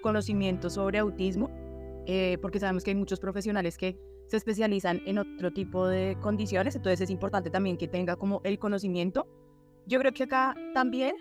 conocimiento 0.07 0.71
sobre 0.71 0.99
autismo, 0.99 1.51
eh, 2.07 2.39
porque 2.41 2.61
sabemos 2.61 2.85
que 2.85 2.93
hay 2.93 2.95
muchos 2.95 3.19
profesionales 3.19 3.77
que 3.77 3.99
se 4.29 4.37
especializan 4.37 5.03
en 5.05 5.19
otro 5.19 5.53
tipo 5.53 5.89
de 5.89 6.17
condiciones, 6.21 6.77
entonces 6.77 7.01
es 7.01 7.11
importante 7.11 7.51
también 7.51 7.77
que 7.77 7.89
tenga 7.89 8.15
como 8.15 8.41
el 8.45 8.57
conocimiento. 8.61 9.27
Yo 9.85 9.99
creo 9.99 10.13
que 10.13 10.23
acá 10.23 10.55
también, 10.75 11.17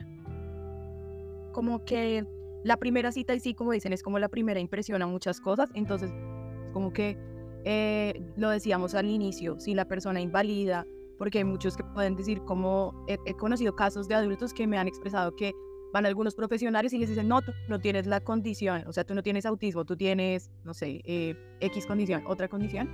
como 1.52 1.84
que 1.84 2.28
la 2.64 2.78
primera 2.78 3.12
cita, 3.12 3.34
y 3.34 3.40
sí, 3.40 3.56
como 3.56 3.72
dicen, 3.72 3.92
es 3.92 4.04
como 4.04 4.20
la 4.20 4.30
primera 4.30 4.60
impresión 4.60 5.02
a 5.02 5.08
muchas 5.08 5.42
cosas, 5.42 5.72
entonces, 5.74 6.12
como 6.72 6.94
que 6.94 7.18
eh, 7.64 8.22
lo 8.38 8.52
decíamos 8.52 8.94
al 8.94 9.08
inicio, 9.08 9.60
si 9.60 9.74
la 9.74 9.86
persona 9.86 10.22
invalida, 10.22 10.86
porque 11.18 11.40
hay 11.40 11.44
muchos 11.44 11.76
que 11.76 11.84
pueden 11.84 12.16
decir 12.16 12.40
como 12.44 12.94
he, 13.08 13.34
conocido 13.34 13.76
casos 13.76 14.08
de 14.08 14.14
adultos 14.14 14.54
que 14.54 14.68
me 14.68 14.78
han 14.78 14.88
expresado 14.88 15.36
que 15.36 15.54
van 15.96 16.06
a 16.06 16.10
algunos 16.10 16.36
profesionales 16.36 16.92
y 16.92 16.98
les 16.98 17.08
dicen, 17.08 17.30
no, 17.30 17.42
tú 17.42 17.54
no 17.70 17.80
tienes 17.80 18.06
la 18.06 18.20
condición, 18.20 18.84
o 18.86 18.92
sea, 18.92 19.06
tú 19.06 19.16
no 19.16 19.24
tienes 19.24 19.46
autismo, 19.46 19.86
tú 19.86 19.96
tienes, 19.96 20.52
no 20.66 20.74
sé, 20.74 21.00
eh, 21.06 21.38
X 21.62 21.86
condición, 21.86 22.24
otra 22.28 22.50
condición. 22.50 22.90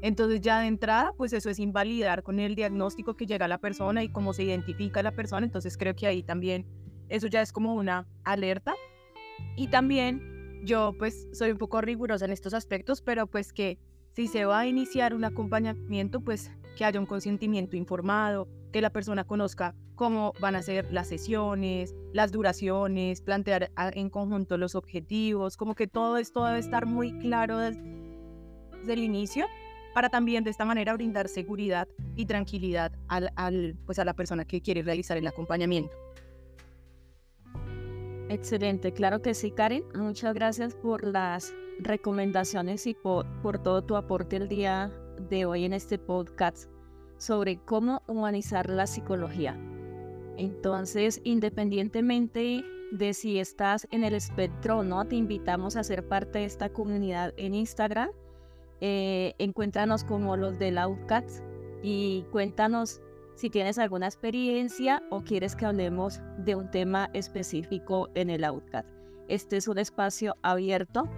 Entonces 0.00 0.40
ya 0.40 0.60
de 0.60 0.68
entrada, 0.68 1.12
pues 1.18 1.34
eso 1.34 1.50
es 1.50 1.58
invalidar 1.58 2.22
con 2.22 2.40
el 2.40 2.54
diagnóstico 2.54 3.16
que 3.16 3.26
llega 3.26 3.44
a 3.44 3.48
la 3.48 3.58
persona 3.58 4.02
y 4.02 4.08
cómo 4.08 4.32
se 4.32 4.44
identifica 4.44 5.02
la 5.02 5.12
persona, 5.12 5.44
entonces 5.44 5.76
creo 5.76 5.94
que 5.94 6.06
ahí 6.06 6.22
también 6.22 6.64
eso 7.10 7.26
ya 7.26 7.42
es 7.42 7.52
como 7.52 7.74
una 7.74 8.08
alerta. 8.24 8.72
Y 9.54 9.68
también 9.68 10.62
yo 10.64 10.94
pues 10.98 11.28
soy 11.34 11.50
un 11.50 11.58
poco 11.58 11.82
rigurosa 11.82 12.24
en 12.24 12.30
estos 12.30 12.54
aspectos, 12.54 13.02
pero 13.02 13.26
pues 13.26 13.52
que 13.52 13.78
si 14.14 14.26
se 14.26 14.46
va 14.46 14.60
a 14.60 14.66
iniciar 14.66 15.12
un 15.12 15.24
acompañamiento, 15.24 16.22
pues 16.22 16.50
que 16.78 16.86
haya 16.86 16.98
un 16.98 17.04
consentimiento 17.04 17.76
informado, 17.76 18.48
que 18.74 18.80
la 18.80 18.90
persona 18.90 19.22
conozca 19.22 19.72
cómo 19.94 20.32
van 20.40 20.56
a 20.56 20.62
ser 20.62 20.92
las 20.92 21.06
sesiones, 21.06 21.94
las 22.12 22.32
duraciones, 22.32 23.20
plantear 23.20 23.70
en 23.76 24.10
conjunto 24.10 24.58
los 24.58 24.74
objetivos, 24.74 25.56
como 25.56 25.76
que 25.76 25.86
todo 25.86 26.16
esto 26.16 26.44
debe 26.44 26.58
estar 26.58 26.84
muy 26.84 27.16
claro 27.20 27.58
desde 27.58 27.78
el 28.88 28.98
inicio 28.98 29.46
para 29.94 30.08
también 30.08 30.42
de 30.42 30.50
esta 30.50 30.64
manera 30.64 30.92
brindar 30.92 31.28
seguridad 31.28 31.86
y 32.16 32.26
tranquilidad 32.26 32.90
al, 33.06 33.76
pues 33.86 34.00
a 34.00 34.04
la 34.04 34.14
persona 34.14 34.44
que 34.44 34.60
quiere 34.60 34.82
realizar 34.82 35.16
el 35.16 35.28
acompañamiento. 35.28 35.96
Excelente, 38.28 38.92
claro 38.92 39.22
que 39.22 39.34
sí, 39.34 39.52
Karen. 39.52 39.84
Muchas 39.94 40.34
gracias 40.34 40.74
por 40.74 41.04
las 41.04 41.54
recomendaciones 41.78 42.88
y 42.88 42.94
por, 42.94 43.24
todo 43.62 43.84
tu 43.84 43.94
aporte 43.94 44.34
el 44.34 44.48
día 44.48 44.90
de 45.30 45.44
hoy 45.44 45.64
en 45.64 45.74
este 45.74 45.96
podcast 45.96 46.73
sobre 47.24 47.58
cómo 47.58 48.02
humanizar 48.06 48.68
la 48.68 48.86
psicología. 48.86 49.58
Entonces, 50.36 51.20
independientemente 51.24 52.64
de 52.92 53.14
si 53.14 53.38
estás 53.38 53.88
en 53.90 54.04
el 54.04 54.14
espectro 54.14 54.78
o 54.78 54.84
no, 54.84 55.04
te 55.06 55.16
invitamos 55.16 55.76
a 55.76 55.84
ser 55.84 56.06
parte 56.06 56.40
de 56.40 56.44
esta 56.44 56.68
comunidad 56.68 57.32
en 57.36 57.54
Instagram. 57.54 58.10
Eh, 58.80 59.34
encuéntranos 59.38 60.04
como 60.04 60.36
los 60.36 60.58
de 60.58 60.78
Outcats 60.78 61.42
y 61.82 62.24
cuéntanos 62.30 63.00
si 63.34 63.50
tienes 63.50 63.78
alguna 63.78 64.06
experiencia 64.06 65.02
o 65.10 65.22
quieres 65.22 65.56
que 65.56 65.66
hablemos 65.66 66.20
de 66.38 66.54
un 66.54 66.70
tema 66.70 67.10
específico 67.14 68.10
en 68.14 68.30
el 68.30 68.44
Outcast. 68.44 68.88
Este 69.28 69.56
es 69.56 69.68
un 69.68 69.78
espacio 69.78 70.36
abierto. 70.42 71.08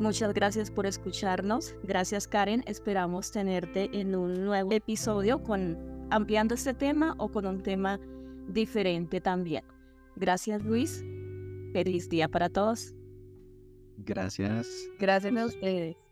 Muchas 0.00 0.34
gracias 0.34 0.70
por 0.70 0.86
escucharnos. 0.86 1.76
Gracias 1.84 2.26
Karen. 2.26 2.64
Esperamos 2.66 3.30
tenerte 3.30 3.90
en 3.92 4.16
un 4.16 4.44
nuevo 4.44 4.72
episodio 4.72 5.42
con 5.42 5.78
ampliando 6.10 6.54
este 6.54 6.74
tema 6.74 7.14
o 7.18 7.28
con 7.28 7.46
un 7.46 7.62
tema 7.62 8.00
diferente 8.48 9.20
también. 9.20 9.64
Gracias 10.16 10.64
Luis. 10.64 11.04
Feliz 11.72 12.08
día 12.08 12.28
para 12.28 12.48
todos. 12.48 12.94
Gracias. 13.98 14.68
Gracias 14.98 15.36
a 15.36 15.46
ustedes. 15.46 16.03